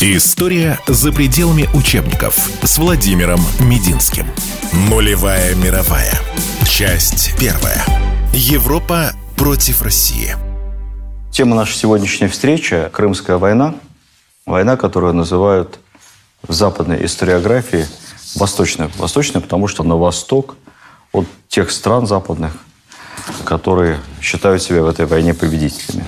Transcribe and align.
История 0.00 0.78
за 0.86 1.12
пределами 1.12 1.68
учебников 1.74 2.36
с 2.62 2.78
Владимиром 2.78 3.40
Мединским. 3.58 4.26
Нулевая 4.88 5.56
мировая. 5.56 6.12
Часть 6.64 7.36
первая. 7.36 7.84
Европа 8.32 9.10
против 9.36 9.82
России. 9.82 10.36
Тема 11.32 11.56
нашей 11.56 11.74
сегодняшней 11.74 12.28
встречи– 12.28 12.88
Крымская 12.92 13.38
война. 13.38 13.74
Война, 14.46 14.76
которую 14.76 15.14
называют 15.14 15.80
в 16.46 16.52
западной 16.52 17.04
историографии 17.04 17.84
восточной. 18.36 18.90
Восточной, 18.98 19.40
потому 19.40 19.66
что 19.66 19.82
на 19.82 19.96
восток 19.96 20.54
от 21.10 21.26
тех 21.48 21.72
стран 21.72 22.06
западных, 22.06 22.52
которые 23.44 23.98
считают 24.22 24.62
себя 24.62 24.84
в 24.84 24.86
этой 24.86 25.06
войне 25.06 25.34
победителями. 25.34 26.04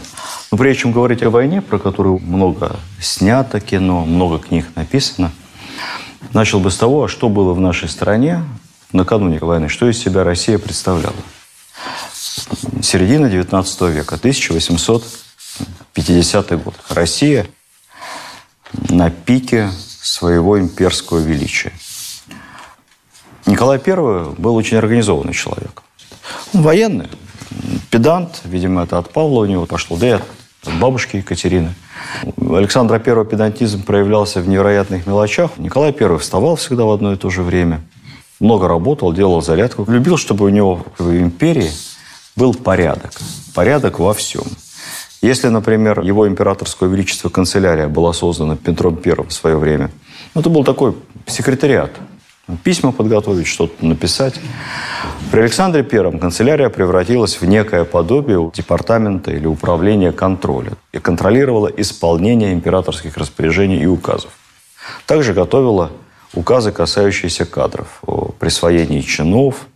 Но 0.50 0.58
прежде 0.58 0.82
чем 0.82 0.92
говорить 0.92 1.22
о 1.22 1.30
войне, 1.30 1.62
про 1.62 1.78
которую 1.78 2.18
много 2.18 2.76
снято 3.00 3.60
кино, 3.60 4.04
много 4.04 4.40
книг 4.40 4.66
написано, 4.74 5.30
начал 6.32 6.58
бы 6.58 6.72
с 6.72 6.76
того, 6.76 7.06
что 7.08 7.28
было 7.28 7.52
в 7.52 7.60
нашей 7.60 7.88
стране 7.88 8.42
накануне 8.92 9.38
войны, 9.38 9.68
что 9.68 9.88
из 9.88 9.96
себя 9.98 10.24
Россия 10.24 10.58
представляла. 10.58 11.14
Середина 12.82 13.30
19 13.30 13.80
века, 13.82 14.16
1850 14.16 16.64
год. 16.64 16.74
Россия 16.88 17.46
на 18.88 19.10
пике 19.10 19.70
своего 20.02 20.58
имперского 20.58 21.20
величия. 21.20 21.72
Николай 23.46 23.80
I 23.84 24.34
был 24.36 24.56
очень 24.56 24.78
организованный 24.78 25.34
человек. 25.34 25.84
Он 26.52 26.62
военный, 26.62 27.08
педант, 27.90 28.40
видимо, 28.44 28.82
это 28.82 28.98
от 28.98 29.12
Павла 29.12 29.40
у 29.40 29.46
него 29.46 29.66
пошло, 29.66 29.96
да 29.96 30.08
и 30.08 30.10
от 30.10 30.22
бабушки 30.64 31.16
Екатерины. 31.16 31.74
У 32.36 32.54
Александра 32.54 33.02
I 33.04 33.24
педантизм 33.24 33.82
проявлялся 33.82 34.40
в 34.40 34.48
невероятных 34.48 35.06
мелочах. 35.06 35.52
Николай 35.58 35.94
I 35.98 36.18
вставал 36.18 36.56
всегда 36.56 36.84
в 36.84 36.90
одно 36.90 37.12
и 37.12 37.16
то 37.16 37.30
же 37.30 37.42
время. 37.42 37.80
Много 38.40 38.68
работал, 38.68 39.12
делал 39.12 39.42
зарядку. 39.42 39.84
Любил, 39.88 40.16
чтобы 40.16 40.46
у 40.46 40.48
него 40.48 40.84
в 40.98 41.10
империи 41.10 41.70
был 42.36 42.54
порядок. 42.54 43.12
Порядок 43.54 43.98
во 43.98 44.14
всем. 44.14 44.44
Если, 45.22 45.48
например, 45.48 46.00
его 46.00 46.26
императорское 46.26 46.88
величество 46.88 47.28
канцелярия 47.28 47.88
была 47.88 48.12
создана 48.12 48.56
Петром 48.56 48.98
I 49.04 49.26
в 49.28 49.32
свое 49.32 49.56
время, 49.56 49.90
это 50.34 50.48
был 50.48 50.64
такой 50.64 50.94
секретариат– 51.26 51.90
письма 52.56 52.92
подготовить, 52.92 53.46
что-то 53.46 53.84
написать. 53.84 54.34
При 55.30 55.42
Александре 55.42 55.84
Первом 55.84 56.18
канцелярия 56.18 56.70
превратилась 56.70 57.40
в 57.40 57.44
некое 57.44 57.84
подобие 57.84 58.50
департамента 58.52 59.30
или 59.30 59.46
управления 59.46 60.10
контроля 60.10 60.72
и 60.90 60.98
контролировала 60.98 61.68
исполнение 61.68 62.52
императорских 62.52 63.16
распоряжений 63.16 63.80
и 63.80 63.86
указов. 63.86 64.32
Также 65.06 65.32
готовила 65.32 65.92
указы, 66.34 66.72
касающиеся 66.72 67.44
кадров, 67.44 68.00
о 68.04 68.32
присвоении 68.40 69.02
чинов, 69.02 69.68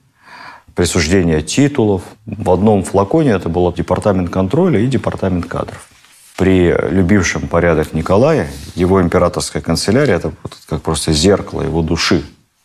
присуждения 0.75 1.41
титулов. 1.41 2.03
В 2.27 2.51
одном 2.51 2.83
флаконе 2.83 3.31
это 3.31 3.49
был 3.49 3.73
департамент 3.73 4.31
контроля 4.31 4.81
и 4.81 4.89
департамент 4.89 5.47
кадров. 5.47 5.89
При 6.37 6.75
любившем 6.91 7.47
порядок 7.47 7.93
Николая 7.93 8.49
его 8.75 9.01
императорская 9.01 9.63
канцелярия– 9.63 10.17
это 10.17 10.33
как 10.69 10.83
просто 10.83 11.13
зеркало 11.13 11.63
его 11.63 11.81
души, 11.81 12.25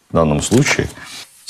в 0.10 0.16
данном 0.16 0.42
случае 0.42 0.88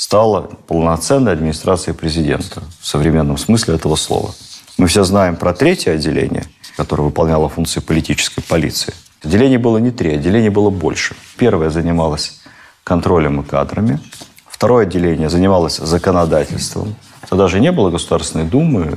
стала 0.00 0.48
полноценной 0.66 1.32
администрацией 1.32 1.94
президента 1.94 2.62
в 2.80 2.86
современном 2.86 3.36
смысле 3.36 3.74
этого 3.74 3.96
слова. 3.96 4.30
Мы 4.78 4.86
все 4.86 5.04
знаем 5.04 5.36
про 5.36 5.52
третье 5.52 5.92
отделение, 5.92 6.46
которое 6.78 7.02
выполняло 7.02 7.50
функции 7.50 7.80
политической 7.80 8.40
полиции. 8.40 8.94
Отделений 9.22 9.58
было 9.58 9.76
не 9.76 9.90
три, 9.90 10.14
отделений 10.14 10.48
было 10.48 10.70
больше. 10.70 11.14
Первое 11.36 11.68
занималось 11.68 12.40
контролем 12.82 13.42
и 13.42 13.44
кадрами. 13.44 14.00
Второе 14.48 14.86
отделение 14.86 15.28
занималось 15.28 15.76
законодательством. 15.76 16.96
Тогда 17.28 17.48
же 17.48 17.60
не 17.60 17.70
было 17.70 17.90
Государственной 17.90 18.46
Думы, 18.46 18.96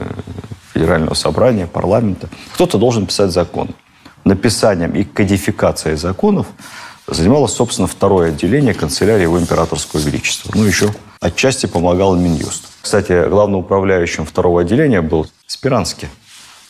Федерального 0.73 1.15
собрания, 1.15 1.67
парламента. 1.67 2.29
Кто-то 2.53 2.77
должен 2.77 3.07
писать 3.07 3.31
закон. 3.31 3.71
Написанием 4.23 4.91
и 4.91 5.03
кодификацией 5.03 5.97
законов 5.97 6.47
занималось, 7.07 7.53
собственно, 7.53 7.87
второе 7.87 8.29
отделение 8.29 8.73
канцелярии 8.73 9.23
его 9.23 9.39
императорского 9.39 9.99
величества. 9.99 10.51
Ну, 10.55 10.63
еще 10.63 10.93
отчасти 11.19 11.65
помогал 11.65 12.15
Минюст. 12.15 12.65
Кстати, 12.81 13.27
главноуправляющим 13.29 14.25
второго 14.25 14.61
отделения 14.61 15.01
был 15.01 15.27
Спиранский. 15.47 16.09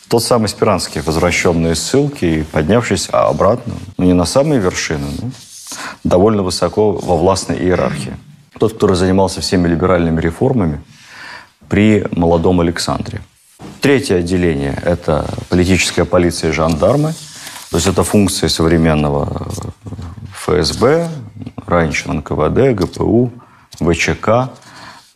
Тот 0.08 0.22
самый 0.22 0.48
Спиранский, 0.48 1.00
возвращенный 1.00 1.72
из 1.72 1.82
ссылки 1.82 2.24
и 2.24 2.42
поднявшись 2.42 3.08
обратно, 3.10 3.74
ну, 3.96 4.04
не 4.04 4.12
на 4.12 4.26
самые 4.26 4.60
вершины, 4.60 5.06
но 5.20 5.30
довольно 6.04 6.42
высоко 6.42 6.92
во 6.92 7.16
властной 7.16 7.56
иерархии. 7.58 8.14
Тот, 8.58 8.74
который 8.74 8.96
занимался 8.96 9.40
всеми 9.40 9.66
либеральными 9.66 10.20
реформами 10.20 10.80
при 11.68 12.06
молодом 12.12 12.60
Александре. 12.60 13.20
Третье 13.80 14.16
отделение– 14.16 14.80
это 14.84 15.26
политическая 15.48 16.04
полиция 16.04 16.50
и 16.50 16.52
жандармы. 16.52 17.14
То 17.74 17.78
есть 17.78 17.88
это 17.88 18.04
функции 18.04 18.46
современного 18.46 19.48
ФСБ, 20.32 21.08
раньше 21.66 22.08
НКВД, 22.08 22.72
ГПУ, 22.72 23.32
ВЧК. 23.80 24.50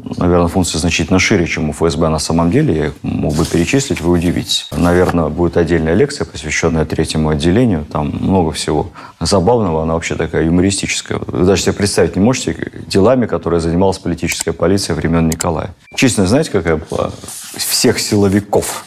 Наверное, 0.01 0.49
функции 0.49 0.77
значительно 0.79 1.21
шире, 1.21 1.47
чем 1.47 1.71
у 1.71 1.73
ФСБ 1.73 2.09
на 2.09 2.19
самом 2.19 2.51
деле. 2.51 2.77
Я 2.77 2.87
их 2.87 2.95
мог 3.03 3.37
бы 3.37 3.47
перечислить, 3.47 4.01
вы 4.01 4.11
удивитесь. 4.11 4.67
Наверное, 4.73 5.29
будет 5.29 5.57
отдельная 5.57 5.95
лекция, 5.95 6.25
посвященная 6.25 6.85
третьему 6.85 7.29
отделению. 7.29 7.85
Там 7.85 8.09
много 8.09 8.51
всего 8.51 8.91
забавного. 9.21 9.85
Она 9.85 9.95
вообще 9.95 10.17
такая 10.17 10.45
юмористическая. 10.45 11.21
Вы 11.29 11.45
даже 11.45 11.63
себе 11.63 11.75
представить 11.75 12.17
не 12.17 12.23
можете 12.23 12.73
делами, 12.89 13.27
которые 13.27 13.61
занималась 13.61 14.01
политическая 14.01 14.53
полиция 14.53 14.97
времен 14.97 15.29
Николая. 15.29 15.77
Честно, 15.95 16.27
знаете, 16.27 16.51
какая 16.51 16.75
была? 16.75 17.13
Всех 17.57 18.01
силовиков 18.01 18.85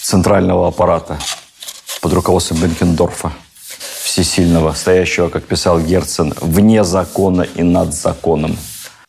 центрального 0.00 0.68
аппарата 0.68 1.18
под 2.00 2.12
руководством 2.12 2.58
Бенкендорфа 2.58 3.32
всесильного, 4.02 4.72
стоящего, 4.72 5.28
как 5.28 5.44
писал 5.44 5.80
Герцен, 5.80 6.34
вне 6.40 6.84
закона 6.84 7.42
и 7.42 7.62
над 7.62 7.94
законом. 7.94 8.56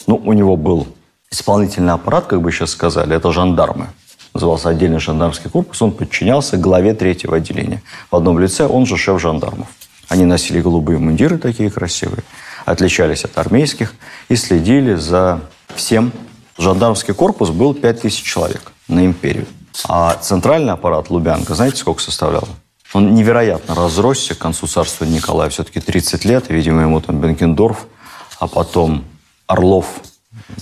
Ну, 0.08 0.22
у 0.24 0.34
него 0.34 0.58
был 0.58 0.88
исполнительный 1.32 1.94
аппарат, 1.94 2.26
как 2.28 2.42
бы 2.42 2.52
сейчас 2.52 2.72
сказали, 2.72 3.16
это 3.16 3.32
жандармы. 3.32 3.88
Назывался 4.34 4.70
отдельный 4.70 5.00
жандармский 5.00 5.50
корпус, 5.50 5.82
он 5.82 5.92
подчинялся 5.92 6.58
главе 6.58 6.94
третьего 6.94 7.38
отделения. 7.38 7.82
В 8.10 8.16
одном 8.16 8.40
лице 8.40 8.66
он 8.66 8.86
же 8.86 8.98
шеф 8.98 9.20
жандармов. 9.20 9.68
Они 10.08 10.26
носили 10.26 10.62
голубые 10.62 11.00
мундиры 11.00 11.38
такие 11.38 11.70
красивые, 11.70 12.24
отличались 12.66 13.24
от 13.26 13.38
армейских 13.38 13.94
и 14.30 14.36
следили 14.36 14.96
за 14.96 15.42
всем. 15.76 16.12
Жандармский 16.58 17.14
корпус 17.14 17.50
был 17.50 17.74
5000 17.74 18.24
человек 18.24 18.72
на 18.88 19.06
империю. 19.06 19.48
А 19.88 20.16
центральный 20.22 20.74
аппарат 20.74 21.10
Лубянка, 21.10 21.56
знаете, 21.56 21.78
сколько 21.78 22.02
составлял? 22.02 22.48
Он 22.94 23.14
невероятно 23.14 23.74
разросся 23.74 24.36
к 24.36 24.40
концу 24.40 24.68
царства 24.68 25.06
Николая. 25.06 25.50
Все-таки 25.50 25.80
30 25.80 26.26
лет, 26.26 26.50
видимо, 26.50 26.82
ему 26.82 27.00
там 27.00 27.22
Бенкендорф, 27.22 27.88
а 28.40 28.48
потом 28.48 29.06
Орлов, 29.48 30.02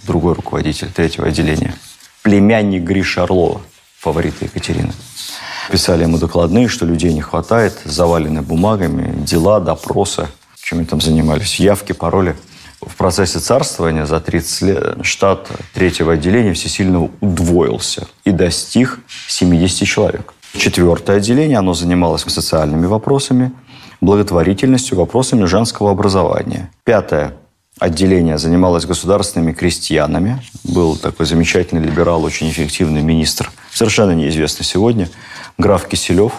другой 0.04 0.34
руководитель 0.34 0.92
третьего 0.92 1.28
отделения. 1.28 1.74
Племянник 2.22 2.84
Гриша 2.84 3.24
Орлова, 3.24 3.62
фаворита 4.00 4.46
Екатерины. 4.46 4.94
Писали 5.72 6.04
ему 6.04 6.18
докладные, 6.18 6.68
что 6.68 6.86
людей 6.86 7.14
не 7.14 7.22
хватает, 7.22 7.80
завалены 7.86 8.42
бумагами, 8.42 9.24
дела, 9.24 9.60
допросы, 9.60 10.28
чем 10.62 10.80
они 10.80 10.88
там 10.88 11.02
занимались, 11.02 11.60
явки, 11.60 11.94
пароли. 11.94 12.36
В 12.82 12.96
процессе 12.96 13.40
царствования 13.40 14.06
за 14.06 14.20
30 14.20 14.62
лет 14.62 14.98
штат 15.06 15.50
третьего 15.74 16.14
отделения 16.14 16.54
всесильно 16.54 17.10
удвоился 17.22 18.08
и 18.24 18.32
достиг 18.32 19.00
70 19.28 19.88
человек. 19.88 20.34
Четвертое 20.58 21.18
отделение, 21.18 21.58
оно 21.58 21.74
занималось 21.74 22.24
социальными 22.24 22.86
вопросами, 22.86 23.52
благотворительностью, 24.02 24.98
вопросами 24.98 25.46
женского 25.46 25.92
образования. 25.92 26.72
Пятое 26.84 27.34
отделение 27.80 28.38
занималось 28.38 28.86
государственными 28.86 29.54
крестьянами. 29.54 30.42
Был 30.64 30.96
такой 30.96 31.26
замечательный 31.26 31.82
либерал, 31.82 32.24
очень 32.24 32.50
эффективный 32.50 33.02
министр, 33.02 33.52
совершенно 33.72 34.12
неизвестный 34.12 34.66
сегодня, 34.66 35.10
граф 35.58 35.88
Киселев. 35.88 36.34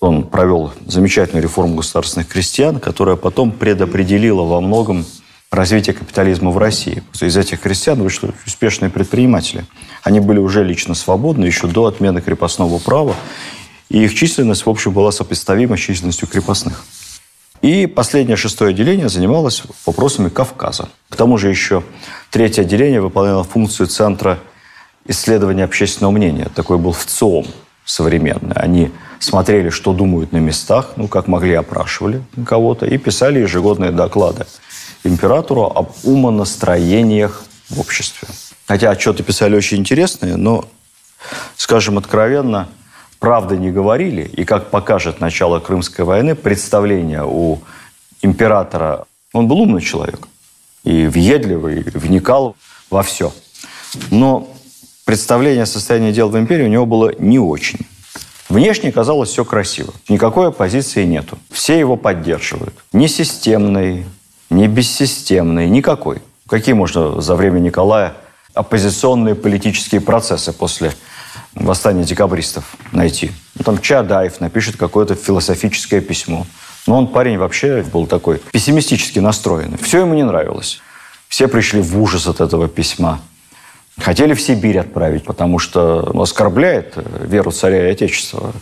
Он 0.00 0.24
провел 0.24 0.72
замечательную 0.86 1.42
реформу 1.42 1.76
государственных 1.76 2.28
крестьян, 2.28 2.78
которая 2.80 3.16
потом 3.16 3.50
предопределила 3.50 4.42
во 4.42 4.60
многом 4.60 5.06
развитие 5.50 5.94
капитализма 5.94 6.50
в 6.50 6.58
России. 6.58 7.02
Из 7.20 7.36
этих 7.36 7.60
крестьян 7.60 8.00
вышли 8.00 8.32
успешные 8.46 8.90
предприниматели. 8.90 9.64
Они 10.02 10.20
были 10.20 10.38
уже 10.38 10.64
лично 10.64 10.94
свободны 10.94 11.44
еще 11.44 11.66
до 11.66 11.86
отмены 11.86 12.20
крепостного 12.20 12.78
права 12.78 13.14
и 13.88 14.04
их 14.04 14.14
численность, 14.14 14.66
в 14.66 14.70
общем, 14.70 14.92
была 14.92 15.12
сопоставима 15.12 15.76
с 15.76 15.80
численностью 15.80 16.28
крепостных. 16.28 16.84
И 17.62 17.86
последнее, 17.86 18.36
шестое 18.36 18.70
отделение 18.70 19.08
занималось 19.08 19.62
вопросами 19.86 20.28
Кавказа. 20.28 20.88
К 21.08 21.16
тому 21.16 21.38
же 21.38 21.48
еще 21.48 21.82
третье 22.30 22.62
отделение 22.62 23.00
выполняло 23.00 23.44
функцию 23.44 23.86
Центра 23.86 24.38
исследования 25.06 25.64
общественного 25.64 26.12
мнения. 26.12 26.48
Такой 26.54 26.78
был 26.78 26.92
ВЦИОМ. 26.92 27.46
современные. 27.86 28.54
Они 28.54 28.90
смотрели, 29.20 29.70
что 29.70 29.92
думают 29.92 30.32
на 30.32 30.38
местах, 30.38 30.92
ну, 30.96 31.08
как 31.08 31.28
могли, 31.28 31.54
опрашивали 31.54 32.22
кого-то, 32.44 32.84
и 32.84 32.98
писали 32.98 33.38
ежегодные 33.38 33.92
доклады 33.92 34.44
императору 35.04 35.64
об 35.64 35.92
умонастроениях 36.02 37.44
в 37.70 37.80
обществе. 37.80 38.28
Хотя 38.66 38.90
отчеты 38.90 39.22
писали 39.22 39.56
очень 39.56 39.78
интересные, 39.78 40.36
но, 40.36 40.64
скажем 41.56 41.96
откровенно, 41.96 42.68
правды 43.26 43.56
не 43.56 43.72
говорили. 43.72 44.22
И 44.22 44.44
как 44.44 44.70
покажет 44.70 45.18
начало 45.18 45.58
Крымской 45.58 46.04
войны, 46.04 46.36
представление 46.36 47.24
у 47.24 47.58
императора, 48.22 49.04
он 49.32 49.48
был 49.48 49.62
умный 49.62 49.80
человек, 49.80 50.28
и 50.84 51.06
въедливый, 51.06 51.80
и 51.80 51.98
вникал 51.98 52.54
во 52.88 53.02
все. 53.02 53.32
Но 54.12 54.46
представление 55.04 55.64
о 55.64 55.66
состоянии 55.66 56.12
дел 56.12 56.28
в 56.28 56.38
империи 56.38 56.66
у 56.66 56.68
него 56.68 56.86
было 56.86 57.10
не 57.18 57.40
очень. 57.40 57.80
Внешне 58.48 58.92
казалось 58.92 59.30
все 59.30 59.44
красиво. 59.44 59.92
Никакой 60.08 60.46
оппозиции 60.50 61.02
нету. 61.04 61.36
Все 61.50 61.76
его 61.80 61.96
поддерживают. 61.96 62.74
Ни 62.92 63.08
системной, 63.08 64.06
ни 64.50 64.68
бессистемной, 64.68 65.68
никакой. 65.68 66.22
Какие 66.48 66.76
можно 66.76 67.20
за 67.20 67.34
время 67.34 67.58
Николая 67.58 68.14
оппозиционные 68.54 69.34
политические 69.34 70.00
процессы 70.00 70.52
после 70.52 70.92
восстания 71.56 72.04
декабристов 72.04 72.76
найти? 72.92 73.32
Ну, 73.56 73.64
там 73.64 73.80
Чадаев 73.80 74.40
напишет 74.40 74.76
какое-то 74.76 75.14
философическое 75.14 76.00
письмо. 76.00 76.46
Но 76.86 76.98
он 76.98 77.08
парень 77.08 77.38
вообще 77.38 77.82
был 77.82 78.06
такой 78.06 78.40
пессимистически 78.52 79.18
настроенный. 79.18 79.78
Все 79.78 80.00
ему 80.00 80.14
не 80.14 80.22
нравилось. 80.22 80.80
Все 81.28 81.48
пришли 81.48 81.80
в 81.80 82.00
ужас 82.00 82.26
от 82.26 82.40
этого 82.40 82.68
письма. 82.68 83.20
Хотели 83.98 84.34
в 84.34 84.40
Сибирь 84.40 84.78
отправить, 84.78 85.24
потому 85.24 85.58
что 85.58 86.12
оскорбляет 86.20 86.94
веру 87.20 87.50
царя 87.50 87.88
и 87.88 87.92
отечества, 87.92 88.52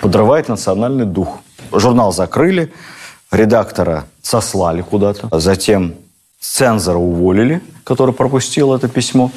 подрывает 0.00 0.48
национальный 0.48 1.04
дух. 1.04 1.40
Журнал 1.72 2.12
закрыли, 2.12 2.72
редактора 3.32 4.06
сослали 4.22 4.82
куда-то, 4.82 5.28
затем 5.40 5.94
цензора 6.40 6.98
уволили, 6.98 7.60
который 7.84 8.14
пропустил 8.14 8.72
это 8.74 8.88
письмо. 8.88 9.32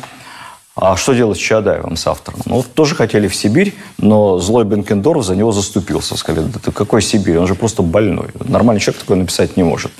А 0.82 0.96
что 0.96 1.14
делать 1.14 1.38
с 1.38 1.42
Чадаевым, 1.42 1.98
с 1.98 2.08
автором? 2.08 2.40
Ну, 2.46 2.64
тоже 2.64 2.96
хотели 2.96 3.28
в 3.28 3.36
Сибирь, 3.36 3.76
но 3.98 4.40
злой 4.40 4.64
Бенкендорф 4.64 5.26
за 5.26 5.36
него 5.36 5.52
заступился. 5.52 6.16
Сказали, 6.16 6.46
да 6.46 6.60
ты 6.60 6.72
какой 6.72 7.02
Сибирь? 7.02 7.38
Он 7.38 7.48
же 7.48 7.56
просто 7.56 7.82
больной. 7.82 8.30
Нормальный 8.46 8.80
человек 8.80 9.02
такое 9.02 9.18
написать 9.18 9.58
не 9.58 9.64
может. 9.64 9.92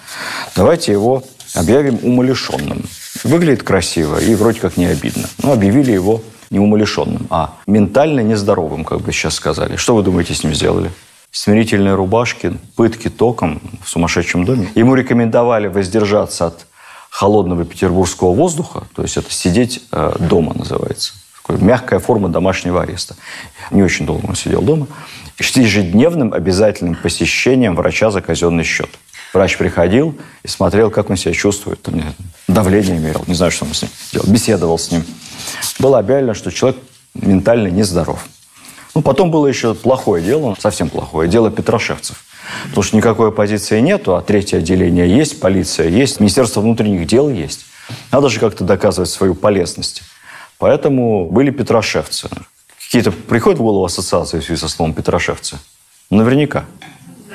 Давайте 0.56 0.94
его 0.94 1.24
объявим 1.54 2.00
умалишенным. 2.02 2.84
Выглядит 3.26 3.64
красиво 3.64 4.20
и 4.20 4.36
вроде 4.36 4.62
как 4.62 4.78
не 4.78 4.86
обидно. 4.86 5.28
Но 5.44 5.52
объявили 5.52 5.92
его 5.92 6.22
не 6.50 6.60
умалишенным, 6.60 7.28
а 7.30 7.56
ментально 7.68 8.22
нездоровым, 8.22 8.86
как 8.86 9.02
бы 9.02 9.12
сейчас 9.12 9.36
сказали. 9.36 9.76
Что 9.76 9.96
вы 9.96 10.04
думаете, 10.04 10.34
с 10.34 10.44
ним 10.44 10.54
сделали? 10.54 10.92
Смирительные 11.32 11.94
рубашки, 11.94 12.54
пытки 12.76 13.10
током 13.10 13.62
в 13.84 13.90
сумасшедшем 13.90 14.46
доме. 14.46 14.70
Ему 14.76 14.96
рекомендовали 14.96 15.68
воздержаться 15.68 16.48
от 16.48 16.66
холодного 17.10 17.66
петербургского 17.66 18.34
воздуха, 18.34 18.84
то 18.96 19.02
есть 19.02 19.18
это 19.18 19.32
сидеть 19.32 19.84
э, 19.92 20.16
дома 20.20 20.54
называется. 20.54 21.14
Такая 21.42 21.58
мягкая 21.58 22.00
форма 22.00 22.30
домашнего 22.30 22.82
ареста. 22.82 23.16
Не 23.72 23.82
очень 23.82 24.06
долго 24.06 24.26
он 24.28 24.36
сидел 24.36 24.62
дома. 24.62 24.88
С 25.40 25.56
ежедневным 25.58 26.34
обязательным 26.34 26.96
посещением 26.96 27.76
врача 27.76 28.12
за 28.12 28.22
казенный 28.22 28.64
счет. 28.64 28.90
Врач 29.34 29.58
приходил 29.58 30.16
и 30.44 30.48
смотрел, 30.48 30.92
как 30.92 31.10
он 31.10 31.18
себя 31.18 31.34
чувствует. 31.34 31.82
Там, 31.82 32.02
давление 32.48 33.00
мерил, 33.00 33.24
не 33.28 33.34
знаю, 33.34 33.52
что 33.52 33.66
он 33.66 33.74
с 33.74 33.82
ним 33.82 33.92
делал. 34.12 34.28
Беседовал 34.28 34.78
с 34.78 34.92
ним. 34.92 35.04
Было 35.80 36.00
объявлено, 36.00 36.34
что 36.34 36.52
человек 36.52 36.80
ментально 37.14 37.68
нездоров. 37.68 38.28
Ну, 38.96 39.02
потом 39.02 39.32
было 39.32 39.48
еще 39.48 39.76
плохое 39.76 40.24
дело, 40.24 40.56
совсем 40.60 40.90
плохое, 40.90 41.30
дело 41.30 41.52
петрошевцев. 41.52 42.24
Потому 42.66 42.84
что 42.84 42.98
никакой 42.98 43.30
оппозиции 43.30 43.80
нету, 43.80 44.16
а 44.16 44.22
третье 44.22 44.58
отделение 44.58 45.10
есть, 45.10 45.40
полиция 45.40 45.88
есть, 45.90 46.20
Министерство 46.20 46.62
внутренних 46.62 47.08
дел 47.08 47.30
есть. 47.30 47.66
Надо 48.12 48.30
же 48.30 48.40
как-то 48.40 48.64
доказывать 48.64 49.10
свою 49.10 49.36
полезность. 49.36 50.04
Поэтому 50.58 51.30
были 51.30 51.52
петрошевцы. 51.52 52.30
Какие-то 52.84 53.12
приходят 53.12 53.60
в 53.60 53.64
голову 53.64 53.86
ассоциации 53.86 54.40
в 54.40 54.44
связи 54.44 54.60
со 54.60 54.68
словом 54.68 54.94
петрошевцы? 54.94 55.58
Наверняка. 56.10 56.66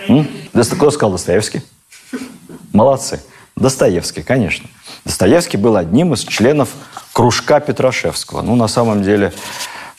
М? 0.09 0.29
Кто 0.53 0.91
сказал 0.91 1.13
Достоевский? 1.13 1.63
Молодцы. 2.73 3.21
Достоевский, 3.57 4.23
конечно. 4.23 4.69
Достоевский 5.05 5.57
был 5.57 5.77
одним 5.77 6.13
из 6.15 6.25
членов 6.25 6.71
кружка 7.13 7.61
Петрашевского. 7.61 8.43
Ну, 8.43 8.57
на 8.57 8.67
самом 8.69 9.03
деле, 9.03 9.33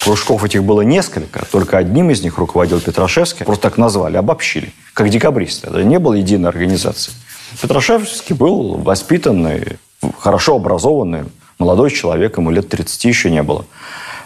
кружков 0.05 0.43
этих 0.43 0.63
было 0.63 0.81
несколько, 0.81 1.43
только 1.51 1.79
одним 1.79 2.11
из 2.11 2.21
них 2.21 2.37
руководил 2.37 2.79
Петрашевский. 2.79 3.43
Просто 3.43 3.63
так 3.63 3.79
назвали, 3.79 4.17
обобщили, 4.17 4.71
как 4.93 5.09
декабристы. 5.09 5.67
Это 5.67 5.83
не 5.83 5.97
было 5.97 6.13
единой 6.13 6.49
организации. 6.49 7.11
Петрашевский 7.59 8.35
был 8.35 8.75
воспитанный, 8.75 9.79
хорошо 10.19 10.57
образованный, 10.57 11.23
молодой 11.57 11.89
человек, 11.89 12.37
ему 12.37 12.51
лет 12.51 12.69
30 12.69 13.05
еще 13.05 13.31
не 13.31 13.41
было. 13.41 13.65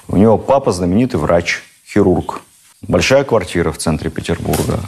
У 0.10 0.18
него 0.18 0.38
папа 0.38 0.74
знаменитый 0.74 1.18
врач, 1.18 1.62
хирург. 1.88 2.42
Большая 2.82 3.24
квартира 3.24 3.72
в 3.72 3.78
центре 3.78 4.10
Петербурга. 4.10 4.82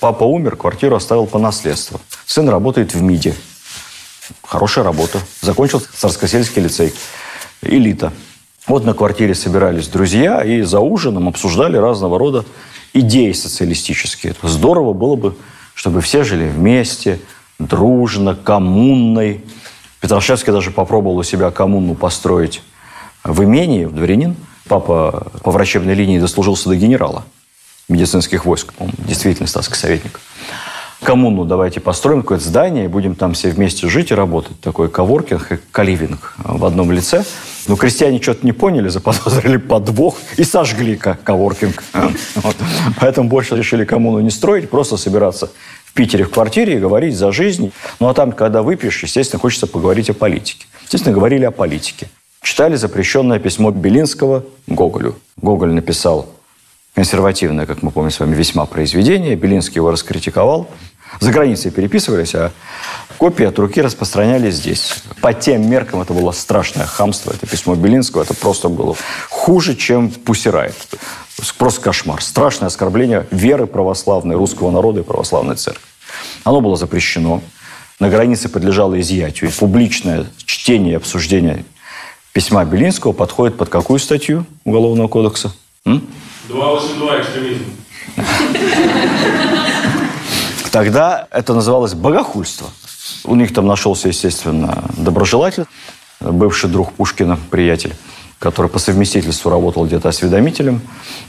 Папа 0.00 0.24
умер, 0.24 0.56
квартиру 0.56 0.96
оставил 0.96 1.26
по 1.26 1.38
наследству. 1.38 2.00
Сын 2.26 2.48
работает 2.48 2.94
в 2.94 3.02
МИДе. 3.02 3.34
Хорошая 4.42 4.84
работа. 4.84 5.20
Закончил 5.40 5.80
Царскосельский 5.80 6.62
лицей. 6.62 6.92
Элита. 7.62 8.12
Вот 8.66 8.84
на 8.84 8.94
квартире 8.94 9.34
собирались 9.34 9.88
друзья 9.88 10.40
и 10.42 10.62
за 10.62 10.78
ужином 10.78 11.26
обсуждали 11.28 11.76
разного 11.76 12.16
рода 12.16 12.44
идеи 12.92 13.32
социалистические. 13.32 14.36
Здорово 14.40 14.92
было 14.92 15.16
бы, 15.16 15.36
чтобы 15.74 16.00
все 16.00 16.22
жили 16.22 16.48
вместе, 16.48 17.18
дружно, 17.58 18.36
коммунной. 18.36 19.44
Петрашевский 20.00 20.52
даже 20.52 20.70
попробовал 20.70 21.18
у 21.18 21.22
себя 21.24 21.50
коммуну 21.50 21.96
построить 21.96 22.62
в 23.24 23.42
имении, 23.42 23.84
в 23.84 23.94
дворянин. 23.94 24.36
Папа 24.68 25.26
по 25.42 25.50
врачебной 25.50 25.94
линии 25.94 26.20
дослужился 26.20 26.68
до 26.68 26.76
генерала 26.76 27.24
медицинских 27.88 28.44
войск. 28.44 28.72
Он 28.78 28.90
действительно 28.96 29.48
статский 29.48 29.74
советник 29.74 30.20
коммуну 31.02 31.44
давайте 31.44 31.80
построим 31.80 32.22
какое-то 32.22 32.44
здание, 32.44 32.84
и 32.84 32.88
будем 32.88 33.14
там 33.14 33.34
все 33.34 33.50
вместе 33.50 33.88
жить 33.88 34.10
и 34.10 34.14
работать. 34.14 34.60
Такой 34.60 34.88
коворкинг 34.88 35.52
и 35.52 35.58
каливинг 35.70 36.34
в 36.38 36.64
одном 36.64 36.92
лице. 36.92 37.24
Но 37.68 37.76
крестьяне 37.76 38.20
что-то 38.20 38.44
не 38.44 38.52
поняли, 38.52 38.88
заподозрили 38.88 39.56
подвох 39.56 40.16
и 40.36 40.44
сожгли 40.44 40.96
коворкинг. 40.96 41.82
Вот. 42.34 42.56
Поэтому 43.00 43.28
больше 43.28 43.56
решили 43.56 43.84
коммуну 43.84 44.20
не 44.20 44.30
строить, 44.30 44.70
просто 44.70 44.96
собираться 44.96 45.50
в 45.84 45.92
Питере 45.92 46.24
в 46.24 46.30
квартире 46.30 46.76
и 46.76 46.78
говорить 46.78 47.16
за 47.16 47.32
жизнь. 47.32 47.72
Ну 48.00 48.08
а 48.08 48.14
там, 48.14 48.32
когда 48.32 48.62
выпьешь, 48.62 49.02
естественно, 49.02 49.40
хочется 49.40 49.66
поговорить 49.66 50.10
о 50.10 50.14
политике. 50.14 50.66
Естественно, 50.84 51.14
говорили 51.14 51.44
о 51.44 51.50
политике. 51.50 52.08
Читали 52.42 52.76
запрещенное 52.76 53.38
письмо 53.38 53.70
Белинского 53.70 54.44
Гоголю. 54.66 55.16
Гоголь 55.36 55.72
написал 55.72 56.28
консервативное, 56.94 57.66
как 57.66 57.82
мы 57.82 57.90
помним 57.90 58.10
с 58.10 58.20
вами, 58.20 58.34
весьма 58.34 58.66
произведение. 58.66 59.36
Белинский 59.36 59.76
его 59.76 59.90
раскритиковал 59.90 60.68
за 61.20 61.30
границей 61.30 61.70
переписывались, 61.70 62.34
а 62.34 62.52
копии 63.18 63.44
от 63.44 63.58
руки 63.58 63.80
распространялись 63.80 64.54
здесь. 64.54 65.02
По 65.20 65.32
тем 65.32 65.68
меркам 65.68 66.00
это 66.00 66.12
было 66.12 66.32
страшное 66.32 66.86
хамство. 66.86 67.32
Это 67.32 67.46
письмо 67.46 67.74
Белинского, 67.74 68.22
это 68.22 68.34
просто 68.34 68.68
было 68.68 68.96
хуже, 69.30 69.74
чем 69.74 70.10
Пусирает. 70.10 70.74
Просто 71.58 71.80
кошмар. 71.80 72.22
Страшное 72.22 72.68
оскорбление 72.68 73.26
веры 73.30 73.66
православной, 73.66 74.36
русского 74.36 74.70
народа 74.70 75.00
и 75.00 75.02
православной 75.02 75.56
церкви. 75.56 75.82
Оно 76.44 76.60
было 76.60 76.76
запрещено. 76.76 77.40
На 78.00 78.08
границе 78.08 78.48
подлежало 78.48 79.00
изъятию. 79.00 79.50
И 79.50 79.52
публичное 79.52 80.26
чтение 80.44 80.94
и 80.94 80.96
обсуждение 80.96 81.64
письма 82.32 82.64
Белинского 82.64 83.12
подходит 83.12 83.56
под 83.56 83.68
какую 83.68 83.98
статью 83.98 84.46
Уголовного 84.64 85.08
кодекса? 85.08 85.52
282 85.84 87.20
экстремизм. 87.20 87.64
Тогда 90.72 91.28
это 91.30 91.52
называлось 91.52 91.92
богохульство. 91.92 92.70
У 93.24 93.34
них 93.34 93.52
там 93.52 93.66
нашелся, 93.66 94.08
естественно, 94.08 94.82
доброжелатель, 94.96 95.66
бывший 96.18 96.70
друг 96.70 96.92
Пушкина, 96.94 97.38
приятель, 97.50 97.94
который 98.38 98.70
по 98.70 98.78
совместительству 98.78 99.50
работал 99.50 99.84
где-то 99.84 100.08
осведомителем. 100.08 100.80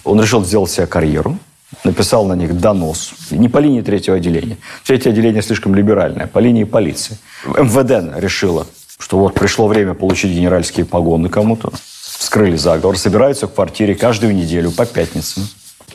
Он 0.06 0.22
решил 0.22 0.46
сделать 0.46 0.72
себе 0.72 0.88
карьеру, 0.88 1.38
написал 1.84 2.26
на 2.26 2.34
них 2.34 2.58
донос. 2.58 3.12
Не 3.32 3.50
по 3.50 3.58
линии 3.58 3.82
третьего 3.82 4.16
отделения. 4.16 4.58
Третье 4.86 5.10
отделение 5.10 5.42
слишком 5.42 5.76
либеральное, 5.76 6.28
по 6.28 6.40
линии 6.40 6.64
полиции. 6.64 7.18
МВД 7.46 8.18
решила, 8.18 8.66
что 8.98 9.18
вот 9.20 9.34
пришло 9.34 9.68
время 9.68 9.94
получить 9.94 10.32
генеральские 10.32 10.86
погоны 10.86 11.28
кому-то. 11.28 11.74
Вскрыли 12.18 12.56
заговор, 12.56 12.98
собираются 12.98 13.48
в 13.48 13.54
квартире 13.54 13.94
каждую 13.94 14.34
неделю 14.34 14.72
по 14.72 14.86
пятницам. 14.86 15.46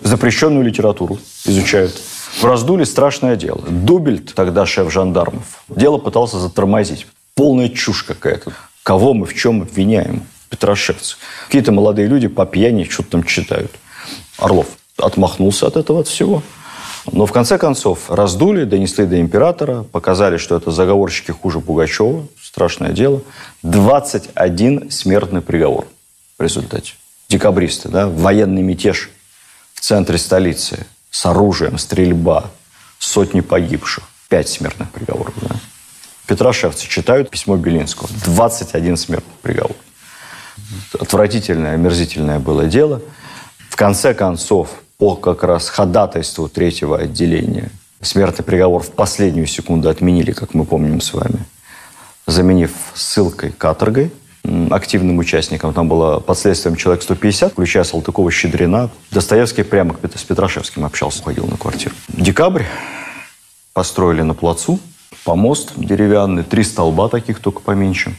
Запрещенную 0.03 0.63
литературу 0.67 1.19
изучают. 1.47 1.99
Раздули 2.43 2.85
страшное 2.85 3.37
дело. 3.37 3.63
Дубельт, 3.69 4.35
тогда 4.35 4.65
шеф 4.65 4.93
жандармов, 4.93 5.65
дело 5.69 5.99
пытался 5.99 6.39
затормозить. 6.39 7.07
Полная 7.35 7.69
чушь 7.69 8.05
какая-то. 8.05 8.53
Кого 8.83 9.13
мы 9.13 9.27
в 9.27 9.35
чем 9.35 9.63
обвиняем? 9.63 10.23
Петрошевцы. 10.49 11.17
Какие-то 11.47 11.73
молодые 11.73 12.09
люди 12.09 12.29
по 12.29 12.47
пьяни 12.47 12.85
что-то 12.85 13.11
там 13.11 13.25
читают. 13.25 13.73
Орлов. 14.39 14.67
отмахнулся 14.97 15.67
от 15.67 15.77
этого 15.77 16.01
от 16.01 16.09
всего. 16.09 16.43
Но 17.11 17.27
в 17.27 17.33
конце 17.33 17.59
концов 17.59 18.11
раздули, 18.11 18.65
донесли 18.65 19.07
до 19.07 19.21
императора, 19.21 19.83
показали, 19.83 20.37
что 20.37 20.57
это 20.57 20.71
заговорщики 20.71 21.31
хуже 21.31 21.61
Пугачева, 21.61 22.27
страшное 22.41 22.93
дело. 22.93 23.23
21 23.63 24.91
смертный 24.91 25.41
приговор 25.41 25.87
в 26.39 26.43
результате. 26.43 26.95
Декабристы, 27.29 27.89
да, 27.89 28.09
военный 28.09 28.63
мятеж 28.63 29.11
в 29.75 29.81
центре 29.81 30.19
столицы 30.19 30.87
с 31.19 31.27
оружием, 31.27 31.79
стрельба, 31.79 32.49
сотни 33.01 33.41
погибших, 33.41 34.05
пять 34.29 34.49
смертных 34.49 34.93
приговоров. 34.93 35.35
Да. 35.43 35.57
Петрошевцы 36.29 36.87
читают 36.87 37.29
письмо 37.29 37.57
Белинского. 37.57 38.09
21 38.25 38.97
смертный 38.97 39.35
приговор. 39.43 39.75
Отвратительное, 40.95 41.75
омерзительное 41.75 42.39
было 42.39 42.67
дело. 42.67 43.03
В 43.69 43.75
конце 43.75 44.15
концов, 44.15 44.69
по 44.97 45.17
как 45.17 45.43
раз 45.43 45.69
ходатайству 45.71 46.49
третьего 46.49 46.99
отделения, 46.99 47.73
смертный 48.01 48.45
приговор 48.45 48.85
в 48.85 48.93
последнюю 48.93 49.49
секунду 49.49 49.89
отменили, 49.89 50.31
как 50.31 50.55
мы 50.55 50.65
помним 50.65 51.01
с 51.01 51.13
вами, 51.13 51.45
заменив 52.29 52.71
ссылкой 52.95 53.51
каторгой 53.51 54.13
активным 54.71 55.19
участникам. 55.19 55.73
Там 55.75 55.89
было 55.89 56.21
под 56.21 56.39
следствием 56.39 56.77
человек 56.77 57.03
150, 57.03 57.53
включая 57.53 57.85
Салтыкова, 57.85 58.31
Щедрина. 58.31 58.91
Достоевский 59.11 59.63
прямо 59.63 59.97
с 60.15 60.23
Петрошевским 60.23 60.85
общался, 60.85 61.23
ходил 61.23 61.47
на 61.47 61.57
квартиру. 61.57 61.95
Декабрь 62.09 62.65
построили 63.73 64.23
на 64.23 64.35
плацу, 64.35 64.79
помост 65.25 65.73
деревянный, 65.77 66.43
три 66.43 66.65
столба 66.65 67.09
таких, 67.09 67.41
только 67.41 67.61
поменьше. 67.61 68.15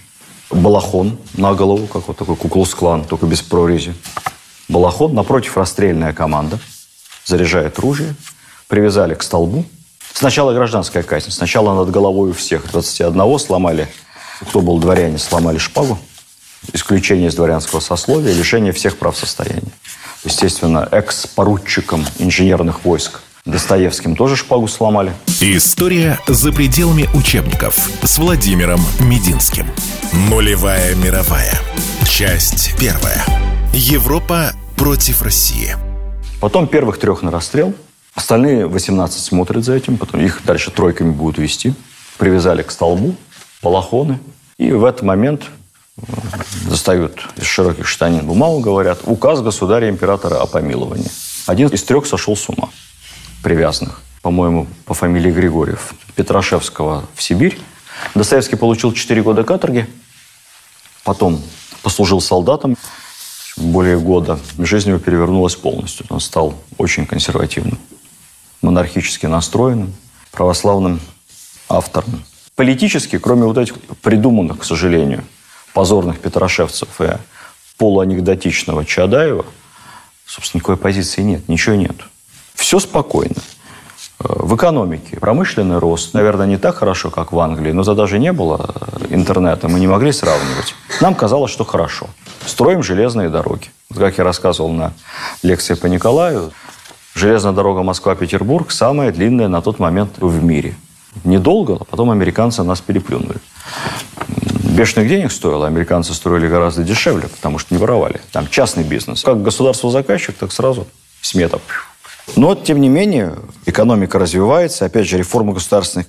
Балахон 0.51 1.17
на 1.35 1.53
голову, 1.53 1.85
как 1.87 2.07
вот 2.07 2.17
такой 2.17 2.35
куклус-клан, 2.35 3.03
только 3.03 3.25
без 3.25 3.41
прорези. 3.41 3.93
Балахон, 4.67 5.13
напротив 5.13 5.57
расстрельная 5.57 6.13
команда, 6.13 6.59
заряжает 7.25 7.77
ружье, 7.79 8.15
привязали 8.67 9.13
к 9.13 9.23
столбу. 9.23 9.65
Сначала 10.13 10.53
гражданская 10.53 11.03
казнь, 11.03 11.31
сначала 11.31 11.73
над 11.75 11.91
головой 11.91 12.31
у 12.31 12.33
всех 12.33 12.69
21 12.71 13.39
сломали, 13.39 13.87
кто 14.41 14.61
был 14.61 14.79
дворяне, 14.79 15.17
сломали 15.17 15.57
шпагу, 15.57 15.99
исключение 16.73 17.29
из 17.29 17.35
дворянского 17.35 17.79
сословия, 17.79 18.33
лишение 18.33 18.71
всех 18.73 18.97
прав 18.97 19.17
состояния. 19.17 19.71
Естественно, 20.23 20.87
экс-поручикам 20.91 22.05
инженерных 22.19 22.83
войск 22.83 23.21
Достоевским 23.45 24.15
тоже 24.15 24.35
шпагу 24.35 24.67
сломали. 24.67 25.13
История 25.41 26.19
за 26.27 26.51
пределами 26.51 27.09
учебников 27.15 27.75
с 28.03 28.17
Владимиром 28.17 28.79
Мединским. 28.99 29.65
Нулевая 30.29 30.93
мировая. 30.95 31.53
Часть 32.07 32.75
первая. 32.77 33.23
Европа 33.73 34.51
против 34.75 35.21
России. 35.21 35.75
Потом 36.41 36.67
первых 36.67 36.99
трех 36.99 37.21
на 37.21 37.31
расстрел. 37.31 37.73
Остальные 38.13 38.67
18 38.67 39.19
смотрят 39.19 39.63
за 39.63 39.73
этим. 39.73 39.97
Потом 39.97 40.21
их 40.21 40.41
дальше 40.45 40.69
тройками 40.69 41.11
будут 41.11 41.37
вести. 41.37 41.73
Привязали 42.17 42.61
к 42.61 42.71
столбу, 42.71 43.15
балахоны. 43.63 44.19
И 44.57 44.71
в 44.71 44.83
этот 44.83 45.03
момент 45.03 45.45
достают 46.67 47.19
из 47.35 47.45
широких 47.45 47.87
штанин 47.87 48.25
бумагу, 48.25 48.59
говорят, 48.59 48.99
указ 49.05 49.41
государя-императора 49.41 50.41
о 50.41 50.45
помиловании. 50.45 51.09
Один 51.45 51.69
из 51.69 51.83
трех 51.83 52.05
сошел 52.05 52.35
с 52.35 52.49
ума 52.49 52.69
привязанных, 53.41 54.01
по-моему, 54.21 54.67
по 54.85 54.93
фамилии 54.93 55.31
Григорьев, 55.31 55.93
Петрошевского 56.15 57.05
в 57.15 57.23
Сибирь. 57.23 57.59
Достоевский 58.15 58.55
получил 58.55 58.91
4 58.93 59.21
года 59.21 59.43
каторги, 59.43 59.87
потом 61.03 61.41
послужил 61.81 62.21
солдатом 62.21 62.77
более 63.57 63.99
года. 63.99 64.39
Жизнь 64.57 64.89
его 64.89 64.99
перевернулась 64.99 65.55
полностью. 65.55 66.05
Он 66.09 66.19
стал 66.19 66.55
очень 66.77 67.05
консервативным, 67.05 67.77
монархически 68.61 69.25
настроенным, 69.25 69.93
православным 70.31 70.99
автором. 71.67 72.23
Политически, 72.55 73.17
кроме 73.17 73.43
вот 73.43 73.57
этих 73.57 73.75
придуманных, 74.01 74.59
к 74.59 74.63
сожалению, 74.63 75.23
позорных 75.79 76.19
петрошевцев 76.19 76.89
и 76.99 77.11
полуанекдотичного 77.77 78.83
Чадаева, 78.83 79.45
собственно, 80.25 80.59
никакой 80.59 80.75
позиции 80.75 81.21
нет, 81.21 81.47
ничего 81.47 81.75
нет. 81.75 81.95
Все 82.53 82.81
спокойно. 82.81 83.37
Э, 84.19 84.25
в 84.27 84.57
экономике 84.57 85.15
промышленный 85.21 85.77
рост, 85.77 86.13
наверное, 86.13 86.47
не 86.47 86.57
так 86.57 86.75
хорошо, 86.75 87.11
как 87.11 87.31
в 87.31 87.39
Англии, 87.39 87.71
но 87.71 87.85
тогда 87.85 88.07
же 88.07 88.19
не 88.19 88.33
было 88.33 88.75
э, 88.75 89.05
интернета, 89.11 89.69
мы 89.69 89.79
не 89.79 89.87
могли 89.87 90.11
сравнивать. 90.11 90.75
Нам 90.99 91.15
казалось, 91.15 91.49
что 91.49 91.63
хорошо. 91.63 92.07
Строим 92.45 92.83
железные 92.83 93.29
дороги. 93.29 93.67
Как 93.95 94.17
я 94.17 94.25
рассказывал 94.25 94.73
на 94.73 94.91
лекции 95.43 95.75
по 95.75 95.85
Николаю, 95.85 96.51
железная 97.15 97.53
дорога 97.53 97.83
Москва-Петербург 97.83 98.69
самая 98.71 99.13
длинная 99.13 99.47
на 99.47 99.61
тот 99.61 99.79
момент 99.79 100.17
в 100.17 100.43
мире. 100.43 100.75
Недолго, 101.23 101.77
а 101.79 101.85
потом 101.85 102.11
американцы 102.11 102.63
нас 102.63 102.81
переплюнули. 102.81 103.37
Бешеных 104.79 105.09
денег 105.09 105.33
стоило, 105.33 105.67
американцы 105.67 106.13
строили 106.13 106.47
гораздо 106.47 106.83
дешевле, 106.83 107.27
потому 107.27 107.59
что 107.59 107.73
не 107.73 107.81
воровали. 107.81 108.21
Там 108.31 108.47
частный 108.47 108.85
бизнес. 108.85 109.23
Как 109.23 109.43
государство 109.43 109.91
заказчик, 109.91 110.37
так 110.37 110.53
сразу 110.53 110.87
смета 111.21 111.59
но, 112.35 112.55
тем 112.55 112.79
не 112.79 112.87
менее, 112.87 113.35
экономика 113.65 114.19
развивается. 114.19 114.85
Опять 114.85 115.07
же, 115.07 115.17
реформа 115.17 115.51
государственных 115.51 116.07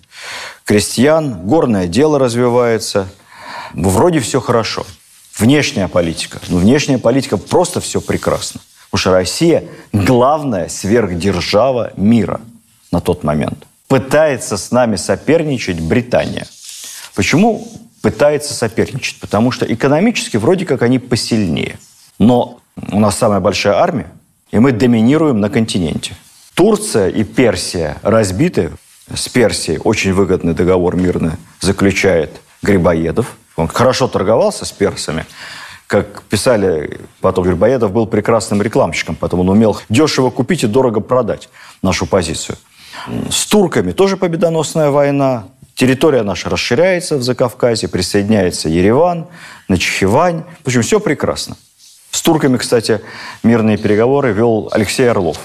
крестьян, 0.65 1.47
горное 1.47 1.89
дело 1.89 2.19
развивается. 2.21 3.09
Вроде 3.73 4.21
все 4.21 4.41
хорошо. 4.41 4.87
Внешняя 5.37 5.89
политика. 5.89 6.39
Но 6.49 6.59
внешняя 6.59 6.99
политика 6.99 7.39
просто 7.39 7.81
все 7.81 8.01
прекрасно. 8.01 8.61
Потому 8.91 9.01
что 9.01 9.11
Россия– 9.13 9.65
главная 9.93 10.69
сверхдержава 10.69 11.93
мира 11.97 12.41
на 12.93 13.01
тот 13.01 13.25
момент. 13.25 13.67
Пытается 13.89 14.57
с 14.59 14.71
нами 14.71 14.95
соперничать 14.95 15.81
Британия. 15.81 16.47
Почему 17.15 17.67
пытается 18.03 18.55
соперничать? 18.55 19.21
Потому 19.21 19.51
что 19.51 19.65
экономически 19.67 20.37
вроде 20.37 20.67
как 20.67 20.83
они 20.83 20.99
посильнее. 20.99 21.79
Но 22.19 22.61
у 22.91 23.01
нас 23.01 23.17
самая 23.17 23.41
большая 23.41 23.75
армия, 23.75 24.11
и 24.51 24.59
мы 24.59 24.73
доминируем 24.73 25.41
на 25.41 25.51
континенте. 25.51 26.15
Турция 26.55 27.09
и 27.09 27.25
Персия 27.25 27.99
разбиты. 28.03 28.73
С 29.13 29.29
Персией 29.29 29.81
очень 29.83 30.13
выгодный 30.13 30.55
договор 30.55 30.95
мирно 30.97 31.37
заключает 31.61 32.41
Грибоедов. 32.63 33.37
Он 33.57 33.67
хорошо 33.67 34.09
торговался 34.09 34.65
с 34.65 34.73
персами. 34.73 35.27
Как 35.87 36.23
писали 36.23 37.01
потом, 37.21 37.45
Грибоедов 37.45 37.93
был 37.93 38.07
прекрасным 38.07 38.63
рекламщиком, 38.63 39.17
поэтому 39.17 39.43
он 39.43 39.49
умел 39.49 39.81
дешево 39.89 40.31
купить 40.31 40.63
и 40.63 40.69
дорого 40.69 41.01
продать 41.01 41.49
нашу 41.83 42.07
позицию. 42.07 42.57
С 43.31 43.47
турками 43.47 43.93
тоже 43.93 44.17
победоносная 44.17 44.91
война. 44.91 45.47
Территория 45.81 46.23
наша 46.23 46.51
расширяется 46.51 47.17
в 47.17 47.23
Закавказье, 47.23 47.89
присоединяется 47.89 48.69
Ереван, 48.69 49.29
Начхивань. 49.67 50.45
В 50.63 50.67
общем, 50.67 50.83
все 50.83 51.01
прекрасно. 51.01 51.57
С 52.11 52.21
турками, 52.21 52.59
кстати, 52.59 53.01
мирные 53.43 53.79
переговоры 53.79 54.35
вел 54.35 54.69
Алексей 54.73 55.11
Орлов, 55.11 55.39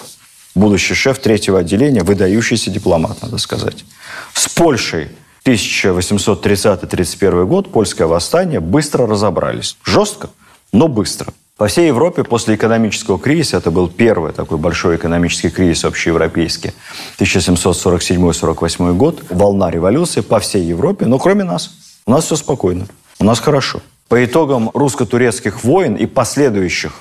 будущий 0.53 0.93
шеф 0.93 1.19
третьего 1.19 1.59
отделения, 1.59 2.03
выдающийся 2.03 2.69
дипломат, 2.69 3.21
надо 3.21 3.37
сказать. 3.37 3.85
С 4.33 4.49
Польшей 4.49 5.07
1830-31 5.45 7.45
год, 7.45 7.71
польское 7.71 8.05
восстание, 8.05 8.59
быстро 8.59 9.07
разобрались. 9.07 9.77
Жестко, 9.85 10.31
но 10.73 10.89
быстро. 10.89 11.33
По 11.57 11.67
всей 11.67 11.87
Европе 11.87 12.25
после 12.25 12.55
экономического 12.55 13.17
кризиса, 13.17 13.55
это 13.55 13.71
был 13.71 13.87
первый 13.87 14.33
такой 14.33 14.57
большой 14.57 14.97
экономический 14.97 15.49
кризис 15.49 15.85
общеевропейский, 15.85 16.73
1747-48 17.17 18.93
год, 18.95 19.23
волна 19.29 19.71
революции 19.71 20.19
по 20.19 20.41
всей 20.41 20.63
Европе, 20.63 21.05
но 21.05 21.17
кроме 21.17 21.45
нас. 21.45 21.71
У 22.05 22.11
нас 22.11 22.25
все 22.25 22.35
спокойно, 22.35 22.87
у 23.19 23.23
нас 23.23 23.39
хорошо. 23.39 23.79
По 24.09 24.25
итогам 24.25 24.69
русско-турецких 24.73 25.63
войн 25.63 25.95
и 25.95 26.05
последующих 26.07 26.91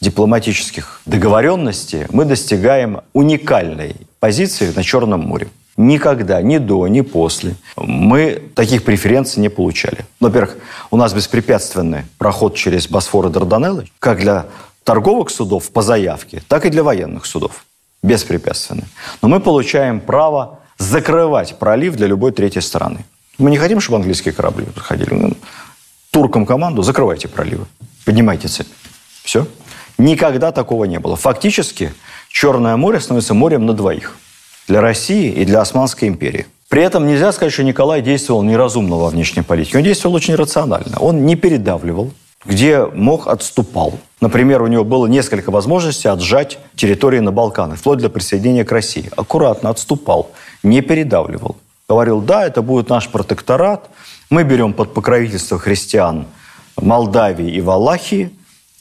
дипломатических 0.00 1.00
договоренностей 1.06 2.06
мы 2.10 2.24
достигаем 2.24 3.02
уникальной 3.12 3.94
позиции 4.18 4.72
на 4.74 4.82
Черном 4.82 5.20
море. 5.20 5.46
Никогда, 5.76 6.42
ни 6.42 6.58
до, 6.58 6.86
ни 6.86 7.00
после 7.00 7.56
мы 7.76 8.42
таких 8.54 8.84
преференций 8.84 9.40
не 9.40 9.48
получали. 9.48 10.04
Во-первых, 10.20 10.56
у 10.90 10.96
нас 10.96 11.14
беспрепятственный 11.14 12.04
проход 12.18 12.54
через 12.54 12.88
Босфор 12.88 13.26
и 13.26 13.30
Дарданеллы, 13.30 13.88
как 13.98 14.20
для 14.20 14.46
торговых 14.84 15.30
судов 15.30 15.70
по 15.70 15.82
заявке, 15.82 16.42
так 16.48 16.66
и 16.66 16.70
для 16.70 16.82
военных 16.82 17.24
судов. 17.24 17.64
Беспрепятственный. 18.02 18.84
Но 19.22 19.28
мы 19.28 19.40
получаем 19.40 20.00
право 20.00 20.60
закрывать 20.76 21.58
пролив 21.58 21.96
для 21.96 22.06
любой 22.06 22.32
третьей 22.32 22.62
стороны. 22.62 23.04
Мы 23.38 23.50
не 23.50 23.56
хотим, 23.56 23.80
чтобы 23.80 23.96
английские 23.96 24.34
корабли 24.34 24.66
проходили. 24.66 25.14
Ну, 25.14 25.32
туркам 26.10 26.44
команду, 26.44 26.82
закрывайте 26.82 27.28
проливы, 27.28 27.66
поднимайте 28.04 28.48
цепь. 28.48 28.68
Все. 29.22 29.46
Никогда 29.98 30.52
такого 30.52 30.84
не 30.84 30.98
было. 30.98 31.16
Фактически 31.16 31.92
Черное 32.32 32.76
море 32.76 32.98
становится 32.98 33.34
морем 33.34 33.66
на 33.66 33.74
двоих. 33.74 34.16
Для 34.68 34.80
России 34.80 35.30
и 35.30 35.44
для 35.44 35.60
Османской 35.60 36.08
империи. 36.08 36.46
При 36.68 36.82
этом 36.82 37.06
нельзя 37.06 37.32
сказать, 37.32 37.52
что 37.52 37.64
Николай 37.64 38.00
действовал 38.00 38.42
неразумно 38.42 38.96
во 38.96 39.08
внешней 39.08 39.42
политике. 39.42 39.78
Он 39.78 39.84
действовал 39.84 40.14
очень 40.14 40.34
рационально. 40.34 40.98
Он 41.00 41.26
не 41.26 41.36
передавливал, 41.36 42.12
где 42.44 42.86
мог, 42.86 43.26
отступал. 43.26 43.98
Например, 44.20 44.62
у 44.62 44.66
него 44.66 44.84
было 44.84 45.06
несколько 45.06 45.50
возможностей 45.50 46.08
отжать 46.08 46.58
территории 46.76 47.18
на 47.18 47.30
Балканах, 47.30 47.78
вплоть 47.78 47.98
до 47.98 48.08
присоединения 48.08 48.64
к 48.64 48.72
России. 48.72 49.10
Аккуратно 49.16 49.70
отступал, 49.70 50.30
не 50.62 50.80
передавливал. 50.80 51.56
Говорил, 51.88 52.20
да, 52.20 52.46
это 52.46 52.62
будет 52.62 52.88
наш 52.88 53.08
протекторат, 53.08 53.90
мы 54.30 54.44
берем 54.44 54.72
под 54.72 54.94
покровительство 54.94 55.58
христиан 55.58 56.26
Молдавии 56.80 57.50
и 57.50 57.60
Валахии, 57.60 58.30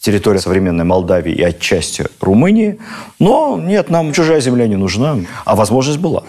территория 0.01 0.39
современной 0.39 0.84
Молдавии 0.84 1.34
и 1.34 1.43
отчасти 1.43 2.08
Румынии, 2.20 2.79
но 3.20 3.58
нет, 3.58 3.89
нам 3.89 4.12
чужая 4.12 4.41
земля 4.41 4.67
не 4.67 4.75
нужна, 4.75 5.20
а 5.46 5.55
возможность 5.55 6.00
была. 6.00 6.24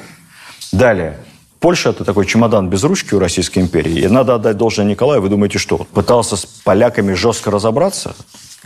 Далее, 0.71 1.19
Польша– 1.59 1.91
это 1.91 2.05
такой 2.05 2.27
чемодан 2.27 2.69
без 2.69 2.85
ручки 2.85 3.15
у 3.15 3.19
Российской 3.19 3.61
империи. 3.61 4.01
И 4.01 4.09
надо 4.09 4.35
отдать 4.35 4.57
должное 4.57 4.85
Николаю. 4.85 5.23
Вы 5.23 5.29
думаете, 5.29 5.59
что? 5.59 5.79
Пытался 5.93 6.37
с 6.37 6.45
поляками 6.45 7.15
жестко 7.15 7.51
разобраться? 7.51 8.15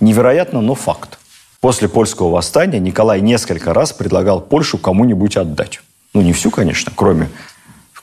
Невероятно, 0.01 0.61
но 0.61 0.75
факт. 0.75 1.19
После 1.61 1.89
польского 1.89 2.31
восстания 2.31 2.79
Николай 2.79 3.21
несколько 3.21 3.75
раз 3.75 3.93
предлагал 3.93 4.41
Польшу 4.41 4.79
кому-нибудь 4.79 5.37
отдать. 5.37 5.81
Ну, 6.15 6.23
не 6.23 6.33
всю, 6.33 6.51
конечно, 6.51 6.93
кроме, 6.95 7.29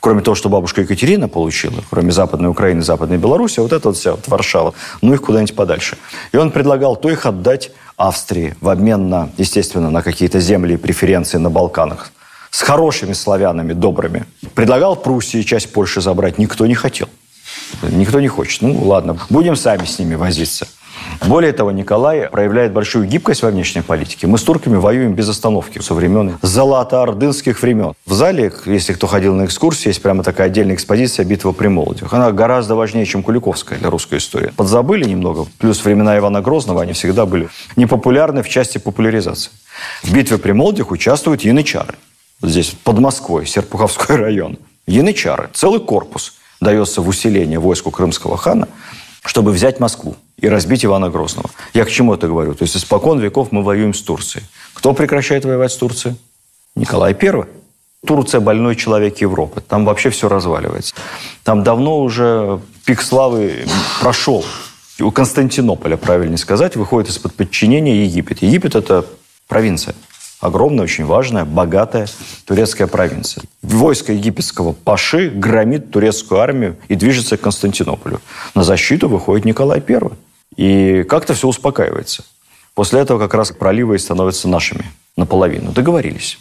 кроме 0.04 0.20
того, 0.20 0.34
что 0.34 0.50
бабушка 0.50 0.82
Екатерина 0.82 1.28
получила, 1.28 1.82
кроме 1.88 2.12
Западной 2.12 2.50
Украины, 2.50 2.82
Западной 2.82 3.16
Беларуси, 3.16 3.60
вот 3.60 3.72
это 3.72 3.88
вот 3.88 3.96
вся 3.96 4.10
вот 4.10 4.28
Варшава, 4.28 4.74
ну 5.00 5.14
их 5.14 5.22
куда-нибудь 5.22 5.56
подальше. 5.56 5.96
И 6.32 6.36
он 6.36 6.50
предлагал 6.50 6.94
то 6.94 7.08
их 7.08 7.24
отдать 7.24 7.70
Австрии 7.96 8.54
в 8.60 8.68
обмен 8.68 9.08
на, 9.08 9.30
естественно, 9.38 9.90
на 9.90 10.02
какие-то 10.02 10.40
земли 10.40 10.74
и 10.74 10.76
преференции 10.76 11.38
на 11.38 11.48
Балканах– 11.48 12.12
с 12.50 12.60
хорошими 12.60 13.14
славянами, 13.14 13.72
добрыми. 13.72 14.26
Предлагал 14.54 14.94
Пруссии 14.94 15.42
часть 15.42 15.72
Польши 15.72 16.00
забрать, 16.00 16.38
никто 16.38 16.66
не 16.66 16.74
хотел. 16.74 17.08
Никто 17.82 18.20
не 18.20 18.28
хочет. 18.28 18.62
Ну, 18.62 18.78
ладно, 18.84 19.18
будем 19.30 19.56
сами 19.56 19.86
с 19.86 19.98
ними 19.98 20.14
возиться. 20.16 20.68
Более 21.22 21.52
того, 21.52 21.72
Николай 21.72 22.28
проявляет 22.28 22.72
большую 22.72 23.06
гибкость 23.06 23.42
во 23.42 23.50
внешней 23.50 23.82
политике. 23.82 24.26
Мы 24.26 24.38
с 24.38 24.42
турками 24.42 24.76
воюем 24.76 25.14
без 25.14 25.28
остановки 25.28 25.78
со 25.80 25.94
времен 25.94 26.38
золото-ордынских 26.42 27.60
времен. 27.62 27.94
В 28.06 28.12
зале, 28.12 28.52
если 28.66 28.92
кто 28.92 29.06
ходил 29.06 29.34
на 29.34 29.46
экскурсии, 29.46 29.88
есть 29.88 30.02
прямо 30.02 30.22
такая 30.22 30.48
отдельная 30.48 30.74
экспозиция 30.74 31.24
«Битва 31.24 31.52
при 31.52 31.68
Молодях». 31.68 32.12
Она 32.12 32.32
гораздо 32.32 32.74
важнее, 32.74 33.06
чем 33.06 33.22
Куликовская 33.22 33.78
для 33.78 33.90
русской 33.90 34.18
истории. 34.18 34.52
Подзабыли 34.56 35.04
немного. 35.04 35.46
Плюс 35.58 35.84
времена 35.84 36.16
Ивана 36.18 36.40
Грозного, 36.40 36.82
они 36.82 36.92
всегда 36.92 37.26
были 37.26 37.48
непопулярны 37.76 38.42
в 38.42 38.48
части 38.48 38.78
популяризации. 38.78 39.50
В 40.02 40.12
«Битве 40.12 40.38
при 40.38 40.52
Молодях» 40.52 40.90
участвуют 40.90 41.42
янычары 41.42 41.94
вот 42.40 42.50
здесь, 42.50 42.76
под 42.84 42.98
Москвой, 42.98 43.46
Серпуховской 43.46 44.16
район, 44.16 44.58
янычары, 44.86 45.48
целый 45.54 45.80
корпус 45.80 46.34
дается 46.60 47.00
в 47.00 47.08
усиление 47.08 47.58
войску 47.58 47.90
крымского 47.90 48.36
хана, 48.36 48.68
чтобы 49.24 49.52
взять 49.52 49.80
Москву 49.80 50.16
и 50.36 50.48
разбить 50.48 50.84
Ивана 50.84 51.10
Грозного. 51.10 51.50
Я 51.72 51.84
к 51.84 51.90
чему 51.90 52.14
это 52.14 52.28
говорю? 52.28 52.54
То 52.54 52.62
есть 52.62 52.76
испокон 52.76 53.18
веков 53.20 53.52
мы 53.52 53.62
воюем 53.62 53.94
с 53.94 54.02
Турцией. 54.02 54.44
Кто 54.74 54.92
прекращает 54.92 55.44
воевать 55.44 55.72
с 55.72 55.76
Турцией? 55.76 56.16
Николай 56.76 57.16
I. 57.20 57.46
Турция– 58.06 58.40
больной 58.42 58.76
человек 58.76 59.18
Европы. 59.22 59.62
Там 59.66 59.86
вообще 59.86 60.10
все 60.10 60.28
разваливается. 60.28 60.94
Там 61.42 61.62
давно 61.62 62.00
уже 62.00 62.60
пик 62.84 63.00
славы 63.00 63.64
прошел. 64.00 64.44
У 65.00 65.10
Константинополя, 65.10 65.96
правильнее 65.96 66.36
сказать, 66.36 66.76
выходит 66.76 67.10
из-под 67.10 67.34
подчинения 67.34 68.04
Египет. 68.04 68.42
Египет– 68.42 68.74
это 68.76 69.06
провинция 69.48 69.94
огромная, 70.44 70.84
очень 70.84 71.06
важная, 71.06 71.44
богатая 71.44 72.06
турецкая 72.44 72.86
провинция. 72.86 73.42
Войско 73.62 74.12
египетского 74.12 74.72
Паши 74.72 75.30
громит 75.30 75.90
турецкую 75.90 76.40
армию 76.40 76.76
и 76.88 76.94
движется 76.94 77.36
к 77.36 77.40
Константинополю. 77.40 78.20
На 78.54 78.62
защиту 78.62 79.08
выходит 79.08 79.46
Николай 79.46 79.82
I. 79.86 80.10
И 80.56 81.02
как-то 81.04 81.32
все 81.32 81.48
успокаивается. 81.48 82.24
После 82.74 83.00
этого 83.00 83.18
как 83.18 83.32
раз 83.34 83.52
проливы 83.52 83.98
становятся 83.98 84.46
нашими 84.48 84.84
наполовину. 85.16 85.72
Договорились. 85.72 86.38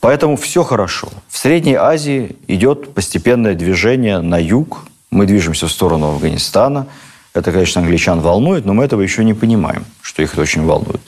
Поэтому 0.00 0.36
все 0.36 0.62
хорошо. 0.62 1.08
В 1.28 1.38
Средней 1.38 1.76
Азии 1.76 2.36
идет 2.46 2.92
постепенное 2.92 3.54
движение 3.54 4.20
на 4.20 4.38
юг. 4.38 4.84
Мы 5.10 5.26
движемся 5.26 5.66
в 5.66 5.72
сторону 5.72 6.08
Афганистана. 6.08 6.86
Это, 7.32 7.52
конечно, 7.52 7.80
англичан 7.80 8.20
волнует, 8.20 8.66
но 8.66 8.74
мы 8.74 8.84
этого 8.84 9.00
еще 9.00 9.24
не 9.24 9.34
понимаем, 9.34 9.84
что 10.02 10.22
их 10.22 10.32
это 10.32 10.42
очень 10.42 10.64
волнует. 10.66 11.00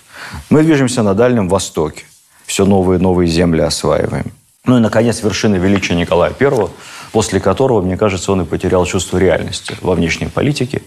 Мы 0.48 0.62
движемся 0.62 1.02
на 1.02 1.14
Дальнем 1.14 1.48
Востоке 1.48 2.04
все 2.52 2.66
новые 2.66 2.98
и 2.98 3.02
новые 3.02 3.28
земли 3.28 3.62
осваиваем. 3.62 4.30
Ну 4.66 4.76
и, 4.76 4.80
наконец, 4.80 5.22
вершина 5.22 5.54
величия 5.54 5.94
Николая 5.94 6.34
I, 6.38 6.68
после 7.10 7.40
которого, 7.40 7.80
мне 7.80 7.96
кажется, 7.96 8.30
он 8.30 8.42
и 8.42 8.44
потерял 8.44 8.84
чувство 8.84 9.16
реальности 9.16 9.74
во 9.80 9.94
внешней 9.94 10.26
политике. 10.26 10.82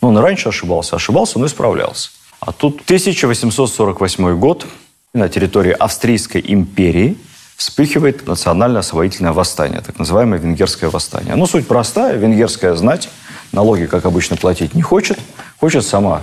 Ну, 0.00 0.10
он 0.10 0.18
и 0.18 0.20
раньше 0.20 0.50
ошибался, 0.50 0.94
ошибался, 0.94 1.40
но 1.40 1.46
исправлялся. 1.46 2.10
А 2.38 2.52
тут 2.52 2.82
1848 2.84 4.38
год 4.38 4.66
на 5.12 5.28
территории 5.28 5.72
Австрийской 5.72 6.44
империи 6.46 7.18
вспыхивает 7.56 8.28
национально-освоительное 8.28 9.32
восстание, 9.32 9.80
так 9.80 9.98
называемое 9.98 10.38
венгерское 10.38 10.90
восстание. 10.90 11.34
Ну, 11.34 11.46
суть 11.46 11.66
простая. 11.66 12.16
Венгерская 12.18 12.76
знать 12.76 13.10
налоги, 13.50 13.86
как 13.86 14.06
обычно, 14.06 14.36
платить 14.36 14.76
не 14.76 14.82
хочет. 14.82 15.18
Хочет 15.58 15.84
сама 15.84 16.22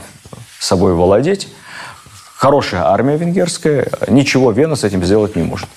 собой 0.59 0.93
владеть 0.93 1.49
хорошая 2.37 2.83
армия 2.85 3.17
венгерская, 3.17 3.89
ничего 4.07 4.51
Вена 4.51 4.75
с 4.75 4.83
этим 4.83 5.03
сделать 5.03 5.35
не 5.35 5.43
может. 5.43 5.67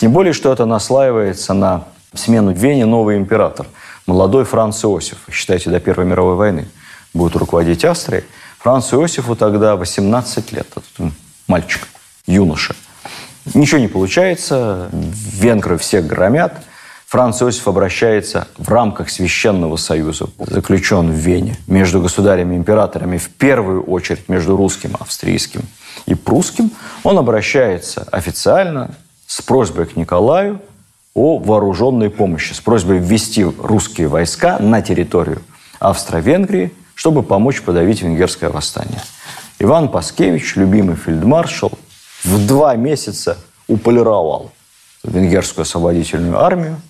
Тем 0.00 0.12
более, 0.12 0.32
что 0.32 0.52
это 0.52 0.66
наслаивается 0.66 1.54
на 1.54 1.84
смену 2.14 2.52
Вене 2.52 2.84
новый 2.84 3.16
император, 3.16 3.66
молодой 4.06 4.44
Франц 4.44 4.84
Иосиф, 4.84 5.18
считайте, 5.30 5.70
до 5.70 5.78
Первой 5.78 6.06
мировой 6.06 6.34
войны, 6.34 6.68
будет 7.14 7.36
руководить 7.36 7.84
Австрией. 7.84 8.24
Францу 8.58 9.00
Иосифу 9.00 9.36
тогда 9.36 9.76
18 9.76 10.52
лет, 10.52 10.66
этот 10.70 11.12
мальчик, 11.46 11.86
юноша. 12.26 12.74
Ничего 13.54 13.80
не 13.80 13.88
получается, 13.88 14.90
венгры 14.92 15.78
всех 15.78 16.06
громят. 16.06 16.54
Франц 17.10 17.42
Иосиф 17.42 17.68
обращается 17.68 18.48
в 18.56 18.68
рамках 18.68 19.10
Священного 19.10 19.76
Союза, 19.76 20.28
заключен 20.38 21.10
в 21.10 21.14
Вене, 21.14 21.56
между 21.66 22.00
государями-императорами, 22.00 23.18
в 23.18 23.28
первую 23.30 23.82
очередь 23.82 24.28
между 24.28 24.56
русским 24.56 24.96
австрийским– 24.98 25.62
и 26.06 26.14
прусским, 26.14 26.70
он 27.02 27.18
обращается 27.18 28.06
официально 28.10 28.90
с 29.26 29.40
просьбой 29.42 29.86
к 29.86 29.96
Николаю 29.96 30.60
о 31.14 31.38
вооруженной 31.38 32.10
помощи, 32.10 32.52
с 32.52 32.60
просьбой 32.60 32.98
ввести 32.98 33.44
русские 33.44 34.08
войска 34.08 34.58
на 34.58 34.82
территорию 34.82 35.42
Австро-Венгрии, 35.78 36.72
чтобы 36.94 37.22
помочь 37.22 37.62
подавить 37.62 38.02
венгерское 38.02 38.50
восстание. 38.50 39.00
Иван 39.58 39.88
Паскевич, 39.88 40.56
любимый 40.56 40.96
фельдмаршал, 40.96 41.72
в 42.24 42.46
два 42.46 42.76
месяца 42.76 43.38
уполировал 43.66 44.52
венгерскую 45.02 45.62
освободительную 45.62 46.38
армию, 46.38 46.80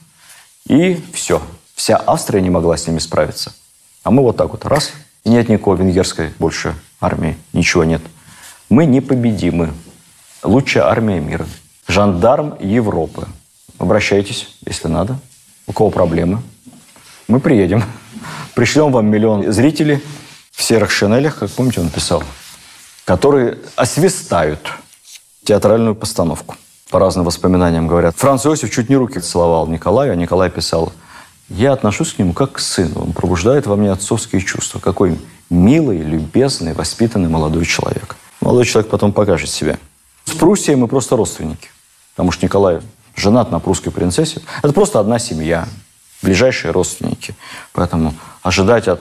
и 0.67 1.03
все. 1.13 1.43
Вся 1.75 1.97
Австрия 1.97 2.41
не 2.41 2.51
могла 2.51 2.77
с 2.77 2.87
ними 2.87 2.99
справиться. 2.99 3.53
А 4.03 4.11
мы 4.11 4.23
вот 4.23 4.37
так 4.37 4.51
вот 4.51 4.65
раз, 4.65 4.93
и 5.25 5.31
нет 5.31 5.49
никакой 5.49 5.77
венгерской 5.77 6.33
больше 6.39 6.75
армии, 7.01 7.37
ничего 7.53 7.85
нет– 7.85 8.03
мы 8.71 8.87
непобедимы. 8.87 9.75
Лучшая 10.45 10.85
армия 10.85 11.21
мира. 11.21 11.47
Жандарм 11.89 12.57
Европы. 12.61 13.27
Обращайтесь, 13.79 14.57
если 14.65 14.87
надо. 14.87 15.19
У 15.67 15.73
кого 15.73 15.91
проблемы? 15.91 16.41
Мы 17.27 17.41
приедем. 17.41 17.83
Пришлем 18.55 18.93
вам 18.93 19.07
миллион 19.07 19.53
зрителей 19.53 20.01
в 20.53 20.63
серых 20.63 20.93
шинелях, 20.93 21.41
как 21.41 21.51
помните, 21.51 21.81
он 21.81 21.91
писал, 21.91 22.23
которые 23.05 23.59
освистают 23.75 24.73
театральную 25.45 25.97
постановку. 25.97 26.55
По 26.91 26.99
разным 26.99 27.25
воспоминаниям 27.25 27.87
говорят. 27.87 28.17
Франц 28.17 28.45
Иосиф 28.45 28.71
чуть 28.71 28.89
не 28.89 28.97
руки 28.97 29.21
целовал 29.21 29.69
Николаю, 29.69 30.13
а 30.13 30.17
Николай 30.17 30.51
писал, 30.51 30.93
я 31.49 31.73
отношусь 31.73 32.13
к 32.13 32.19
нему 32.19 32.33
как 32.33 32.53
к 32.53 32.59
сыну. 32.59 33.03
Он 33.03 33.13
пробуждает 33.13 33.67
во 33.67 33.77
мне 33.77 33.93
отцовские 33.93 34.43
чувства. 34.43 34.81
Какой 34.81 35.17
милый, 35.51 35.99
любезный, 35.99 36.75
воспитанный 36.75 37.29
молодой 37.29 37.65
человек. 37.65 38.17
Молодой 38.41 38.65
человек 38.65 38.91
потом 38.91 39.13
покажет 39.13 39.51
себя. 39.51 39.79
С 40.25 40.33
Пруссией 40.33 40.77
мы 40.77 40.89
просто 40.89 41.17
родственники. 41.17 41.69
Потому 42.15 42.33
что 42.33 42.45
Николай 42.45 42.81
женат 43.15 43.53
на 43.53 43.61
прусской 43.61 43.93
принцессе. 43.93 44.43
Это 44.63 44.73
просто 44.73 44.99
одна 44.99 45.21
семья, 45.21 45.69
ближайшие 46.23 46.73
родственники. 46.73 47.37
Поэтому 47.73 48.15
ожидать 48.43 48.89
от 48.89 49.01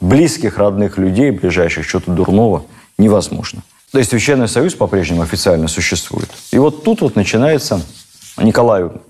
близких, 0.00 0.58
родных 0.58 0.98
людей, 0.98 1.30
ближайших, 1.30 1.86
чего-то 1.86 2.12
дурного 2.12 2.64
невозможно. 2.98 3.62
То 3.92 3.98
есть 3.98 4.10
Священный 4.10 4.48
Союз 4.48 4.74
по-прежнему 4.74 5.22
официально 5.22 5.68
существует. 5.68 6.28
И 6.52 6.58
вот 6.58 6.84
тут 6.84 7.00
вот 7.00 7.16
начинается, 7.16 7.80
Николаю 8.36 9.00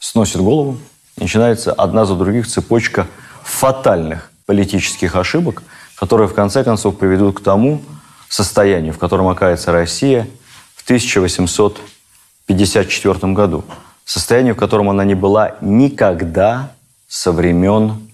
сносит 0.00 0.40
голову, 0.40 0.78
начинается 1.16 1.72
одна 1.72 2.04
за 2.04 2.16
других 2.16 2.48
цепочка 2.48 3.06
фатальных 3.44 4.32
политических 4.46 5.14
ошибок, 5.14 5.62
которые 5.94 6.26
в 6.28 6.34
конце 6.34 6.64
концов 6.64 6.98
приведут 6.98 7.38
к 7.38 7.42
тому, 7.42 7.80
состоянию, 8.28 8.92
в 8.92 8.98
котором 8.98 9.28
оказывается 9.28 9.70
Россия 9.72 10.28
в 10.74 10.82
1854 10.84 13.32
году. 13.32 13.64
Состояние, 14.04 14.54
в 14.54 14.56
котором 14.56 14.90
она 14.90 15.04
не 15.04 15.14
была 15.14 15.54
никогда 15.60 16.72
со 17.08 17.30
времен 17.32 18.10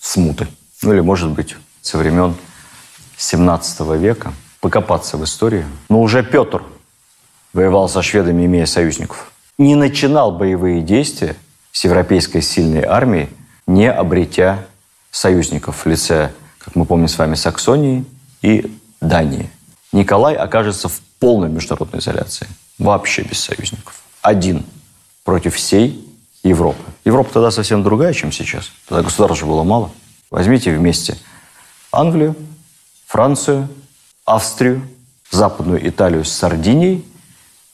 смуты. 0.00 0.48
Ну 0.82 0.94
или, 0.94 1.00
может 1.00 1.28
быть, 1.30 1.56
со 1.82 1.98
времен 1.98 2.34
17 3.16 3.80
века, 3.98 4.32
покопаться 4.60 5.16
в 5.16 5.24
истории. 5.24 5.64
Но 5.88 6.00
уже 6.00 6.22
Петр 6.22 6.62
воевал 7.52 7.88
со 7.88 8.02
шведами, 8.02 8.46
имея 8.46 8.66
союзников. 8.66 9.32
Не 9.58 9.74
начинал 9.74 10.32
боевые 10.32 10.82
действия 10.82 11.36
с 11.72 11.84
европейской 11.84 12.40
сильной 12.40 12.84
армией, 12.84 13.28
не 13.66 13.90
обретя 13.90 14.66
союзников 15.10 15.84
в 15.84 15.88
лице, 15.88 16.32
как 16.58 16.76
мы 16.76 16.84
помним 16.84 17.08
с 17.08 17.18
вами, 17.18 17.34
Саксонии 17.34 18.04
и 18.42 18.72
Дании. 19.00 19.50
Николай 19.92 20.34
окажется 20.34 20.88
в 20.88 21.00
полной 21.18 21.48
международной 21.48 22.00
изоляции, 22.00 22.46
вообще 22.78 23.22
без 23.22 23.40
союзников. 23.40 24.02
Один 24.22 24.64
против 25.24 25.54
всей 25.56 26.06
Европы. 26.42 26.82
Европа 27.04 27.30
тогда 27.32 27.50
совсем 27.50 27.82
другая, 27.82 28.14
чем 28.14 28.32
сейчас. 28.32 28.70
Тогда 28.88 29.02
государств 29.02 29.44
было 29.44 29.62
мало. 29.62 29.90
Возьмите 30.30 30.74
вместе 30.74 31.18
Англию, 31.92 32.34
Францию, 33.06 33.68
Австрию, 34.34 34.82
Западную 35.30 35.86
Италию 35.88 36.24
с 36.24 36.32
Сардинией 36.32 37.04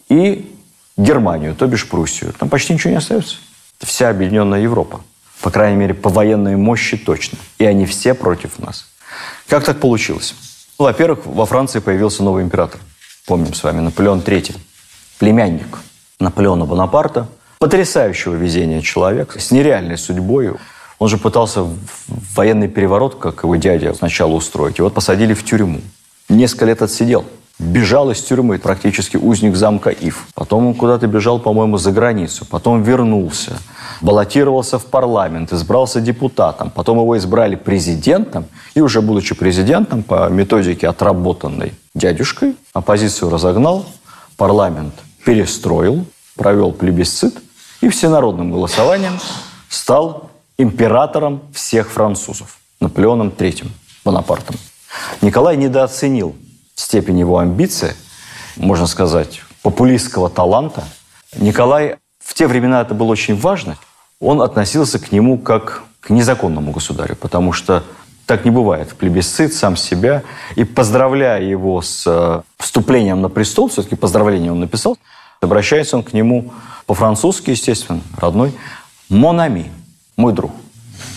и 0.08 0.52
Германию, 0.96 1.54
то 1.54 1.66
бишь 1.66 1.88
Пруссию. 1.88 2.32
Там 2.38 2.48
почти 2.48 2.72
ничего 2.72 2.90
не 2.90 2.96
остается. 2.96 3.36
Это 3.78 3.86
вся 3.86 4.08
объединенная 4.08 4.60
Европа. 4.60 5.00
По 5.42 5.50
крайней 5.50 5.76
мере, 5.76 5.94
по 5.94 6.08
военной 6.08 6.56
мощи 6.56 6.96
точно. 6.96 7.38
И 7.58 7.64
они 7.64 7.84
все 7.84 8.14
против 8.14 8.58
нас. 8.58 8.86
Как 9.48 9.64
так 9.64 9.80
получилось? 9.80 10.34
Ну, 10.78 10.86
во-первых, 10.86 11.26
во 11.26 11.46
Франции 11.46 11.80
появился 11.80 12.22
новый 12.22 12.42
император. 12.42 12.80
Помним 13.26 13.54
с 13.54 13.62
вами, 13.62 13.80
Наполеон 13.80 14.20
III. 14.20 14.56
Племянник 15.18 15.78
Наполеона 16.20 16.64
Бонапарта. 16.64 17.28
Потрясающего 17.58 18.34
везения 18.34 18.80
человек, 18.80 19.36
с 19.38 19.50
нереальной 19.50 19.98
судьбой. 19.98 20.54
Он 20.98 21.08
же 21.08 21.18
пытался 21.18 21.66
военный 22.34 22.68
переворот, 22.68 23.18
как 23.18 23.42
его 23.42 23.56
дядя, 23.56 23.92
сначала 23.94 24.32
устроить. 24.32 24.80
Вот 24.80 24.94
посадили 24.94 25.34
в 25.34 25.44
тюрьму. 25.44 25.80
Несколько 26.28 26.64
лет 26.66 26.82
отсидел. 26.82 27.24
Бежал 27.58 28.10
из 28.10 28.20
тюрьмы, 28.20 28.58
практически 28.58 29.16
узник 29.16 29.56
замка 29.56 29.88
Ив. 29.88 30.26
Потом 30.34 30.66
он 30.66 30.74
куда-то 30.74 31.06
бежал, 31.06 31.38
по-моему, 31.38 31.78
за 31.78 31.90
границу. 31.90 32.44
Потом 32.44 32.82
вернулся. 32.82 33.58
Баллотировался 34.02 34.78
в 34.78 34.84
парламент, 34.86 35.52
избрался 35.52 36.02
депутатом. 36.02 36.70
Потом 36.70 36.98
его 36.98 37.16
избрали 37.16 37.54
президентом. 37.54 38.44
И 38.74 38.82
уже 38.82 39.00
будучи 39.00 39.34
президентом, 39.34 40.02
по 40.02 40.28
методике 40.28 40.88
отработанной 40.88 41.72
дядюшкой, 41.94 42.56
оппозицию 42.74 43.30
разогнал, 43.30 43.86
парламент 44.36 44.92
перестроил, 45.24 46.04
провел 46.36 46.72
плебисцит 46.72 47.34
и 47.80 47.88
всенародным 47.88 48.52
голосованием 48.52 49.18
стал 49.68 50.30
императором 50.58 51.42
всех 51.52 51.90
французов, 51.90 52.58
Наполеоном 52.80 53.28
III 53.28 53.68
Бонапартом. 54.04 54.56
Николай 55.22 55.56
недооценил 55.56 56.36
степень 56.74 57.18
его 57.18 57.38
амбиции, 57.38 57.94
можно 58.56 58.86
сказать, 58.86 59.42
популистского 59.62 60.30
таланта. 60.30 60.84
Николай, 61.36 61.96
в 62.18 62.34
те 62.34 62.46
времена 62.46 62.82
это 62.82 62.94
было 62.94 63.08
очень 63.08 63.36
важно, 63.36 63.76
он 64.20 64.40
относился 64.40 64.98
к 64.98 65.12
нему 65.12 65.38
как 65.38 65.84
к 66.00 66.10
незаконному 66.10 66.72
государю, 66.72 67.16
потому 67.16 67.52
что 67.52 67.82
так 68.26 68.44
не 68.44 68.50
бывает. 68.50 68.94
Плебисцит 68.94 69.54
сам 69.54 69.76
себя. 69.76 70.22
И 70.56 70.64
поздравляя 70.64 71.40
его 71.40 71.80
с 71.80 72.04
э, 72.06 72.42
вступлением 72.58 73.22
на 73.22 73.28
престол, 73.28 73.68
все-таки 73.68 73.94
поздравление 73.94 74.50
он 74.50 74.60
написал, 74.60 74.98
обращается 75.40 75.96
он 75.96 76.02
к 76.02 76.12
нему 76.12 76.52
по-французски, 76.86 77.50
естественно, 77.50 78.00
родной, 78.18 78.52
«Монами», 79.08 79.70
мой 80.16 80.32
друг. 80.32 80.52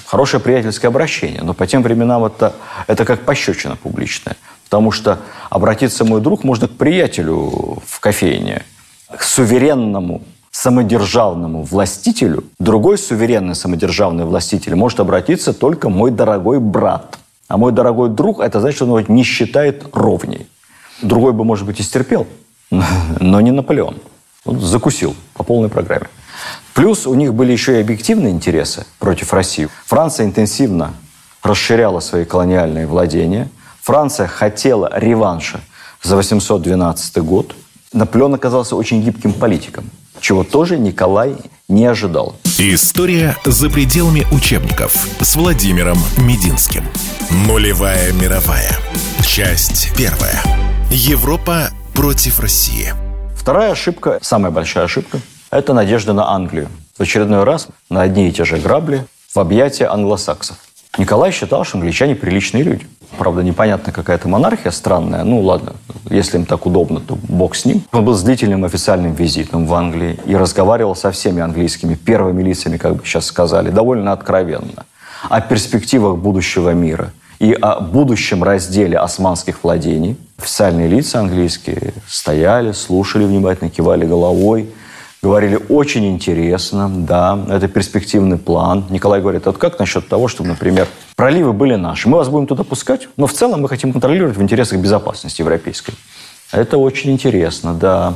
Хорошее 0.10 0.42
приятельское 0.42 0.88
обращение, 0.88 1.44
но 1.44 1.54
по 1.54 1.68
тем 1.68 1.84
временам 1.84 2.26
это, 2.26 2.54
это 2.88 3.06
как 3.06 3.26
пощечина 3.26 3.76
публичная. 3.76 4.38
Потому 4.64 4.90
что 4.90 5.20
обратиться, 5.52 6.04
мой 6.04 6.20
друг, 6.20 6.44
можно 6.44 6.68
к 6.68 6.72
приятелю 6.72 7.78
в 7.86 8.00
кофейне, 8.00 8.64
к 9.16 9.22
суверенному, 9.22 10.24
самодержавному 10.50 11.62
властителю. 11.62 12.44
Другой 12.58 12.98
суверенный 12.98 13.54
самодержавный 13.54 14.26
властитель 14.26 14.74
может 14.74 15.00
обратиться 15.00 15.54
только 15.54 15.90
мой 15.90 16.10
дорогой 16.10 16.60
брат. 16.60 17.20
А 17.48 17.58
мой 17.58 17.72
дорогой 17.72 18.10
друг, 18.10 18.40
это 18.40 18.62
значит, 18.62 18.78
что 18.78 18.86
он 18.86 19.00
его 19.00 19.14
не 19.14 19.24
считает 19.24 19.90
ровней. 19.94 20.48
Другой 21.04 21.34
бы, 21.34 21.44
может 21.44 21.68
быть, 21.68 21.80
и 21.82 21.84
стерпел, 21.84 22.26
но 22.72 23.42
не 23.42 23.52
Наполеон. 23.52 23.98
Он 24.46 24.60
закусил 24.60 25.16
по 25.36 25.44
полной 25.44 25.70
программе. 25.70 26.08
Плюс 26.74 27.08
у 27.08 27.14
них 27.14 27.34
были 27.34 27.52
еще 27.52 27.78
и 27.78 27.82
объективные 27.82 28.32
интересы 28.32 28.86
против 29.00 29.34
России. 29.34 29.68
Франция 29.86 30.26
интенсивно 30.26 30.94
расширяла 31.44 32.00
свои 32.00 32.26
колониальные 32.26 32.88
владения. 32.88 33.50
Франция 33.82 34.28
хотела 34.28 34.92
реванша 34.96 35.62
за 36.04 36.16
812 36.16 37.18
год. 37.18 37.56
Наполеон 37.92 38.36
оказался 38.36 38.76
очень 38.76 39.02
гибким 39.02 39.34
политиком, 39.34 39.90
чего 40.22 40.44
тоже 40.44 40.78
Николай 40.78 41.36
не 41.68 41.86
ожидал. 41.86 42.36
История 42.58 43.36
за 43.46 43.70
пределами 43.70 44.26
учебников 44.32 44.94
с 45.22 45.36
Владимиром 45.36 45.98
Мединским. 46.18 46.84
Нулевая 47.48 48.12
мировая. 48.14 48.72
Часть 49.24 49.92
первая. 49.96 50.42
Европа 50.92 51.70
против 51.94 52.40
России. 52.40 52.94
Вторая 53.36 53.72
ошибка, 53.72 54.20
самая 54.22 54.52
большая 54.52 54.86
ошибка, 54.86 55.20
это 55.52 55.74
надежда 55.74 56.14
на 56.14 56.32
Англию. 56.32 56.68
В 56.98 57.02
очередной 57.02 57.44
раз 57.44 57.68
на 57.90 58.02
одни 58.02 58.30
и 58.30 58.32
те 58.32 58.46
же 58.46 58.58
грабли 58.58 59.06
в 59.34 59.40
объятия 59.40 59.86
англосаксов. 59.86 60.58
Николай 60.98 61.32
считал, 61.32 61.64
что 61.64 61.78
англичане 61.78 62.16
приличные 62.16 62.64
люди. 62.64 62.88
Правда, 63.18 63.42
непонятно 63.42 63.92
какая-то 63.92 64.28
монархия 64.28 64.72
странная. 64.72 65.24
Ну, 65.24 65.40
ладно, 65.42 65.74
если 66.10 66.38
им 66.38 66.46
так 66.46 66.66
удобно, 66.66 67.00
то 67.00 67.18
бог 67.24 67.56
с 67.56 67.66
ним. 67.66 67.84
Он 67.92 68.06
был 68.06 68.16
с 68.16 68.24
длительным 68.24 68.66
официальным 68.66 69.14
визитом 69.14 69.66
в 69.66 69.74
Англии 69.74 70.20
и 70.26 70.36
разговаривал 70.36 70.96
со 70.96 71.12
всеми 71.12 71.42
английскими 71.42 71.96
первыми 71.96 72.44
лицами, 72.44 72.78
как 72.78 72.96
бы 72.96 73.06
сейчас 73.06 73.26
сказали, 73.26 73.70
довольно 73.70 74.12
откровенно. 74.12 74.86
О 75.30 75.42
перспективах 75.42 76.18
будущего 76.18 76.72
мира 76.72 77.12
и 77.40 77.54
о 77.54 77.80
будущем 77.80 78.44
разделе 78.44 78.98
османских 78.98 79.64
владений. 79.64 80.18
Официальные 80.38 80.88
лица 80.88 81.20
английские 81.20 81.94
стояли, 82.08 82.72
слушали 82.72 83.26
внимательно, 83.26 83.70
кивали 83.70 84.06
головой, 84.06 84.70
говорили 85.22 85.60
очень 85.70 86.08
интересно, 86.08 86.90
да, 86.90 87.40
это 87.50 87.68
перспективный 87.68 88.38
план. 88.38 88.86
Николай 88.90 89.22
говорит, 89.22 89.46
а 89.48 89.52
вот 89.52 89.60
как 89.60 89.80
насчет 89.80 90.08
того, 90.08 90.28
чтобы, 90.28 90.50
например, 90.50 90.88
проливы 91.16 91.54
были 91.54 91.76
наши, 91.76 92.08
мы 92.08 92.18
вас 92.18 92.30
будем 92.30 92.48
туда 92.48 92.64
пускать, 92.64 93.10
но 93.18 93.28
в 93.28 93.34
целом 93.34 93.62
мы 93.62 93.70
хотим 93.70 93.92
контролировать 93.92 94.38
в 94.38 94.42
интересах 94.42 94.80
безопасности 94.80 95.42
европейской. 95.42 95.94
Это 96.52 96.78
очень 96.78 97.12
интересно, 97.12 97.74
да. 97.74 98.14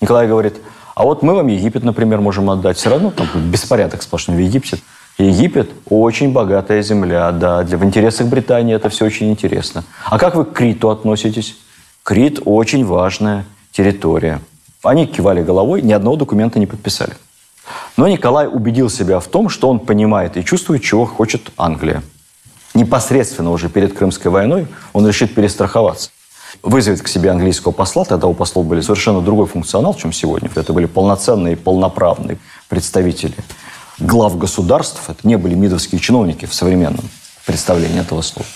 Николай 0.00 0.28
говорит, 0.28 0.54
а 0.94 1.04
вот 1.04 1.22
мы 1.22 1.34
вам 1.34 1.48
Египет, 1.48 1.84
например, 1.84 2.20
можем 2.20 2.48
отдать. 2.48 2.78
Все 2.78 2.90
равно 2.90 3.10
там 3.10 3.28
беспорядок 3.50 4.02
сплошной 4.02 4.36
в 4.36 4.40
Египте. 4.40 4.78
Египет 5.18 5.70
очень 5.88 6.32
богатая 6.32 6.82
земля, 6.82 7.30
да. 7.32 7.62
Для, 7.64 7.76
в 7.76 7.84
интересах 7.84 8.28
Британии 8.28 8.74
это 8.74 8.88
все 8.88 9.04
очень 9.04 9.30
интересно. 9.30 9.84
А 10.04 10.18
как 10.18 10.36
вы 10.36 10.44
к 10.44 10.52
Криту 10.52 10.90
относитесь? 10.90 11.56
Крит 12.02 12.40
очень 12.44 12.84
важная 12.84 13.44
территория. 13.72 14.40
Они 14.86 15.06
кивали 15.06 15.42
головой, 15.42 15.82
ни 15.82 15.92
одного 15.92 16.16
документа 16.16 16.58
не 16.58 16.66
подписали. 16.66 17.14
Но 17.96 18.06
Николай 18.08 18.46
убедил 18.46 18.88
себя 18.88 19.20
в 19.20 19.26
том, 19.26 19.48
что 19.48 19.68
он 19.68 19.80
понимает 19.80 20.36
и 20.36 20.44
чувствует, 20.44 20.82
чего 20.82 21.06
хочет 21.06 21.50
Англия. 21.56 22.02
Непосредственно 22.74 23.50
уже 23.50 23.68
перед 23.68 23.96
Крымской 23.96 24.30
войной 24.30 24.66
он 24.92 25.06
решит 25.06 25.34
перестраховаться. 25.34 26.10
Вызовет 26.62 27.02
к 27.02 27.08
себе 27.08 27.30
английского 27.30 27.72
посла, 27.72 28.04
тогда 28.04 28.28
у 28.28 28.34
послов 28.34 28.66
были 28.66 28.80
совершенно 28.80 29.20
другой 29.20 29.46
функционал, 29.46 29.94
чем 29.94 30.12
сегодня. 30.12 30.50
Это 30.54 30.72
были 30.72 30.86
полноценные, 30.86 31.56
полноправные 31.56 32.38
представители 32.68 33.34
глав 33.98 34.38
государств. 34.38 35.00
Это 35.08 35.26
не 35.26 35.36
были 35.36 35.54
мидовские 35.54 36.00
чиновники 36.00 36.46
в 36.46 36.54
современном 36.54 37.08
представлении 37.44 38.00
этого 38.00 38.22
слова. 38.22 38.46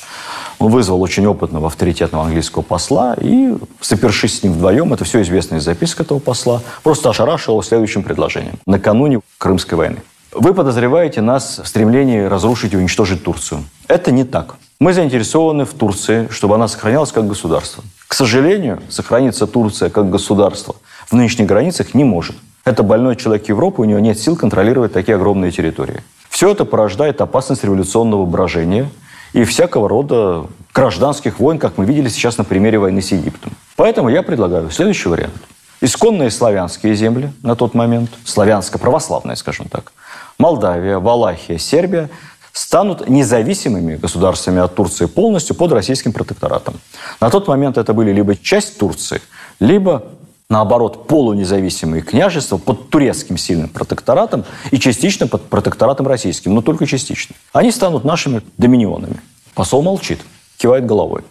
Он 0.60 0.70
вызвал 0.70 1.00
очень 1.00 1.26
опытного, 1.26 1.68
авторитетного 1.68 2.26
английского 2.26 2.62
посла 2.62 3.16
и, 3.18 3.56
сопершись 3.80 4.38
с 4.38 4.42
ним 4.42 4.52
вдвоем, 4.52 4.92
это 4.92 5.04
все 5.04 5.22
известно 5.22 5.56
из 5.56 5.64
записок 5.64 6.02
этого 6.02 6.18
посла, 6.18 6.60
просто 6.82 7.08
ошарашил 7.08 7.54
его 7.54 7.62
следующим 7.62 8.02
предложением. 8.02 8.58
Накануне 8.66 9.20
Крымской 9.38 9.78
войны. 9.78 10.02
Вы 10.32 10.52
подозреваете 10.52 11.22
нас 11.22 11.60
в 11.64 11.66
стремлении 11.66 12.20
разрушить 12.20 12.74
и 12.74 12.76
уничтожить 12.76 13.24
Турцию. 13.24 13.64
Это 13.88 14.12
не 14.12 14.24
так. 14.24 14.56
Мы 14.78 14.92
заинтересованы 14.92 15.64
в 15.64 15.72
Турции, 15.72 16.28
чтобы 16.30 16.56
она 16.56 16.68
сохранялась 16.68 17.10
как 17.10 17.26
государство. 17.26 17.82
К 18.06 18.12
сожалению, 18.12 18.82
сохраниться 18.90 19.46
Турция 19.46 19.88
как 19.88 20.10
государство 20.10 20.76
в 21.06 21.14
нынешних 21.14 21.46
границах 21.46 21.94
не 21.94 22.04
может. 22.04 22.36
Это 22.66 22.82
больной 22.82 23.16
человек 23.16 23.48
Европы, 23.48 23.80
у 23.80 23.86
него 23.86 23.98
нет 23.98 24.18
сил 24.18 24.36
контролировать 24.36 24.92
такие 24.92 25.16
огромные 25.16 25.52
территории. 25.52 26.02
Все 26.28 26.50
это 26.50 26.66
порождает 26.66 27.22
опасность 27.22 27.64
революционного 27.64 28.26
брожения 28.26 28.90
и 29.32 29.44
всякого 29.44 29.88
рода 29.88 30.46
гражданских 30.74 31.38
войн, 31.40 31.58
как 31.58 31.78
мы 31.78 31.84
видели 31.84 32.08
сейчас 32.08 32.38
на 32.38 32.44
примере 32.44 32.78
войны 32.78 33.02
с 33.02 33.12
Египтом. 33.12 33.52
Поэтому 33.76 34.08
я 34.08 34.22
предлагаю 34.22 34.70
следующий 34.70 35.08
вариант. 35.08 35.34
Исконные 35.80 36.30
славянские 36.30 36.94
земли 36.94 37.32
на 37.42 37.56
тот 37.56 37.74
момент, 37.74 38.10
славянско-православные, 38.24 39.36
скажем 39.36 39.66
так, 39.68 39.92
Молдавия, 40.38 40.98
Валахия, 40.98 41.58
Сербия 41.58 42.10
станут 42.52 43.08
независимыми 43.08 43.96
государствами 43.96 44.60
от 44.60 44.74
Турции 44.74 45.06
полностью 45.06 45.56
под 45.56 45.72
российским 45.72 46.12
протекторатом. 46.12 46.74
На 47.20 47.30
тот 47.30 47.48
момент 47.48 47.78
это 47.78 47.94
были 47.94 48.12
либо 48.12 48.36
часть 48.36 48.78
Турции, 48.78 49.22
либо 49.58 50.04
наоборот, 50.50 51.06
полунезависимые 51.06 52.02
княжества 52.02 52.58
под 52.58 52.90
турецким 52.90 53.38
сильным 53.38 53.68
протекторатом 53.68 54.44
и 54.70 54.78
частично 54.78 55.26
под 55.26 55.44
протекторатом 55.44 56.06
российским, 56.06 56.54
но 56.54 56.60
только 56.60 56.86
частично. 56.86 57.34
Они 57.52 57.70
станут 57.70 58.04
нашими 58.04 58.42
доминионами. 58.58 59.20
Посол 59.54 59.82
молчит, 59.82 60.20
кивает 60.58 60.84
головой. 60.84 61.22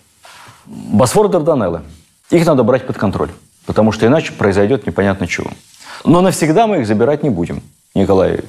Босфор 0.66 1.28
и 1.28 1.30
Дарданеллы. 1.30 1.82
Их 2.32 2.46
надо 2.46 2.64
брать 2.64 2.88
под 2.88 2.98
контроль, 2.98 3.32
потому 3.66 3.92
что 3.92 4.08
иначе 4.08 4.32
произойдет 4.34 4.88
непонятно 4.88 5.28
чего. 5.28 5.52
Но 6.06 6.22
навсегда 6.22 6.66
мы 6.66 6.80
их 6.80 6.88
забирать 6.88 7.22
не 7.24 7.30
будем. 7.30 7.62
Николай 7.94 8.40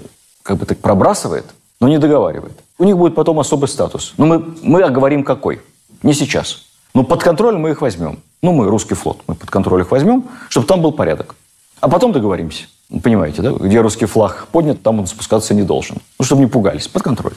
как 0.42 0.58
бы 0.58 0.66
так 0.66 0.78
пробрасывает, 0.78 1.46
но 1.80 1.88
не 1.88 1.98
договаривает. 1.98 2.58
У 2.78 2.84
них 2.84 2.96
будет 2.96 3.14
потом 3.14 3.40
особый 3.40 3.68
статус. 3.68 4.14
Но 4.16 4.26
мы, 4.26 4.54
мы 4.62 4.82
оговорим 4.82 5.24
какой. 5.24 5.60
Не 6.02 6.14
сейчас. 6.14 6.69
Но 6.94 7.04
под 7.04 7.22
контроль 7.22 7.56
мы 7.56 7.70
их 7.70 7.80
возьмем. 7.82 8.20
Ну, 8.42 8.52
мы, 8.52 8.68
русский 8.68 8.94
флот, 8.94 9.22
мы 9.26 9.34
под 9.34 9.50
контроль 9.50 9.82
их 9.82 9.90
возьмем, 9.90 10.24
чтобы 10.48 10.66
там 10.66 10.80
был 10.82 10.92
порядок. 10.92 11.34
А 11.80 11.88
потом 11.88 12.12
договоримся. 12.12 12.64
Понимаете, 13.02 13.42
да? 13.42 13.52
Где 13.52 13.80
русский 13.80 14.06
флаг 14.06 14.48
поднят, 14.50 14.82
там 14.82 14.98
он 14.98 15.06
спускаться 15.06 15.54
не 15.54 15.62
должен. 15.62 15.98
Ну, 16.18 16.24
чтобы 16.24 16.42
не 16.42 16.48
пугались, 16.48 16.88
под 16.88 17.02
контроль. 17.02 17.34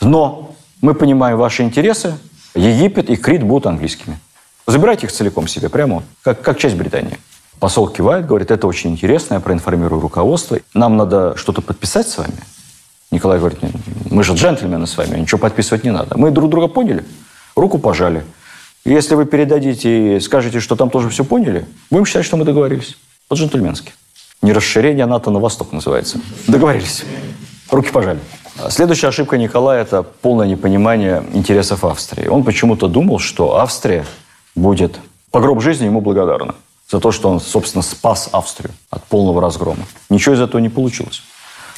Но 0.00 0.54
мы 0.80 0.94
понимаем 0.94 1.38
ваши 1.38 1.62
интересы. 1.62 2.14
Египет 2.54 3.10
и 3.10 3.16
Крит 3.16 3.42
будут 3.42 3.66
английскими. 3.66 4.18
Забирайте 4.66 5.06
их 5.06 5.12
целиком 5.12 5.48
себе, 5.48 5.68
прямо 5.68 6.04
как, 6.22 6.40
как 6.40 6.58
часть 6.58 6.76
Британии. 6.76 7.18
Посол 7.58 7.88
кивает, 7.88 8.26
говорит, 8.26 8.50
это 8.50 8.66
очень 8.66 8.90
интересно, 8.90 9.34
я 9.34 9.40
проинформирую 9.40 10.00
руководство. 10.00 10.58
Нам 10.72 10.96
надо 10.96 11.36
что-то 11.36 11.62
подписать 11.62 12.08
с 12.08 12.18
вами. 12.18 12.34
Николай 13.10 13.38
говорит, 13.38 13.58
мы 14.10 14.24
же 14.24 14.34
джентльмены 14.34 14.86
с 14.86 14.96
вами, 14.96 15.18
ничего 15.18 15.38
подписывать 15.38 15.84
не 15.84 15.90
надо. 15.90 16.16
Мы 16.16 16.30
друг 16.30 16.50
друга 16.50 16.68
поняли, 16.68 17.04
руку 17.56 17.78
пожали. 17.78 18.24
Если 18.84 19.14
вы 19.14 19.24
передадите 19.24 20.16
и 20.16 20.20
скажете, 20.20 20.60
что 20.60 20.76
там 20.76 20.90
тоже 20.90 21.08
все 21.08 21.24
поняли, 21.24 21.64
будем 21.90 22.04
считать, 22.04 22.26
что 22.26 22.36
мы 22.36 22.44
договорились. 22.44 22.96
По-джентльменски. 23.28 23.92
Не 24.42 24.52
расширение 24.52 25.06
НАТО 25.06 25.30
на 25.30 25.40
восток 25.40 25.72
называется. 25.72 26.20
Договорились. 26.46 27.04
Руки 27.70 27.90
пожали. 27.90 28.20
Следующая 28.68 29.08
ошибка 29.08 29.38
Николая– 29.38 29.82
это 29.84 30.02
полное 30.02 30.46
непонимание 30.46 31.24
интересов 31.32 31.84
Австрии. 31.84 32.26
Он 32.26 32.44
почему-то 32.44 32.86
думал, 32.86 33.18
что 33.18 33.56
Австрия 33.56 34.04
будет 34.54 35.00
по 35.30 35.40
гроб 35.40 35.62
жизни 35.62 35.86
ему 35.86 36.02
благодарна 36.02 36.54
за 36.90 37.00
то, 37.00 37.10
что 37.10 37.30
он, 37.30 37.40
собственно, 37.40 37.82
спас 37.82 38.28
Австрию 38.32 38.72
от 38.90 39.02
полного 39.04 39.40
разгрома. 39.40 39.84
Ничего 40.10 40.34
из 40.34 40.40
этого 40.40 40.60
не 40.60 40.68
получилось. 40.68 41.22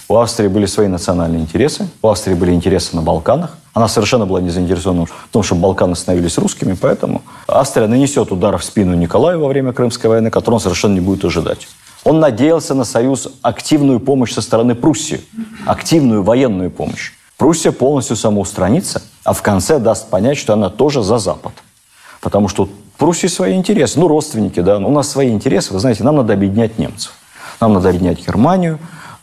У 0.09 0.17
Австрии 0.17 0.47
были 0.47 0.67
свои 0.67 0.87
национальные 0.87 1.41
интересы, 1.41 1.89
у 2.01 2.09
Австрии 2.09 2.35
были 2.35 2.53
интересы 2.53 2.95
на 2.95 3.03
Балканах. 3.03 3.59
Она 3.75 3.89
совершенно 3.89 4.25
была 4.25 4.41
не 4.41 4.51
заинтересована 4.51 5.07
в 5.07 5.29
том, 5.33 5.43
чтобы 5.43 5.63
Балканы 5.63 5.97
становились 5.97 6.39
русскими, 6.39 6.77
поэтому 6.81 7.23
Австрия 7.49 7.89
нанесет 7.89 8.31
удар 8.31 8.57
в 8.57 8.65
спину 8.65 8.95
Николаю 8.95 9.41
во 9.41 9.49
время 9.49 9.73
Крымской 9.73 10.09
войны, 10.09 10.31
который 10.31 10.55
он 10.55 10.61
совершенно 10.61 10.95
не 10.95 11.01
будет 11.01 11.25
ожидать. 11.25 11.67
Он 12.05 12.21
надеялся 12.21 12.75
на 12.75 12.85
союз, 12.85 13.29
активную 13.43 13.99
помощь 13.99 14.33
со 14.33 14.43
стороны 14.43 14.77
Пруссии, 14.77 15.23
активную 15.67 16.23
военную 16.23 16.71
помощь. 16.71 17.13
Пруссия 17.37 17.73
полностью 17.73 18.15
самоустранится, 18.15 19.03
а 19.25 19.33
в 19.33 19.43
конце 19.43 19.81
даст 19.81 20.09
понять, 20.09 20.39
что 20.39 20.53
она 20.53 20.71
тоже 20.71 21.03
за 21.03 21.19
Запад. 21.19 21.53
Потому 22.21 22.47
что 22.47 22.69
Пруссии 22.97 23.27
свои 23.27 23.55
интересы, 23.55 23.99
ну, 23.99 24.07
родственники, 24.07 24.61
да, 24.61 24.79
у 24.79 24.91
нас 24.91 25.11
свои 25.11 25.31
интересы, 25.31 25.75
вы 25.75 25.81
знаете, 25.81 26.05
нам 26.05 26.17
надо 26.17 26.33
объединять 26.33 26.79
немцев. 26.79 27.13
Нам 27.61 27.75
надо 27.75 27.89
объединять 27.89 28.25
Германию, 28.25 28.79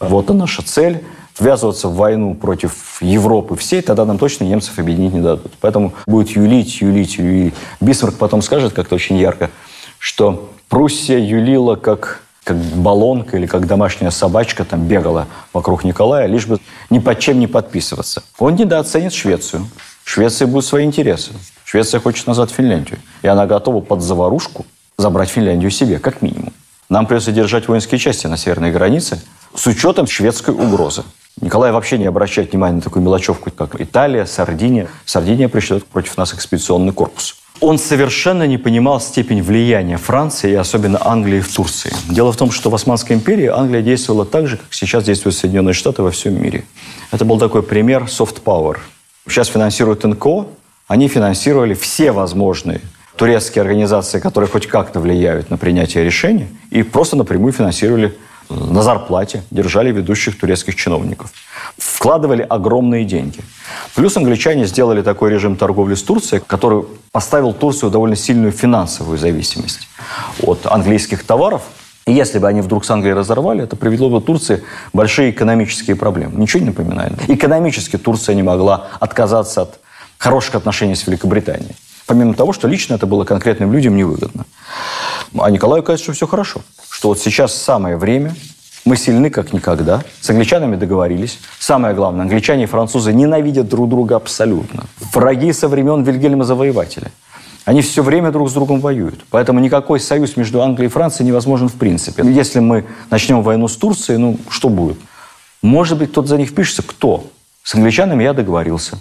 вот 0.09 0.29
и 0.29 0.33
наша 0.33 0.63
цель. 0.63 1.03
Ввязываться 1.39 1.87
в 1.87 1.95
войну 1.95 2.35
против 2.35 3.01
Европы 3.01 3.55
всей, 3.55 3.81
тогда 3.81 4.05
нам 4.05 4.19
точно 4.19 4.43
немцев 4.43 4.77
объединить 4.77 5.13
не 5.13 5.21
дадут. 5.21 5.51
Поэтому 5.61 5.93
будет 6.05 6.29
юлить, 6.29 6.79
юлить, 6.79 7.17
юлить. 7.17 7.55
Бисмарк 7.81 8.17
потом 8.17 8.43
скажет 8.43 8.73
как-то 8.73 8.93
очень 8.93 9.17
ярко, 9.17 9.49
что 9.97 10.51
Пруссия 10.69 11.17
юлила 11.17 11.75
как 11.75 12.21
как 12.43 12.57
баллонка 12.57 13.37
или 13.37 13.45
как 13.45 13.67
домашняя 13.67 14.11
собачка 14.11 14.65
там 14.65 14.85
бегала 14.85 15.27
вокруг 15.53 15.83
Николая, 15.83 16.27
лишь 16.27 16.45
бы 16.45 16.59
ни 16.89 16.99
под 16.99 17.19
чем 17.19 17.39
не 17.39 17.47
подписываться. 17.47 18.23
Он 18.37 18.55
недооценит 18.55 19.13
Швецию. 19.13 19.65
В 20.03 20.09
Швеции 20.09 20.45
будут 20.45 20.65
свои 20.65 20.83
интересы. 20.83 21.31
Швеция 21.63 22.01
хочет 22.01 22.27
назад 22.27 22.51
Финляндию. 22.51 22.99
И 23.21 23.27
она 23.27 23.45
готова 23.45 23.79
под 23.79 24.01
заварушку 24.01 24.65
забрать 24.97 25.29
Финляндию 25.29 25.71
себе, 25.71 25.99
как 25.99 26.21
минимум. 26.21 26.51
Нам 26.89 27.07
придется 27.07 27.31
держать 27.31 27.67
воинские 27.67 27.97
части 27.97 28.27
на 28.27 28.35
северной 28.35 28.71
границе, 28.71 29.21
с 29.55 29.67
учетом 29.67 30.07
шведской 30.07 30.53
угрозы. 30.53 31.03
Николай 31.41 31.71
вообще 31.71 31.97
не 31.97 32.05
обращает 32.05 32.51
внимания 32.51 32.75
на 32.75 32.81
такую 32.81 33.03
мелочевку, 33.03 33.49
как 33.51 33.79
Италия, 33.81 34.25
Сардиния. 34.25 34.87
Сардиния 35.05 35.49
пришлет 35.49 35.85
против 35.85 36.17
нас 36.17 36.33
экспедиционный 36.33 36.93
корпус. 36.93 37.35
Он 37.59 37.77
совершенно 37.77 38.45
не 38.45 38.57
понимал 38.57 38.99
степень 38.99 39.41
влияния 39.41 39.97
Франции 39.97 40.51
и 40.51 40.55
особенно 40.55 40.99
Англии 41.01 41.39
в 41.39 41.53
Турции. 41.53 41.93
Дело 42.09 42.31
в 42.31 42.37
том, 42.37 42.51
что 42.51 42.69
в 42.69 42.75
Османской 42.75 43.15
империи 43.15 43.47
Англия 43.47 43.81
действовала 43.81 44.25
так 44.25 44.47
же, 44.47 44.57
как 44.57 44.73
сейчас 44.73 45.03
действуют 45.05 45.35
Соединенные 45.35 45.73
Штаты 45.73 46.01
во 46.03 46.11
всем 46.11 46.41
мире. 46.41 46.65
Это 47.11 47.25
был 47.25 47.39
такой 47.39 47.63
пример 47.63 48.03
soft 48.03 48.43
power. 48.43 48.77
Сейчас 49.27 49.47
финансируют 49.47 50.03
НКО, 50.03 50.47
они 50.87 51.07
финансировали 51.07 51.73
все 51.73 52.11
возможные 52.11 52.81
турецкие 53.15 53.61
организации, 53.61 54.19
которые 54.19 54.49
хоть 54.49 54.67
как-то 54.67 54.99
влияют 54.99 55.49
на 55.49 55.57
принятие 55.57 56.03
решений, 56.03 56.47
и 56.71 56.83
просто 56.83 57.15
напрямую 57.15 57.53
финансировали 57.53 58.15
на 58.53 58.81
зарплате 58.81 59.43
держали 59.51 59.91
ведущих 59.91 60.39
турецких 60.39 60.75
чиновников. 60.75 61.31
Вкладывали 61.77 62.45
огромные 62.47 63.05
деньги. 63.05 63.39
Плюс 63.95 64.17
англичане 64.17 64.65
сделали 64.65 65.01
такой 65.01 65.31
режим 65.31 65.55
торговли 65.55 65.95
с 65.95 66.03
Турцией, 66.03 66.41
который 66.45 66.83
поставил 67.11 67.53
Турцию 67.53 67.89
в 67.89 67.91
довольно 67.91 68.15
сильную 68.15 68.51
финансовую 68.51 69.17
зависимость 69.17 69.87
от 70.41 70.65
английских 70.65 71.23
товаров. 71.23 71.63
И 72.05 72.11
если 72.11 72.39
бы 72.39 72.47
они 72.47 72.61
вдруг 72.61 72.83
с 72.83 72.91
Англией 72.91 73.15
разорвали, 73.15 73.63
это 73.63 73.75
привело 73.75 74.09
бы 74.09 74.19
Турции 74.19 74.63
большие 74.91 75.31
экономические 75.31 75.95
проблемы. 75.95 76.39
Ничего 76.39 76.59
не 76.59 76.67
напоминает. 76.67 77.13
Экономически 77.29 77.97
Турция 77.97 78.35
не 78.35 78.43
могла 78.43 78.87
отказаться 78.99 79.61
от 79.61 79.79
хороших 80.17 80.55
отношений 80.55 80.95
с 80.95 81.07
Великобританией. 81.07 81.75
Помимо 82.05 82.33
того, 82.33 82.51
что 82.51 82.67
лично 82.67 82.95
это 82.95 83.05
было 83.05 83.23
конкретным 83.23 83.71
людям 83.71 83.95
невыгодно. 83.95 84.45
А 85.39 85.49
Николаю 85.49 85.83
кажется, 85.83 86.05
что 86.05 86.13
все 86.13 86.27
хорошо 86.27 86.61
что 87.03 87.09
вот 87.09 87.19
сейчас 87.19 87.53
самое 87.53 87.97
время, 87.97 88.33
мы 88.85 88.95
сильны 88.95 89.29
как 89.29 89.51
никогда, 89.51 90.03
с 90.21 90.29
англичанами 90.29 90.77
договорились. 90.77 91.37
Самое 91.59 91.93
главное, 91.93 92.21
англичане 92.21 92.63
и 92.63 92.65
французы 92.65 93.11
ненавидят 93.11 93.67
друг 93.67 93.89
друга 93.89 94.15
абсолютно. 94.15 94.85
Враги 95.11 95.51
со 95.51 95.67
времен 95.67 96.03
Вильгельма 96.03 96.45
Завоевателя. 96.45 97.11
Они 97.65 97.81
все 97.81 98.03
время 98.03 98.31
друг 98.31 98.49
с 98.49 98.53
другом 98.53 98.79
воюют. 98.79 99.25
Поэтому 99.31 99.59
никакой 99.59 99.99
союз 99.99 100.37
между 100.37 100.61
Англией 100.61 100.87
и 100.87 100.89
Францией 100.89 101.27
невозможен 101.27 101.67
в 101.67 101.73
принципе. 101.73 102.23
Если 102.23 102.61
мы 102.61 102.85
начнем 103.09 103.41
войну 103.41 103.67
с 103.67 103.75
Турцией, 103.75 104.17
ну 104.17 104.37
что 104.49 104.69
будет? 104.69 104.97
Может 105.61 105.97
быть, 105.97 106.11
кто-то 106.11 106.29
за 106.29 106.37
них 106.37 106.51
впишется. 106.51 106.83
Кто? 106.83 107.25
С 107.63 107.75
англичанами 107.75 108.23
я 108.23 108.31
договорился. 108.31 108.97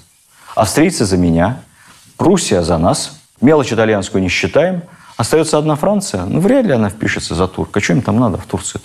Австрийцы 0.57 1.05
за 1.05 1.17
меня. 1.17 1.61
Пруссия 2.17 2.63
за 2.63 2.79
нас. 2.79 3.21
Мелочь 3.41 3.73
итальянскую 3.73 4.21
не 4.21 4.29
считаем. 4.29 4.83
Остается 5.17 5.59
одна 5.59 5.77
Франция. 5.77 6.25
Ну, 6.25 6.41
вряд 6.41 6.67
ли 6.67 6.73
она 6.73 6.89
впишется 6.89 7.35
за 7.35 7.47
турк. 7.47 7.77
А 7.77 7.81
что 7.81 7.93
им 7.93 8.03
там 8.03 8.19
надо 8.19 8.39
в 8.39 8.47
Турции? 8.47 8.81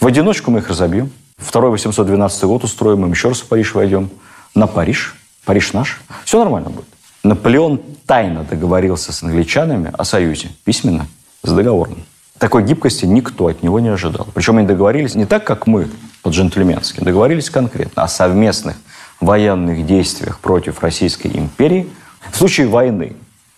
В 0.00 0.06
одиночку 0.06 0.50
мы 0.50 0.60
их 0.60 0.68
разобьем. 0.68 1.10
Второй 1.38 1.70
812 1.70 2.44
год 2.44 2.64
устроим, 2.64 3.04
им 3.04 3.12
еще 3.12 3.28
раз 3.28 3.40
в 3.40 3.46
Париж 3.46 3.74
войдем. 3.74 4.10
На 4.54 4.66
Париж. 4.66 5.16
Париж 5.44 5.72
наш. 5.72 6.00
Все 6.24 6.38
нормально 6.38 6.70
будет. 6.70 6.86
Наполеон 7.24 7.80
тайно 8.06 8.44
договорился 8.44 9.12
с 9.12 9.22
англичанами 9.22 9.92
о 9.96 10.04
союзе. 10.04 10.50
Письменно. 10.64 11.06
С 11.42 11.52
договором. 11.52 12.04
Такой 12.38 12.64
гибкости 12.64 13.04
никто 13.04 13.46
от 13.46 13.62
него 13.62 13.80
не 13.80 13.88
ожидал. 13.88 14.26
Причем 14.34 14.58
они 14.58 14.66
договорились 14.66 15.14
не 15.14 15.26
так, 15.26 15.44
как 15.44 15.66
мы, 15.66 15.88
по-джентльменски. 16.22 17.00
Договорились 17.00 17.50
конкретно 17.50 18.02
о 18.02 18.08
совместных 18.08 18.76
военных 19.20 19.86
действиях 19.86 20.40
против 20.40 20.82
Российской 20.82 21.28
империи 21.28 21.88
в 22.30 22.36
случае 22.36 22.66
войны 22.66 23.14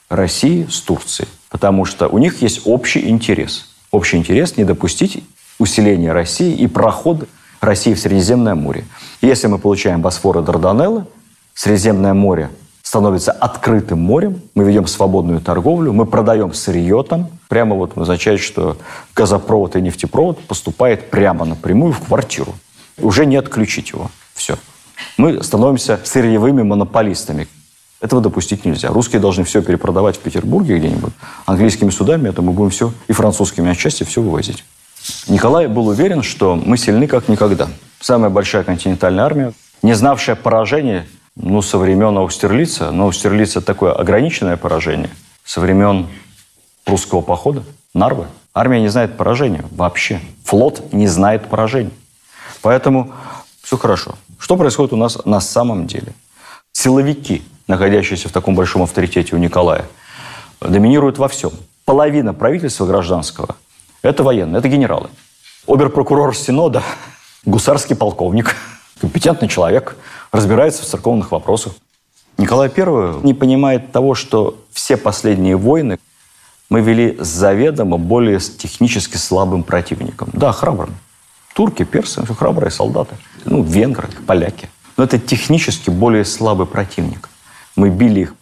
России 0.09 0.67
с 0.71 0.81
Турцией. 0.81 1.29
Потому 1.55 1.85
что 1.85 2.09
у 2.09 2.19
них 2.19 2.43
есть 2.43 2.63
общий 2.65 3.09
интерес. 3.09 3.77
Общий 3.93 4.17
интерес 4.17 4.57
не 4.57 4.65
допустить 4.65 5.23
усиления 5.61 6.11
России 6.11 6.53
и 6.53 6.67
проход 6.67 7.29
России 7.61 7.95
в 7.95 8.01
Средиземное 8.01 8.57
море. 8.57 8.85
если 9.23 9.47
мы 9.47 9.59
получаем 9.59 10.03
Босфор 10.03 10.41
и 10.41 10.43
Дарданеллы, 10.43 11.07
Средиземное 11.55 12.13
море 12.13 12.51
становится 12.83 13.31
открытым 13.31 14.01
морем, 14.01 14.43
мы 14.57 14.65
ведем 14.65 14.89
свободную 14.89 15.41
торговлю, 15.41 15.93
мы 15.93 16.07
продаем 16.07 16.53
сырье 16.55 17.05
там. 17.09 17.29
Прямо 17.49 17.77
вот 17.77 17.97
означает, 17.97 18.41
что 18.41 18.77
газопровод 19.15 19.77
и 19.77 19.81
нефтепровод 19.81 20.41
поступает 20.49 21.09
прямо 21.09 21.45
напрямую 21.45 21.93
в 21.93 22.01
квартиру. 22.01 22.53
Уже 22.99 23.27
не 23.27 23.37
отключить 23.37 23.91
его. 23.91 24.11
Все. 24.35 24.57
Мы 25.17 25.41
становимся 25.45 26.01
сырьевыми 26.03 26.63
монополистами. 26.63 27.47
Этого 28.05 28.21
допустить 28.21 28.67
нельзя. 28.67 28.89
Русские 28.89 29.19
должны 29.19 29.45
все 29.45 29.63
перепродавать 29.63 30.17
в 30.17 30.19
Петербурге 30.19 30.77
где-нибудь. 30.77 31.15
Английскими 31.47 31.89
судами 31.89 32.29
это 32.29 32.43
мы 32.43 32.53
будем 32.53 32.69
все, 32.69 32.93
и 33.09 33.15
французскими 33.15 33.71
отчасти 33.71 34.05
все 34.05 34.21
вывозить. 34.21 34.63
Николай 35.27 35.69
был 35.69 35.87
уверен, 35.87 36.23
что 36.23 36.55
мы 36.55 36.77
сильны 36.77 37.07
как 37.07 37.31
никогда. 37.31 37.67
Самая 38.01 38.29
большая 38.29 38.63
континентальная 38.63 39.25
армия, 39.25 39.55
не 39.83 39.95
знавшая 39.95 40.37
поражения 40.37 41.07
Ну, 41.35 41.63
со 41.63 41.79
времен 41.79 42.19
Аустерлица. 42.19 42.91
Но 42.91 43.05
Аустерлиц– 43.05 43.51
это 43.57 43.63
такое 43.63 43.93
ограниченное 43.93 44.59
поражение. 44.59 45.09
Со 45.43 45.61
времен 45.61 46.07
прусского 46.85 47.23
похода, 47.23 47.63
Нарвы. 47.95 48.27
Армия 48.53 48.83
не 48.83 48.89
знает 48.89 49.17
поражения 49.17 49.65
вообще. 49.71 50.21
Флот 50.45 50.93
не 50.93 51.09
знает 51.09 51.49
поражений. 51.49 51.95
Поэтому 52.61 53.13
все 53.63 53.79
хорошо. 53.79 54.17
Что 54.39 54.59
происходит 54.59 54.93
у 54.93 54.97
нас 54.97 55.25
на 55.25 55.41
самом 55.41 55.87
деле? 55.87 56.13
Силовики, 56.75 57.43
находящиеся 57.69 58.29
в 58.29 58.33
таком 58.33 58.55
большом 58.57 58.83
авторитете 58.83 59.37
у 59.37 59.39
Николая, 59.39 59.87
доминируют 60.61 61.19
во 61.19 61.29
всем. 61.29 61.53
Половина 61.85 62.35
правительства 62.35 62.85
гражданского– 62.85 63.57
это 64.03 64.23
военные, 64.23 64.59
это 64.59 64.69
генералы. 64.69 65.09
Оберпрокурор 65.67 66.35
Синода– 66.37 66.83
гусарский 67.47 67.95
полковник, 67.95 68.57
компетентный 69.01 69.49
человек, 69.49 69.97
разбирается 70.33 70.83
в 70.83 70.87
церковных 70.87 71.31
вопросах. 71.31 71.75
Николай 72.37 72.69
I 72.77 73.23
не 73.23 73.35
понимает 73.35 73.93
того, 73.93 74.15
что 74.15 74.59
все 74.73 74.97
последние 74.97 75.57
войны 75.57 75.99
мы 76.69 76.81
вели 76.81 77.17
с 77.21 77.29
заведомо 77.29 77.99
более 77.99 78.41
технически 78.41 79.17
слабым 79.17 79.63
противником. 79.63 80.29
Да, 80.33 80.51
храбрым. 80.51 80.97
Турки, 81.55 81.85
персы, 81.85 82.25
все 82.25 82.35
храбрые 82.35 82.73
солдаты. 82.73 83.15
Ну, 83.45 83.63
венгры, 83.63 84.09
поляки. 84.27 84.69
Но 84.97 85.05
это 85.05 85.19
технически 85.19 85.91
более 85.91 86.25
слабый 86.25 86.67
противник. 86.67 87.29
Мы 87.77 87.91
били 87.91 88.21
их 88.21 88.35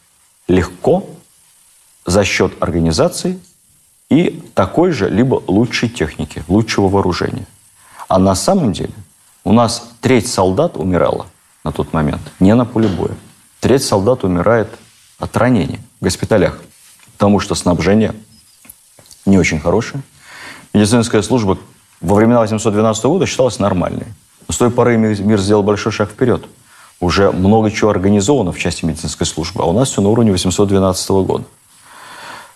легко 0.48 1.08
за 2.04 2.24
счет 2.24 2.52
организации 2.60 3.38
и 4.10 4.42
такой 4.54 4.92
же, 4.92 5.08
либо 5.08 5.42
лучшей 5.46 5.88
техники, 5.88 6.44
лучшего 6.48 6.88
вооружения. 6.88 7.46
А 8.08 8.18
на 8.18 8.34
самом 8.34 8.72
деле 8.72 8.92
у 9.44 9.52
нас 9.52 9.88
треть 10.00 10.28
солдат 10.28 10.76
умирала 10.76 11.26
на 11.64 11.72
тот 11.72 11.92
момент 11.92 12.20
не 12.40 12.54
на 12.54 12.64
поле 12.64 12.88
боя. 12.88 13.16
Треть 13.60 13.84
солдат 13.84 14.24
умирает 14.24 14.68
от 15.18 15.36
ранений 15.36 15.78
в 16.00 16.04
госпиталях, 16.04 16.60
потому 17.12 17.40
что 17.40 17.54
снабжение 17.54 18.14
не 19.24 19.38
очень 19.38 19.60
хорошее. 19.60 20.02
Медицинская 20.74 21.22
служба 21.22 21.58
во 22.00 22.16
времена 22.16 22.40
812 22.40 23.04
года 23.04 23.26
считалась 23.26 23.58
нормальной. 23.58 24.06
С 24.48 24.56
той 24.56 24.70
поры 24.70 24.96
мир 24.96 25.40
сделал 25.40 25.62
большой 25.62 25.92
шаг 25.92 26.10
вперед. 26.10 26.44
Уже 27.00 27.32
много 27.32 27.70
чего 27.70 27.90
организовано 27.90 28.52
в 28.52 28.58
части 28.58 28.84
медицинской 28.84 29.26
службы, 29.26 29.62
а 29.62 29.66
у 29.66 29.72
нас 29.72 29.90
все 29.90 30.00
на 30.00 30.08
уровне 30.08 30.30
812 30.30 31.10
года. 31.10 31.44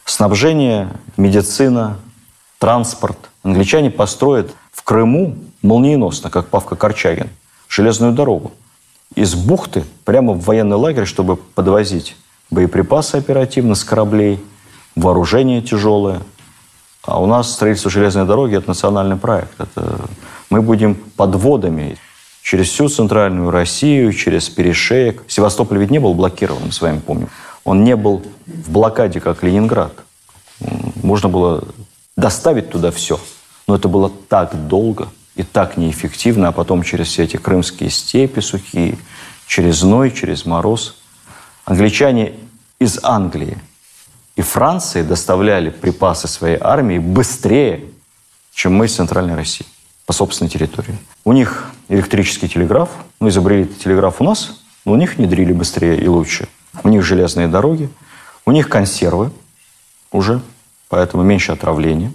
Снабжение, 0.05 0.88
медицина, 1.16 1.96
транспорт. 2.59 3.18
Англичане 3.42 3.90
построят 3.90 4.55
в 4.72 4.83
Крыму 4.85 5.37
молниеносно, 5.62 6.31
как 6.31 6.46
Павка 6.46 6.77
Корчагин, 6.77 7.29
железную 7.68 8.12
дорогу 8.12 8.53
из 9.14 9.35
бухты 9.35 9.85
прямо 10.05 10.33
в 10.33 10.44
военный 10.44 10.77
лагерь, 10.77 11.07
чтобы 11.07 11.37
подвозить 11.37 12.16
боеприпасы 12.51 13.16
оперативно 13.16 13.75
с 13.75 13.85
кораблей, 13.85 14.42
вооружение 14.94 15.62
тяжелое. 15.62 16.20
А 17.03 17.20
у 17.20 17.27
нас 17.27 17.53
строительство 17.53 17.90
железной 17.90 18.27
дороги– 18.27 18.57
это 18.59 18.68
национальный 18.68 19.16
проект. 19.16 19.61
Это 19.61 20.01
мы 20.51 20.63
будем 20.63 20.95
подводами 20.95 21.99
через 22.43 22.69
всю 22.69 22.89
центральную 22.89 23.51
Россию, 23.51 24.13
через 24.13 24.49
перешеек. 24.49 25.25
Севастополь 25.29 25.79
ведь 25.79 25.91
не 25.91 25.99
был 25.99 26.15
блокирован, 26.15 26.63
мы 26.67 26.73
с 26.73 26.81
вами 26.81 27.01
помним. 27.01 27.29
Он 27.65 27.85
не 27.85 27.97
был 27.97 28.23
в 28.47 28.71
блокаде, 28.71 29.21
как 29.21 29.43
Ленинград. 29.43 29.93
Можно 31.03 31.29
было 31.29 31.65
доставить 32.17 32.71
туда 32.71 32.91
все. 32.91 33.19
Но 33.67 33.75
это 33.75 33.89
было 33.89 34.11
так 34.29 34.69
долго– 34.69 35.09
и 35.37 35.43
так 35.43 35.77
неэффективно, 35.77 36.49
а 36.49 36.53
потом 36.53 36.83
через 36.83 37.09
все 37.09 37.25
эти 37.25 37.37
крымские 37.37 37.91
степи 37.91 38.41
сухие, 38.41 38.99
через 39.47 39.77
зной, 39.77 40.11
через 40.11 40.47
мороз. 40.47 40.97
Англичане 41.67 42.33
из 42.79 42.99
Англии 43.03 43.59
и 44.35 44.43
Франции 44.43 45.03
доставляли 45.03 45.71
припасы 45.71 46.27
своей 46.27 46.59
армии 46.59 46.99
быстрее, 46.99 47.85
чем 48.55 48.75
мы 48.75 48.87
из 48.87 48.97
Центральной 48.97 49.35
России 49.35 49.67
по 50.07 50.12
собственной 50.12 50.49
территории. 50.49 50.97
У 51.25 51.33
них 51.33 51.71
электрический 51.88 52.49
телеграф, 52.49 52.88
ну, 53.21 53.29
изобрели 53.29 53.66
телеграф 53.66 54.21
у 54.21 54.25
нас, 54.25 54.61
но 54.85 54.92
у 54.92 54.97
них 54.97 55.16
внедрили 55.16 55.53
быстрее 55.53 55.99
и 55.99 56.09
лучше. 56.09 56.49
У 56.85 56.88
них 56.88 57.05
железные 57.05 57.49
дороги, 57.49 57.90
у 58.45 58.53
них 58.53 58.69
консервы 58.69 59.31
уже, 60.12 60.40
поэтому 60.88 61.23
меньше 61.23 61.53
отравления. 61.53 62.12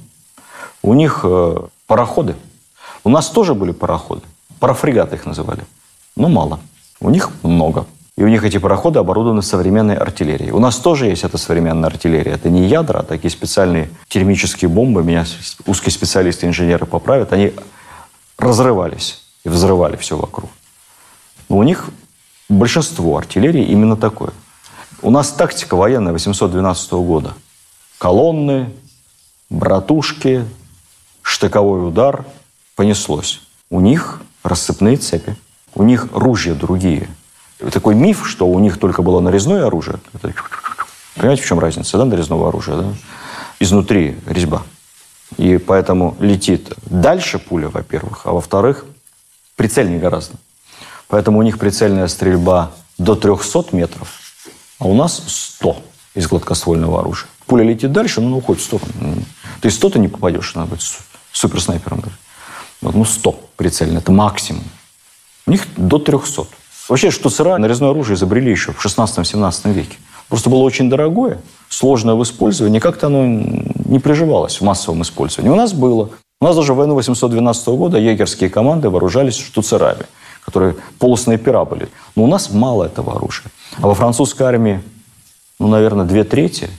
У 0.82 0.94
них 0.94 1.22
э, 1.24 1.58
пароходы– 1.86 2.36
у 3.04 3.10
нас 3.10 3.30
тоже 3.30 3.56
были 3.56 3.72
пароходы. 3.72 4.22
Парафрегаты 4.60 5.16
их 5.16 5.26
называли. 5.26 5.64
Но 6.16 6.30
мало. 6.30 6.60
У 7.00 7.10
них 7.10 7.32
много. 7.42 7.86
И 8.16 8.24
у 8.24 8.28
них 8.28 8.44
эти 8.44 8.58
пароходы 8.58 9.00
оборудованы 9.00 9.42
современной 9.42 9.96
артиллерией. 9.96 10.52
У 10.52 10.60
нас 10.60 10.78
тоже 10.78 11.08
есть 11.08 11.24
эта 11.24 11.38
современная 11.38 11.90
артиллерия. 11.90 12.34
Это 12.34 12.50
не 12.50 12.68
ядра, 12.68 13.00
а 13.00 13.04
такие 13.04 13.32
специальные 13.32 13.90
термические 14.08 14.70
бомбы. 14.70 15.04
Меня 15.04 15.26
узкие 15.66 15.92
специалисты, 15.92 16.46
инженеры 16.46 16.86
поправят. 16.86 17.34
Они 17.34 17.54
разрывались 18.38 19.24
и 19.44 19.50
взрывали 19.50 19.96
все 19.96 20.18
вокруг. 20.18 20.50
Но 21.50 21.58
у 21.58 21.64
них 21.64 21.90
большинство 22.50 23.18
артиллерии 23.18 23.64
именно 23.64 23.96
такое. 23.96 24.34
У 25.02 25.10
нас 25.10 25.32
тактика 25.32 25.76
военная 25.76 26.14
812 26.14 26.92
года. 26.94 27.34
Колонны, 27.98 28.72
братушки, 29.50 30.46
штыковой 31.22 31.88
удар– 31.88 32.26
понеслось. 32.82 33.42
У 33.70 33.80
них 33.80 34.22
рассыпные 34.44 34.98
цепи, 34.98 35.36
у 35.76 35.84
них 35.84 36.08
ружья 36.14 36.56
другие. 36.56 37.08
Такой 37.72 37.94
миф, 37.94 38.28
что 38.28 38.48
у 38.48 38.60
них 38.60 38.80
только 38.80 39.04
было 39.04 39.20
нарезное 39.20 39.68
оружие. 39.68 40.00
Понимаете, 41.16 41.44
в 41.44 41.46
чем 41.46 41.60
разница, 41.60 42.00
да, 42.00 42.06
нарезного 42.06 42.48
оружия? 42.48 42.78
Да? 42.78 42.94
Изнутри 43.60 44.18
резьба. 44.26 44.64
И 45.38 45.58
поэтому 45.58 46.16
летит 46.20 46.74
дальше 46.86 47.40
пуля, 47.40 47.70
во-первых, 47.70 48.22
а 48.26 48.34
во-вторых, 48.34 48.86
прицельнее 49.56 50.00
гораздо. 50.00 50.36
Поэтому 51.08 51.40
у 51.40 51.42
них 51.42 51.58
прицельная 51.60 52.08
стрельба 52.08 52.72
до 52.98 53.16
300 53.16 53.66
метров, 53.74 54.20
а 54.80 54.88
у 54.88 54.94
нас 54.94 55.22
100 55.26 55.82
из 56.16 56.28
гладкоствольного 56.28 57.00
оружия. 57.00 57.28
Пуля 57.46 57.64
летит 57.64 57.92
дальше, 57.92 58.22
но 58.22 58.28
она 58.28 58.38
уходит 58.38 58.62
в 58.62 58.66
сторону. 58.66 58.92
Ты 59.62 59.70
100 59.70 59.90
ты 59.90 60.00
не 60.00 60.08
попадешь, 60.08 60.56
надо 60.56 60.72
быть 60.72 60.82
суперснайпером. 61.32 62.02
Даже 62.02 62.98
ну, 62.98 63.06
100 63.06 63.32
прицельно, 63.58 64.00
это 64.00 64.12
максимум. 64.12 64.64
У 65.46 65.52
них 65.52 65.68
до 65.76 66.00
300. 66.00 66.46
Вообще, 66.90 67.12
что 67.12 67.30
штуцера 67.30 67.58
нарезное 67.58 67.90
оружие 67.90 68.16
изобрели 68.16 68.52
еще 68.52 68.74
в 68.74 68.86
16-17 68.86 69.72
веке. 69.74 69.98
Просто 70.30 70.50
было 70.50 70.60
очень 70.60 70.90
дорогое, 70.90 71.42
сложное 71.72 72.16
в 72.16 72.24
использовании, 72.24 72.80
как-то 72.80 73.08
оно 73.08 73.26
не 73.26 74.00
приживалось 74.00 74.60
в 74.60 74.64
массовом 74.64 75.02
использовании. 75.02 75.52
У 75.52 75.56
нас 75.56 75.74
было. 75.74 76.10
У 76.42 76.46
нас 76.46 76.56
даже 76.56 76.74
в 76.74 76.78
войну 76.78 76.96
812 76.96 77.68
года 77.70 77.98
егерские 77.98 78.50
команды 78.50 78.90
вооружались 78.90 79.38
штуцерами, 79.38 80.06
которые 80.44 80.76
полуснайпера 81.00 81.64
были. 81.64 81.88
Но 82.16 82.24
у 82.24 82.28
нас 82.28 82.52
мало 82.52 82.84
этого 82.84 83.16
оружия. 83.16 83.52
А 83.78 83.88
во 83.88 83.96
французской 83.96 84.44
армии, 84.44 84.82
ну, 85.60 85.68
наверное, 85.68 86.06
две 86.06 86.24
трети, 86.24 86.70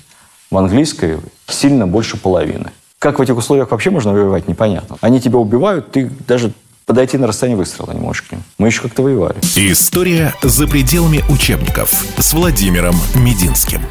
в 0.51 0.59
английской 0.59 1.19
сильно 1.49 1.87
больше 1.87 2.19
половины. 2.19 2.71
Как 2.99 3.19
в 3.19 3.23
этих 3.23 3.37
условиях 3.37 3.71
вообще 3.71 3.91
можно 3.91 4.13
воевать, 4.13 4.47
непонятно. 4.47 4.99
Они 5.01 5.21
тебя 5.21 5.39
убивают, 5.39 5.91
ты 5.91 6.11
даже 6.29 6.53
подойти 6.87 7.19
на 7.19 7.27
расстояние 7.27 7.57
выстрела 7.57 7.93
не 7.93 8.01
можешь 8.01 8.23
к 8.23 8.33
ним. 8.33 8.43
Мы 8.59 8.69
еще 8.69 8.83
как-то 8.83 9.03
воевали. 9.03 9.37
История 9.57 10.35
за 10.43 10.67
пределами 10.67 11.25
учебников 11.29 11.93
с 12.19 12.33
Владимиром 12.33 12.95
Мединским. 13.15 13.83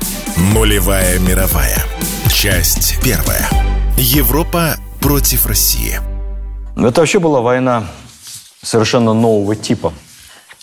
Нулевая 0.54 1.19
мировая. 1.19 1.84
Часть 2.30 2.97
первая. 3.04 3.47
Европа 3.97 4.77
против 4.99 5.45
России. 5.45 5.99
Это 6.75 7.01
вообще 7.01 7.19
была 7.19 7.41
война 7.41 7.88
совершенно 8.62 9.13
нового 9.13 9.56
типа. 9.56 9.93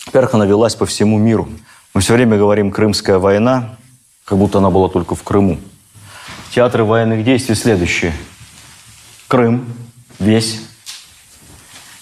Во-первых, 0.06 0.34
она 0.34 0.46
велась 0.46 0.74
по 0.74 0.86
всему 0.86 1.18
миру. 1.18 1.48
Мы 1.94 2.00
все 2.00 2.14
время 2.14 2.38
говорим 2.38 2.70
«Крымская 2.70 3.18
война», 3.18 3.76
как 4.24 4.38
будто 4.38 4.58
она 4.58 4.70
была 4.70 4.88
только 4.88 5.14
в 5.14 5.22
Крыму. 5.22 5.58
Театры 6.54 6.84
военных 6.84 7.24
действий 7.24 7.54
следующие– 7.54 8.14
Крым 9.28 9.66
весь, 10.18 10.62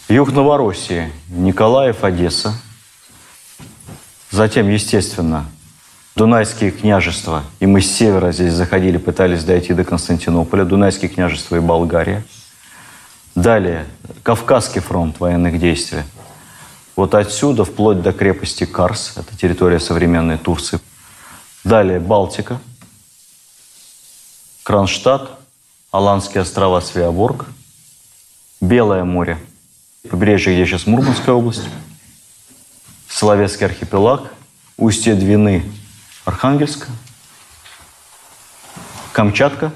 юг 0.09 0.33
Новороссии, 0.33 1.13
Николаев, 1.29 2.05
Одесса, 2.05 2.55
затем, 4.31 4.69
естественно, 4.69 5.47
Дунайские 6.15 6.71
княжества, 6.71 7.45
и 7.61 7.67
мы 7.67 7.83
с 7.83 7.95
севера 7.95 8.33
здесь 8.33 8.55
заходили, 8.55 8.97
пытались 8.97 9.45
дойти 9.45 9.75
до 9.75 9.85
Константинополя, 9.85 10.65
Дунайские 10.65 11.11
княжества 11.11 11.57
и 11.57 11.61
Болгария. 11.61 12.25
Далее, 13.35 13.85
Кавказский 14.23 14.81
фронт 14.81 15.21
военных 15.21 15.59
действий. 15.59 16.05
Вот 16.95 17.15
отсюда, 17.15 17.67
вплоть 17.67 18.01
до 18.01 18.15
крепости 18.15 18.65
Карс, 18.65 19.13
это 19.17 19.37
территория 19.37 19.79
современной 19.79 20.39
Турции. 20.39 20.81
Далее, 21.65 22.01
Балтика, 22.01 22.61
Кронштадт, 24.63 25.31
Аланские 25.91 26.41
острова 26.41 26.81
Свеоборг, 26.81 27.45
Белое 28.63 29.05
море, 29.05 29.39
побережье, 30.09 30.55
где 30.55 30.67
сейчас 30.67 30.87
Мурманская 30.87 31.35
область, 31.35 31.65
Соловецкий 33.09 33.67
архипелаг 33.67 34.33
устье 34.77 35.15
Двины 35.15 35.65
Архангельска, 36.25 36.89
Камчатка, 39.13 39.73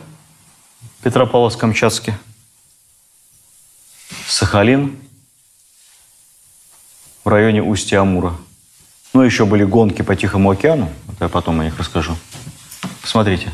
Петропавловск-Камчатский, 1.03 2.13
Сахалин 4.27 4.99
в 7.25 7.29
районе 7.29 7.63
устья 7.63 8.01
Амура. 8.01 8.37
Ну, 9.13 9.23
еще 9.23 9.45
были 9.47 9.65
гонки 9.65 10.03
по 10.03 10.15
Тихому 10.15 10.51
океану, 10.51 10.93
вот 11.07 11.17
я 11.21 11.29
потом 11.29 11.61
о 11.61 11.65
них 11.65 11.79
расскажу. 11.79 12.17
Посмотрите. 13.01 13.51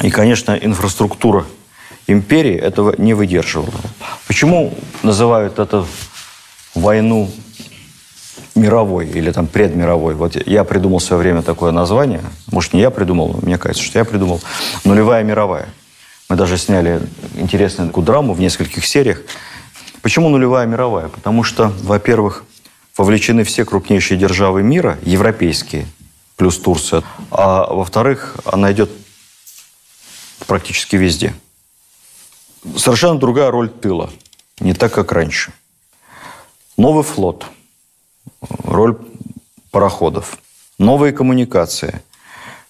И, 0.00 0.10
конечно, 0.10 0.52
инфраструктура 0.52 1.46
империи 2.06 2.54
этого 2.54 2.94
не 2.98 3.14
выдерживала. 3.14 3.72
Почему 4.26 4.74
называют 5.02 5.58
эту 5.58 5.86
войну 6.74 7.30
мировой 8.54 9.08
или 9.08 9.30
там 9.30 9.46
предмировой. 9.46 10.14
Вот 10.14 10.36
я 10.46 10.64
придумал 10.64 10.98
в 10.98 11.02
свое 11.02 11.22
время 11.22 11.42
такое 11.42 11.72
название. 11.72 12.22
Может, 12.50 12.72
не 12.72 12.80
я 12.80 12.90
придумал, 12.90 13.38
мне 13.42 13.58
кажется, 13.58 13.84
что 13.84 13.98
я 13.98 14.04
придумал. 14.04 14.40
Нулевая 14.84 15.24
мировая. 15.24 15.68
Мы 16.28 16.36
даже 16.36 16.56
сняли 16.56 17.02
интересную 17.34 17.88
такую 17.88 18.06
драму 18.06 18.32
в 18.32 18.40
нескольких 18.40 18.86
сериях. 18.86 19.20
Почему 20.02 20.28
нулевая 20.28 20.66
мировая? 20.66 21.08
Потому 21.08 21.44
что, 21.44 21.72
во-первых, 21.82 22.44
вовлечены 22.96 23.44
все 23.44 23.64
крупнейшие 23.64 24.18
державы 24.18 24.62
мира, 24.62 24.98
европейские, 25.02 25.86
плюс 26.36 26.58
Турция. 26.58 27.02
А 27.30 27.72
во-вторых, 27.72 28.36
она 28.44 28.72
идет 28.72 28.90
практически 30.46 30.96
везде. 30.96 31.34
Совершенно 32.76 33.18
другая 33.18 33.50
роль 33.50 33.68
тыла. 33.68 34.10
Не 34.60 34.74
так, 34.74 34.92
как 34.92 35.12
раньше. 35.12 35.52
Новый 36.76 37.04
флот. 37.04 37.46
Роль 38.64 38.96
пароходов. 39.70 40.38
Новые 40.78 41.12
коммуникации. 41.12 42.02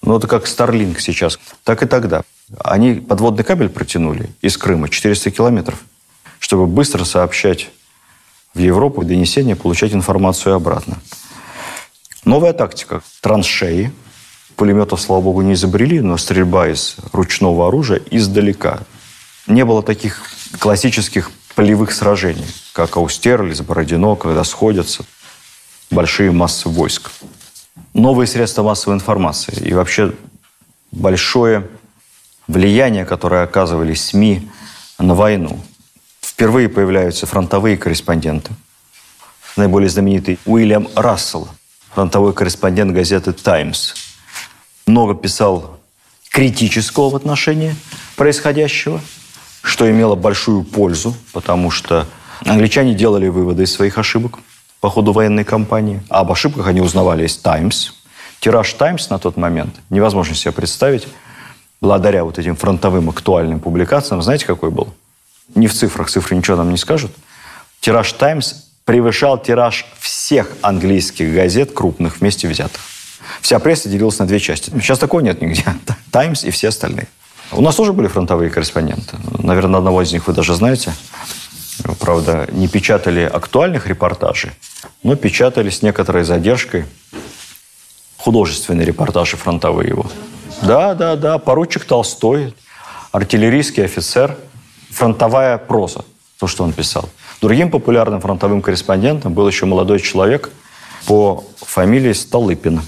Ну, 0.01 0.17
это 0.17 0.27
как 0.27 0.45
Starlink 0.45 0.99
сейчас. 0.99 1.39
Так 1.63 1.81
и 1.81 1.87
тогда. 1.87 2.23
Они 2.59 2.95
подводный 2.95 3.43
кабель 3.43 3.69
протянули 3.69 4.29
из 4.41 4.57
Крыма 4.57 4.89
400 4.89 5.31
километров, 5.31 5.79
чтобы 6.39 6.67
быстро 6.67 7.03
сообщать 7.03 7.71
в 8.53 8.59
Европу 8.59 9.03
донесения, 9.03 9.55
получать 9.55 9.93
информацию 9.93 10.55
обратно. 10.55 10.99
Новая 12.23 12.53
тактика. 12.53 13.01
Траншеи. 13.21 13.91
Пулеметов, 14.55 15.01
слава 15.01 15.21
богу, 15.21 15.41
не 15.41 15.53
изобрели, 15.53 15.99
но 15.99 16.17
стрельба 16.17 16.67
из 16.69 16.95
ручного 17.11 17.67
оружия 17.67 18.01
издалека. 18.09 18.79
Не 19.47 19.63
было 19.63 19.83
таких 19.83 20.23
классических 20.59 21.31
полевых 21.53 21.91
сражений, 21.91 22.47
как 22.73 22.97
Аустерлиц, 22.97 23.61
Бородино, 23.61 24.15
когда 24.15 24.43
сходятся 24.43 25.05
большие 25.91 26.31
массы 26.31 26.67
войск. 26.67 27.11
Новые 27.93 28.27
средства 28.27 28.63
массовой 28.63 28.95
информации 28.95 29.55
и 29.61 29.73
вообще 29.73 30.13
большое 30.91 31.67
влияние, 32.47 33.05
которое 33.05 33.43
оказывали 33.43 33.93
СМИ 33.93 34.49
на 34.97 35.13
войну. 35.13 35.59
Впервые 36.21 36.67
появляются 36.67 37.27
фронтовые 37.27 37.77
корреспонденты. 37.77 38.51
Наиболее 39.55 39.89
знаменитый 39.89 40.39
Уильям 40.45 40.89
Рассел, 40.95 41.47
фронтовой 41.93 42.33
корреспондент 42.33 42.93
газеты 42.93 43.31
«Таймс». 43.31 43.93
Много 44.87 45.13
писал 45.13 45.79
критического 46.29 47.09
в 47.09 47.15
отношении 47.15 47.75
происходящего– 48.15 48.99
что 49.65 49.89
имело 49.89 50.15
большую 50.15 50.63
пользу, 50.63 51.15
потому 51.33 51.71
что 51.71 52.05
англичане 52.45 52.93
делали 52.93 53.27
выводы 53.27 53.63
из 53.63 53.73
своих 53.73 53.97
ошибок 53.97 54.39
по 54.79 54.89
ходу 54.89 55.11
военной 55.11 55.43
кампании. 55.43 56.03
А 56.09 56.19
об 56.19 56.31
ошибках 56.31 56.67
они 56.67 56.81
узнавали 56.81 57.25
из 57.25 57.35
«Таймс». 57.37 57.91
Тираж 58.39 58.71
«Таймс» 58.73 59.09
на 59.09 59.17
тот 59.17 59.37
момент 59.37 59.75
невозможно 59.89 60.35
себе 60.35 60.51
представить. 60.51 61.07
Благодаря 61.81 62.23
вот 62.23 62.37
этим 62.37 62.55
фронтовым 62.55 63.09
актуальным 63.09 63.59
публикациям, 63.59 64.21
знаете, 64.21 64.45
какой 64.45 64.69
был? 64.69 64.93
Не 65.55 65.67
в 65.67 65.73
цифрах, 65.73 66.09
цифры 66.09 66.35
ничего 66.35 66.57
нам 66.57 66.69
не 66.69 66.77
скажут. 66.77 67.11
Тираж 67.79 68.13
«Таймс» 68.13 68.65
превышал 68.85 69.41
тираж 69.41 69.87
всех 69.99 70.51
английских 70.61 71.33
газет 71.33 71.73
крупных 71.73 72.19
вместе 72.19 72.47
взятых. 72.47 72.81
Вся 73.41 73.57
пресса 73.57 73.89
делилась 73.89 74.19
на 74.19 74.27
две 74.27 74.39
части. 74.39 74.69
Сейчас 74.69 74.99
такого 74.99 75.21
нет 75.21 75.41
нигде. 75.41 75.65
«Таймс» 76.11 76.43
и 76.43 76.51
все 76.51 76.67
остальные. 76.67 77.07
У 77.51 77.61
нас 77.61 77.75
тоже 77.75 77.93
были 77.93 78.07
фронтовые 78.07 78.49
корреспонденты. 78.49 79.17
Наверное, 79.39 79.77
одного 79.79 80.01
из 80.01 80.11
них 80.11 80.27
вы 80.27 80.33
даже 80.33 80.55
знаете. 80.55 80.93
Правда, 81.99 82.47
не 82.51 82.67
печатали 82.67 83.21
актуальных 83.21 83.87
репортажей, 83.87 84.51
но 85.03 85.15
печатали 85.15 85.69
с 85.69 85.81
некоторой 85.81 86.23
задержкой 86.23 86.85
художественные 88.17 88.85
репортажи 88.85 89.37
фронтовые 89.37 89.89
его. 89.89 90.09
Да, 90.61 90.95
да, 90.95 91.15
да, 91.15 91.37
поручик 91.37 91.85
Толстой, 91.85 92.55
артиллерийский 93.11 93.85
офицер, 93.85 94.37
фронтовая 94.89 95.57
проза, 95.57 96.05
то, 96.39 96.47
что 96.47 96.63
он 96.63 96.73
писал. 96.73 97.09
Другим 97.41 97.69
популярным 97.69 98.21
фронтовым 98.21 98.61
корреспондентом 98.61 99.33
был 99.33 99.47
еще 99.47 99.65
молодой 99.65 99.99
человек 99.99 100.49
по 101.05 101.43
фамилии 101.57 102.13
Столыпин, 102.13 102.81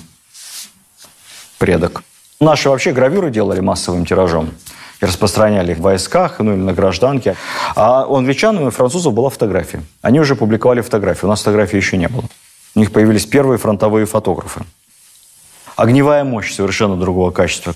предок. 1.59 2.03
Наши 2.39 2.69
вообще 2.69 2.91
гравюры 2.91 3.31
делали 3.31 3.61
массовым 3.61 4.05
тиражом 4.05 4.51
и 5.01 5.05
распространяли 5.05 5.71
их 5.71 5.79
в 5.79 5.81
войсках, 5.81 6.39
ну 6.39 6.53
или 6.53 6.59
на 6.59 6.73
гражданке. 6.73 7.35
А 7.75 8.05
у 8.05 8.15
англичан 8.15 8.67
и 8.67 8.69
французов 8.69 9.13
была 9.13 9.29
фотография. 9.29 9.83
Они 10.03 10.19
уже 10.19 10.35
публиковали 10.35 10.81
фотографии. 10.81 11.25
У 11.25 11.29
нас 11.29 11.39
фотографий 11.39 11.77
еще 11.77 11.97
не 11.97 12.07
было. 12.07 12.25
У 12.75 12.79
них 12.79 12.91
появились 12.91 13.25
первые 13.25 13.57
фронтовые 13.57 14.05
фотографы. 14.05 14.61
Огневая 15.75 16.23
мощь 16.23 16.53
совершенно 16.53 16.95
другого 16.95 17.31
качества, 17.31 17.73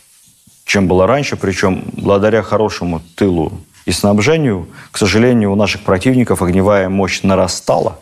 чем 0.65 0.87
была 0.87 1.07
раньше. 1.07 1.37
Причем 1.37 1.83
благодаря 1.93 2.43
хорошему 2.43 3.01
тылу 3.15 3.53
и 3.85 3.91
снабжению, 3.91 4.67
к 4.91 4.99
сожалению, 4.99 5.51
у 5.51 5.55
наших 5.55 5.81
противников 5.81 6.43
огневая 6.43 6.87
мощь 6.87 7.23
нарастала 7.23 7.99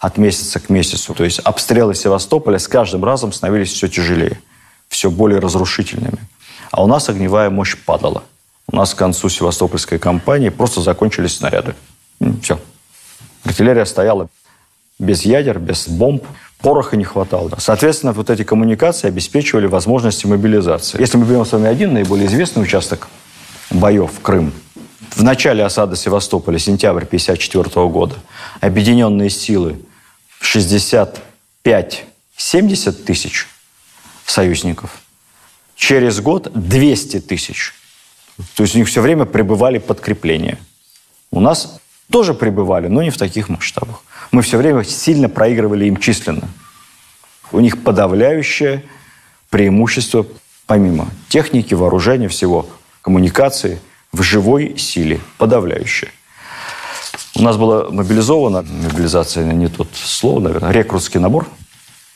от 0.00 0.18
месяца 0.18 0.58
к 0.58 0.70
месяцу. 0.70 1.14
То 1.14 1.22
есть 1.22 1.38
обстрелы 1.38 1.94
Севастополя 1.94 2.58
с 2.58 2.66
каждым 2.66 3.04
разом 3.04 3.32
становились 3.32 3.72
все 3.72 3.86
тяжелее 3.86 4.40
все 4.94 5.10
более 5.10 5.40
разрушительными. 5.40 6.18
А 6.70 6.84
у 6.84 6.86
нас 6.86 7.08
огневая 7.08 7.50
мощь 7.50 7.76
падала. 7.76 8.22
У 8.68 8.76
нас 8.76 8.94
к 8.94 8.96
концу 8.96 9.28
Севастопольской 9.28 9.98
кампании 9.98 10.50
просто 10.50 10.80
закончились 10.80 11.36
снаряды. 11.36 11.74
Все. 12.40 12.60
Артиллерия 13.44 13.86
стояла 13.86 14.28
без 15.00 15.22
ядер, 15.22 15.58
без 15.58 15.88
бомб. 15.88 16.22
Пороха 16.60 16.96
не 16.96 17.02
хватало. 17.02 17.50
Соответственно, 17.58 18.12
вот 18.12 18.30
эти 18.30 18.44
коммуникации 18.44 19.08
обеспечивали 19.08 19.66
возможности 19.66 20.26
мобилизации. 20.26 21.00
Если 21.00 21.18
мы 21.18 21.26
берем 21.26 21.44
с 21.44 21.50
вами 21.50 21.66
один 21.66 21.92
наиболее 21.92 22.26
известный 22.26 22.62
участок 22.62 23.08
боев 23.70 24.12
Крым, 24.22 24.52
в 25.10 25.24
начале 25.24 25.64
осады 25.64 25.96
Севастополя, 25.96 26.60
сентябрь 26.60 27.02
1954 27.02 27.88
года, 27.88 28.14
объединенные 28.60 29.28
силы 29.28 29.80
65-70 30.40 32.92
тысяч 33.04 33.48
союзников. 34.26 35.02
Через 35.76 36.20
год 36.20 36.50
200 36.54 37.20
тысяч. 37.20 37.74
То 38.56 38.62
есть 38.62 38.74
у 38.74 38.78
них 38.78 38.88
все 38.88 39.00
время 39.00 39.24
пребывали 39.24 39.78
подкрепления. 39.78 40.58
У 41.30 41.40
нас 41.40 41.80
тоже 42.10 42.34
пребывали, 42.34 42.88
но 42.88 43.02
не 43.02 43.10
в 43.10 43.16
таких 43.16 43.48
масштабах. 43.48 44.02
Мы 44.30 44.42
все 44.42 44.58
время 44.58 44.84
сильно 44.84 45.28
проигрывали 45.28 45.86
им 45.86 45.96
численно. 45.96 46.48
У 47.52 47.60
них 47.60 47.82
подавляющее 47.82 48.84
преимущество, 49.50 50.26
помимо 50.66 51.08
техники, 51.28 51.74
вооружения, 51.74 52.28
всего, 52.28 52.68
коммуникации, 53.02 53.80
в 54.12 54.22
живой 54.22 54.78
силе, 54.78 55.20
подавляющее. 55.38 56.10
У 57.36 57.42
нас 57.42 57.56
было 57.56 57.90
мобилизовано, 57.90 58.62
мобилизация 58.62 59.44
не 59.44 59.68
тот 59.68 59.88
слово, 59.94 60.40
наверное, 60.40 60.70
рекрутский 60.70 61.20
набор– 61.20 61.48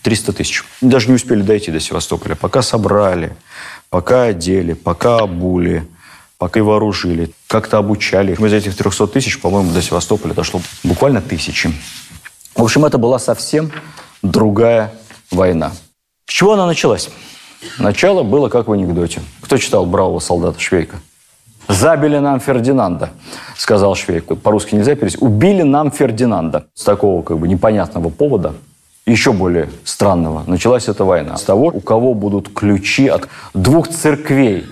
300 0.02 0.32
тысяч. 0.32 0.64
Даже 0.80 1.08
не 1.08 1.14
успели 1.14 1.42
дойти 1.42 1.70
до 1.70 1.80
Севастополя. 1.80 2.34
Пока 2.34 2.62
собрали, 2.62 3.36
пока 3.90 4.24
одели, 4.24 4.72
пока 4.72 5.18
обули, 5.18 5.86
пока 6.38 6.60
и 6.60 6.62
вооружили, 6.62 7.32
как-то 7.46 7.78
обучали. 7.78 8.32
Из 8.32 8.52
этих 8.52 8.76
300 8.76 9.08
тысяч, 9.08 9.40
по-моему, 9.40 9.72
до 9.72 9.82
Севастополя 9.82 10.34
дошло 10.34 10.60
буквально 10.84 11.20
тысячи. 11.20 11.72
В 12.54 12.62
общем, 12.62 12.84
это 12.84 12.98
была 12.98 13.18
совсем 13.18 13.70
другая 14.22 14.92
война. 15.30 15.72
С 16.26 16.32
чего 16.32 16.52
она 16.52 16.66
началась? 16.66 17.10
Начало 17.78 18.22
было 18.22 18.48
как 18.48 18.68
в 18.68 18.72
анекдоте. 18.72 19.20
Кто 19.40 19.58
читал 19.58 19.86
«Бравого 19.86 20.20
солдата 20.20 20.60
Швейка»? 20.60 21.00
«Забили 21.68 22.16
нам 22.18 22.40
Фердинанда», 22.40 23.10
сказал 23.56 23.94
Швейк. 23.94 24.24
По-русски 24.40 24.74
нельзя 24.74 24.94
перевести. 24.94 25.18
«Убили 25.22 25.62
нам 25.62 25.90
Фердинанда». 25.90 26.68
С 26.72 26.82
такого 26.82 27.22
как 27.22 27.38
бы 27.38 27.46
непонятного 27.46 28.08
повода 28.08 28.54
еще 29.08 29.32
более 29.32 29.70
странного. 29.84 30.44
Началась 30.46 30.88
эта 30.88 31.04
война 31.04 31.36
с 31.36 31.42
того, 31.42 31.66
у 31.66 31.80
кого 31.80 32.14
будут 32.14 32.52
ключи 32.52 33.08
от 33.08 33.28
двух 33.54 33.88
церквей 33.88 34.66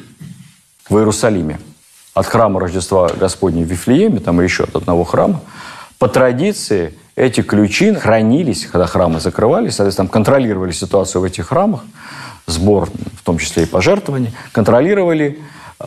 в 0.89 0.97
Иерусалиме. 0.97 1.59
От 2.15 2.27
храма 2.27 2.61
Рождества 2.61 3.11
Господня 3.19 3.65
в 3.65 3.67
Вифлееме, 3.67 4.21
там 4.21 4.41
еще 4.41 4.65
от 4.65 4.77
одного 4.77 5.05
храма. 5.05 5.41
По 5.99 6.09
традиции 6.09 6.95
эти 7.15 7.43
ключи 7.43 7.93
хранились, 7.95 8.67
когда 8.67 8.87
храмы 8.87 9.21
закрывались, 9.21 9.77
соответственно, 9.77 10.09
контролировали 10.09 10.73
ситуацию 10.73 11.23
в 11.23 11.25
этих 11.25 11.49
храмах, 11.49 11.83
сбор, 12.47 12.89
в 13.19 13.25
том 13.25 13.39
числе 13.39 13.65
и 13.65 13.67
пожертвования, 13.67 14.33
контролировали 14.53 15.41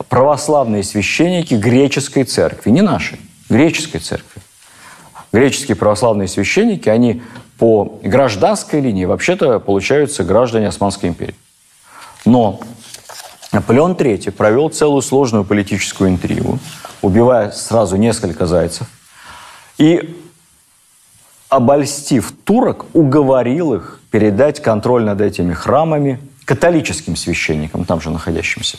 православные 0.08 0.82
священники 0.82 1.54
греческой 1.54 2.24
церкви, 2.24 2.70
не 2.70 2.82
нашей, 2.82 3.18
греческой 3.48 4.00
церкви. 4.00 4.42
Греческие 5.32 5.76
православные 5.76 6.26
священники, 6.26 6.88
они 6.88 7.22
по 7.60 7.98
гражданской 8.02 8.80
линии 8.80 9.04
вообще-то 9.04 9.60
получаются 9.60 10.24
граждане 10.24 10.68
Османской 10.68 11.10
империи. 11.10 11.34
Но 12.24 12.58
Наполеон 13.52 13.92
III 13.92 14.30
провел 14.32 14.70
целую 14.70 15.02
сложную 15.02 15.44
политическую 15.44 16.08
интригу, 16.08 16.58
убивая 17.02 17.50
сразу 17.50 17.96
несколько 17.96 18.46
зайцев, 18.46 18.86
и, 19.76 20.18
обольстив 21.50 22.32
турок, 22.44 22.86
уговорил 22.94 23.74
их 23.74 24.00
передать 24.10 24.62
контроль 24.62 25.04
над 25.04 25.20
этими 25.20 25.52
храмами 25.52 26.18
католическим 26.46 27.14
священникам, 27.14 27.84
там 27.84 28.00
же 28.00 28.08
находящимся. 28.08 28.78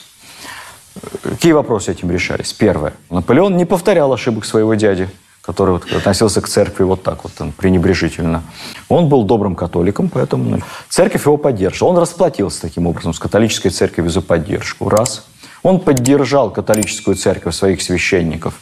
Какие 1.21 1.51
вопросы 1.51 1.91
этим 1.91 2.09
решались? 2.09 2.51
Первое. 2.51 2.93
Наполеон 3.11 3.57
не 3.57 3.65
повторял 3.65 4.11
ошибок 4.11 4.43
своего 4.43 4.73
дяди, 4.73 5.07
который 5.41 5.71
вот 5.71 5.91
относился 5.91 6.41
к 6.41 6.47
церкви 6.47 6.83
вот 6.83 7.03
так 7.03 7.23
вот, 7.23 7.33
пренебрежительно. 7.55 8.43
Он 8.89 9.09
был 9.09 9.23
добрым 9.23 9.55
католиком, 9.55 10.09
поэтому 10.09 10.57
ну, 10.57 10.59
церковь 10.89 11.25
его 11.25 11.37
поддерживала. 11.37 11.93
Он 11.93 11.97
расплатился 11.97 12.61
таким 12.61 12.87
образом 12.87 13.13
с 13.13 13.19
католической 13.19 13.69
церковью 13.69 14.11
за 14.11 14.21
поддержку. 14.21 14.89
Раз. 14.89 15.25
Он 15.63 15.79
поддержал 15.79 16.51
католическую 16.51 17.15
церковь 17.15 17.55
своих 17.55 17.81
священников 17.81 18.53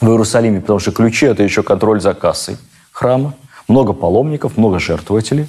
в 0.00 0.08
Иерусалиме, 0.08 0.60
потому 0.60 0.78
что 0.78 0.92
ключи– 0.92 1.26
это 1.26 1.42
еще 1.42 1.62
контроль 1.62 2.00
за 2.00 2.14
кассой 2.14 2.58
храма. 2.92 3.34
Много 3.66 3.94
паломников, 3.94 4.58
много 4.58 4.78
жертвователей. 4.78 5.48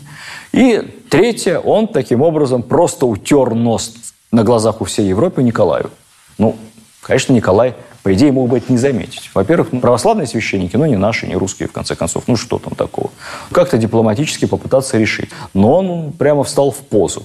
И 0.53 0.79
третье, 1.09 1.59
он 1.59 1.89
таким 1.89 2.21
образом 2.21 2.63
просто 2.63 3.05
утер 3.05 3.53
нос 3.53 3.93
на 4.31 4.43
глазах 4.43 4.79
у 4.79 4.85
всей 4.85 5.07
Европы 5.07 5.43
Николаю. 5.43 5.89
Ну, 6.37 6.55
конечно, 7.01 7.33
Николай, 7.33 7.75
по 8.05 8.13
идее, 8.13 8.31
мог 8.31 8.49
бы 8.49 8.59
это 8.59 8.71
не 8.71 8.77
заметить. 8.77 9.31
Во-первых, 9.33 9.69
ну, 9.71 9.79
православные 9.79 10.27
священники, 10.27 10.77
ну, 10.77 10.85
не 10.85 10.95
наши, 10.95 11.25
не 11.25 11.35
русские, 11.35 11.67
в 11.67 11.71
конце 11.71 11.95
концов. 11.95 12.25
Ну, 12.27 12.35
что 12.35 12.59
там 12.59 12.75
такого? 12.75 13.09
Как-то 13.51 13.79
дипломатически 13.79 14.45
попытаться 14.45 14.99
решить. 14.99 15.31
Но 15.55 15.79
он 15.79 16.11
прямо 16.11 16.43
встал 16.43 16.69
в 16.69 16.77
позу. 16.77 17.23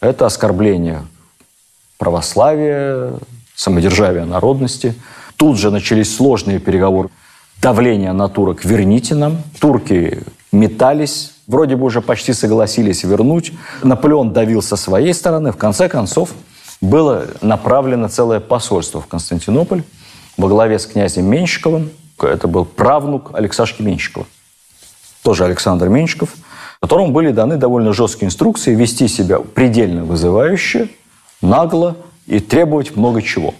Это 0.00 0.26
оскорбление 0.26 1.06
православия, 1.96 3.14
самодержавия 3.54 4.26
народности. 4.26 4.94
Тут 5.36 5.56
же 5.56 5.70
начались 5.70 6.14
сложные 6.14 6.58
переговоры. 6.58 7.08
Давление 7.62 8.12
на 8.12 8.28
турок 8.28 8.66
«верните 8.66 9.14
нам». 9.14 9.38
Турки 9.58 10.24
метались, 10.52 11.32
вроде 11.46 11.76
бы 11.76 11.86
уже 11.86 12.02
почти 12.02 12.34
согласились 12.34 13.02
вернуть. 13.02 13.54
Наполеон 13.82 14.34
давил 14.34 14.60
со 14.60 14.76
своей 14.76 15.14
стороны. 15.14 15.52
В 15.52 15.56
конце 15.56 15.88
концов, 15.88 16.34
было 16.82 17.28
направлено 17.40 18.08
целое 18.08 18.40
посольство 18.40 19.00
в 19.00 19.06
Константинополь 19.06 19.84
во 20.38 20.48
главе 20.48 20.78
с 20.78 20.86
князем 20.86 21.26
Менщиковым. 21.26 21.90
Это 22.20 22.48
был 22.48 22.64
правнук 22.64 23.32
Алексашки 23.34 23.82
Менщикова. 23.82 24.26
Тоже 25.22 25.44
Александр 25.44 25.88
Менщиков, 25.88 26.30
которому 26.80 27.12
были 27.12 27.32
даны 27.32 27.56
довольно 27.56 27.92
жесткие 27.92 28.28
инструкции 28.28 28.74
вести 28.74 29.08
себя 29.08 29.40
предельно 29.40 30.04
вызывающе, 30.04 30.88
нагло 31.42 31.96
и 32.26 32.40
требовать 32.40 32.96
много 32.96 33.20
чего. 33.20 33.54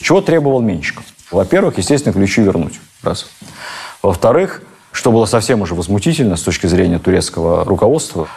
Чего 0.00 0.20
требовал 0.20 0.60
Менщиков? 0.60 1.04
Во-первых, 1.30 1.78
естественно, 1.78 2.12
ключи 2.12 2.42
вернуть. 2.42 2.80
Раз. 3.02 3.26
Во-вторых, 4.02 4.62
что 4.92 5.12
было 5.12 5.26
совсем 5.26 5.60
уже 5.60 5.74
возмутительно 5.74 6.36
с 6.36 6.42
точки 6.42 6.66
зрения 6.66 6.98
турецкого 6.98 7.64
руководства, 7.64 8.28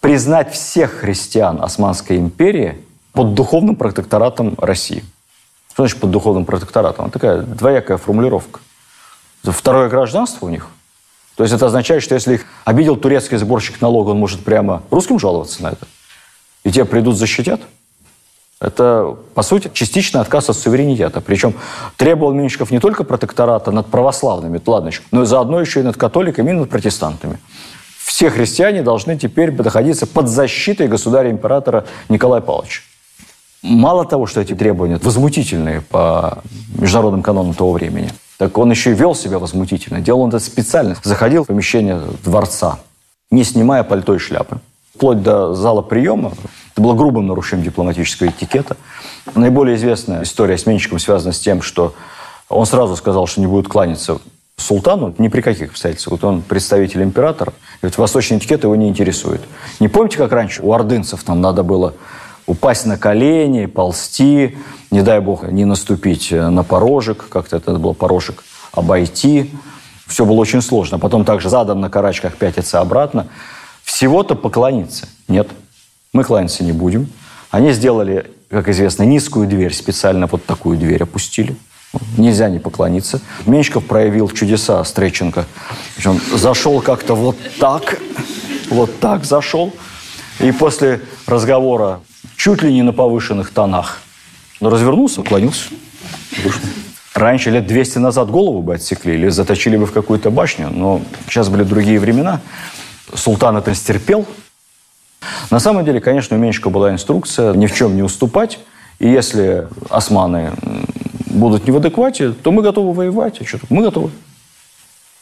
признать 0.00 0.52
всех 0.52 0.92
христиан 0.92 1.62
Османской 1.62 2.16
империи 2.16 2.78
под 3.12 3.34
духовным 3.34 3.76
протекторатом 3.76 4.54
России. 4.58 5.04
Что 5.80 5.86
значит 5.86 6.00
под 6.02 6.10
духовным 6.10 6.44
протекторатом? 6.44 7.06
Это 7.06 7.14
такая 7.14 7.40
двоякая 7.40 7.96
формулировка. 7.96 8.60
Второе 9.42 9.88
гражданство 9.88 10.44
у 10.44 10.50
них. 10.50 10.68
То 11.36 11.42
есть 11.42 11.54
это 11.54 11.64
означает, 11.64 12.02
что 12.02 12.14
если 12.14 12.34
их 12.34 12.44
обидел 12.66 12.96
турецкий 12.96 13.38
сборщик 13.38 13.80
налога, 13.80 14.10
он 14.10 14.18
может 14.18 14.44
прямо 14.44 14.82
русским 14.90 15.18
жаловаться 15.18 15.62
на 15.62 15.68
это. 15.68 15.86
И 16.64 16.70
те 16.70 16.84
придут 16.84 17.16
защитят. 17.16 17.62
Это, 18.60 19.16
по 19.32 19.40
сути, 19.40 19.70
частичный 19.72 20.20
отказ 20.20 20.50
от 20.50 20.58
суверенитета. 20.58 21.22
Причем 21.22 21.54
требовал 21.96 22.34
Меньшиков 22.34 22.70
не 22.70 22.78
только 22.78 23.02
протектората 23.02 23.70
над 23.70 23.86
православными, 23.86 24.60
ладно 24.66 24.90
но 25.12 25.22
и 25.22 25.24
заодно 25.24 25.62
еще 25.62 25.80
и 25.80 25.82
над 25.82 25.96
католиками, 25.96 26.50
и 26.50 26.52
над 26.52 26.68
протестантами. 26.68 27.38
Все 28.04 28.28
христиане 28.28 28.82
должны 28.82 29.16
теперь 29.16 29.50
находиться 29.50 30.06
под 30.06 30.28
защитой 30.28 30.88
государя-императора 30.88 31.86
Николая 32.10 32.42
Павловича. 32.42 32.82
Мало 33.62 34.06
того, 34.06 34.26
что 34.26 34.40
эти 34.40 34.54
требования 34.54 34.98
возмутительные 35.02 35.82
по 35.82 36.42
международным 36.78 37.22
канонам 37.22 37.54
того 37.54 37.72
времени, 37.72 38.10
так 38.38 38.56
он 38.56 38.70
еще 38.70 38.92
и 38.92 38.94
вел 38.94 39.14
себя 39.14 39.38
возмутительно. 39.38 40.00
Делал 40.00 40.22
он 40.22 40.30
это 40.30 40.38
специально. 40.38 40.96
Заходил 41.02 41.44
в 41.44 41.48
помещение 41.48 42.00
дворца, 42.24 42.78
не 43.30 43.44
снимая 43.44 43.84
пальто 43.84 44.14
и 44.14 44.18
шляпы. 44.18 44.60
Вплоть 44.94 45.22
до 45.22 45.54
зала 45.54 45.82
приема. 45.82 46.32
Это 46.72 46.82
было 46.82 46.94
грубым 46.94 47.26
нарушением 47.26 47.66
дипломатического 47.66 48.28
этикета. 48.28 48.78
Наиболее 49.34 49.76
известная 49.76 50.22
история 50.22 50.56
с 50.56 50.64
Менщиком 50.64 50.98
связана 50.98 51.32
с 51.32 51.38
тем, 51.38 51.60
что 51.60 51.94
он 52.48 52.64
сразу 52.64 52.96
сказал, 52.96 53.26
что 53.26 53.40
не 53.40 53.46
будет 53.46 53.68
кланяться 53.68 54.18
султану 54.56 55.14
ни 55.18 55.28
при 55.28 55.40
каких 55.40 55.70
обстоятельствах. 55.70 56.20
Вот 56.20 56.24
он 56.28 56.42
представитель 56.42 57.02
императора, 57.02 57.52
вот 57.82 57.96
восточный 57.98 58.38
этикет 58.38 58.62
его 58.64 58.76
не 58.76 58.88
интересует. 58.88 59.42
Не 59.80 59.88
помните, 59.88 60.18
как 60.18 60.32
раньше 60.32 60.62
у 60.62 60.72
ордынцев 60.72 61.22
там 61.24 61.40
надо 61.40 61.62
было 61.62 61.94
упасть 62.50 62.84
на 62.84 62.98
колени, 62.98 63.66
ползти, 63.66 64.58
не 64.90 65.02
дай 65.02 65.20
бог, 65.20 65.44
не 65.44 65.64
наступить 65.64 66.32
на 66.32 66.64
порожек, 66.64 67.28
как-то 67.28 67.58
это 67.58 67.74
было 67.74 67.92
порожек, 67.92 68.42
обойти. 68.72 69.52
Все 70.06 70.24
было 70.24 70.40
очень 70.40 70.60
сложно. 70.60 70.98
Потом 70.98 71.24
также 71.24 71.48
задом 71.48 71.80
на 71.80 71.88
карачках 71.88 72.36
пятиться 72.36 72.80
обратно. 72.80 73.28
Всего-то 73.84 74.34
поклониться. 74.34 75.08
Нет, 75.28 75.48
мы 76.12 76.24
кланяться 76.24 76.64
не 76.64 76.72
будем. 76.72 77.08
Они 77.52 77.72
сделали, 77.72 78.30
как 78.50 78.68
известно, 78.68 79.04
низкую 79.04 79.46
дверь, 79.46 79.72
специально 79.72 80.26
вот 80.26 80.44
такую 80.44 80.76
дверь 80.76 81.04
опустили. 81.04 81.56
Нельзя 82.16 82.48
не 82.48 82.58
поклониться. 82.58 83.20
Меньшиков 83.46 83.84
проявил 83.84 84.28
чудеса 84.28 84.82
Стреченко. 84.84 85.46
Он 86.04 86.20
зашел 86.34 86.80
как-то 86.80 87.14
вот 87.14 87.36
так, 87.60 87.98
вот 88.70 88.98
так 88.98 89.24
зашел. 89.24 89.72
И 90.40 90.50
после 90.52 91.00
разговора 91.26 92.00
чуть 92.36 92.62
ли 92.62 92.72
не 92.72 92.82
на 92.82 92.92
повышенных 92.92 93.50
тонах. 93.50 94.00
Но 94.60 94.70
развернулся, 94.70 95.20
уклонился. 95.20 95.70
Раньше, 97.14 97.50
лет 97.50 97.66
200 97.66 97.98
назад, 97.98 98.30
голову 98.30 98.62
бы 98.62 98.74
отсекли 98.74 99.14
или 99.14 99.28
заточили 99.28 99.76
бы 99.76 99.86
в 99.86 99.92
какую-то 99.92 100.30
башню, 100.30 100.70
но 100.70 101.02
сейчас 101.26 101.48
были 101.48 101.64
другие 101.64 101.98
времена. 101.98 102.40
Султан 103.14 103.56
это 103.56 103.74
стерпел. 103.74 104.26
На 105.50 105.58
самом 105.58 105.84
деле, 105.84 106.00
конечно, 106.00 106.36
у 106.36 106.40
Меньшика 106.40 106.70
была 106.70 106.92
инструкция 106.92 107.52
ни 107.54 107.66
в 107.66 107.74
чем 107.74 107.96
не 107.96 108.02
уступать. 108.02 108.58
И 108.98 109.08
если 109.08 109.66
османы 109.88 110.52
будут 111.26 111.66
не 111.66 111.72
в 111.72 111.76
адеквате, 111.76 112.32
то 112.32 112.52
мы 112.52 112.62
готовы 112.62 112.92
воевать. 112.92 113.40
А 113.40 113.44
что? 113.44 113.58
Мы 113.68 113.82
готовы. 113.82 114.10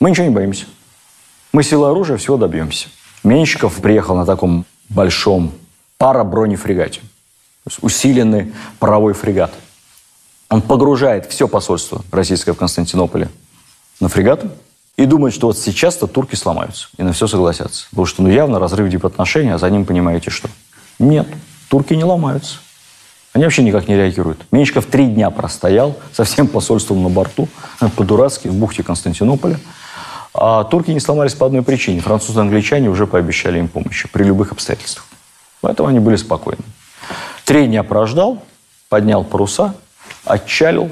Мы 0.01 0.11
ничего 0.11 0.27
не 0.27 0.33
боимся. 0.33 0.67
Мы 1.53 1.63
силой 1.63 1.91
оружия 1.91 2.17
всего 2.17 2.37
добьемся. 2.37 2.89
Меньшиков 3.25 3.75
приехал 3.77 4.15
на 4.15 4.27
таком 4.27 4.65
большом 4.89 5.53
парабронефрегате. 5.99 7.01
То 7.01 7.71
есть 7.71 7.79
усиленный 7.83 8.55
паровой 8.79 9.13
фрегат. 9.13 9.53
Он 10.49 10.63
погружает 10.63 11.27
все 11.27 11.47
посольство 11.47 12.03
российское 12.11 12.53
в 12.53 12.57
Константинополе 12.57 13.29
на 14.01 14.09
фрегат 14.09 14.45
и 14.97 15.05
думает, 15.05 15.35
что 15.35 15.49
вот 15.49 15.59
сейчас-то 15.59 16.07
турки 16.07 16.37
сломаются 16.37 16.89
и 16.97 17.03
на 17.03 17.13
все 17.13 17.27
согласятся. 17.27 17.87
Потому 17.91 18.07
что 18.07 18.23
ну, 18.23 18.31
явно 18.31 18.59
разрыв 18.59 18.89
дипотношений, 18.89 19.51
а 19.51 19.59
за 19.59 19.69
ним 19.69 19.85
понимаете 19.85 20.31
что. 20.31 20.49
Нет, 20.99 21.27
турки 21.69 21.95
не 21.95 22.05
ломаются. 22.05 22.59
Они 23.35 23.45
вообще 23.45 23.63
никак 23.63 23.89
не 23.89 23.97
реагируют. 23.97 24.47
Меньшиков 24.51 24.87
три 24.87 25.07
дня 25.07 25.31
простоял 25.31 25.97
со 26.13 26.25
всем 26.25 26.49
посольством 26.49 27.03
на 27.03 27.09
борту, 27.09 27.49
по-дурацки, 27.97 28.49
в 28.49 28.55
бухте 28.55 28.83
Константинополя. 28.83 29.61
А 30.33 30.65
турки 30.65 30.91
не 30.93 31.01
сломались 31.01 31.35
по 31.35 31.47
одной 31.47 31.63
причине. 31.63 32.01
Французы 32.01 32.39
и 32.39 32.43
англичане 32.43 32.89
уже 32.89 33.07
пообещали 33.07 33.59
им 33.59 33.69
помощь 33.69 34.07
при 34.11 34.25
любых 34.25 34.53
обстоятельствах. 34.53 35.08
Поэтому 35.61 35.89
они 35.89 35.99
были 35.99 36.17
спокойны. 36.17 36.63
Три 37.45 37.67
дня 37.67 37.83
прождал, 37.83 38.43
поднял 38.89 39.25
паруса, 39.25 39.75
отчалил, 40.25 40.91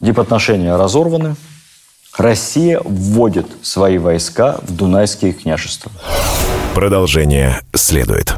дипотношения 0.00 0.76
разорваны. 0.76 1.36
Россия 2.16 2.80
вводит 2.84 3.46
свои 3.62 3.98
войска 3.98 4.58
в 4.62 4.74
Дунайские 4.74 5.32
княжества. 5.32 5.92
Продолжение 6.74 7.60
следует. 7.74 8.34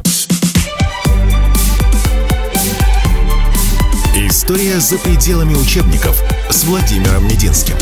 История 4.15 4.79
за 4.79 4.97
пределами 4.97 5.55
учебников 5.55 6.21
с 6.49 6.63
Владимиром 6.65 7.23
Мединским. 7.27 7.75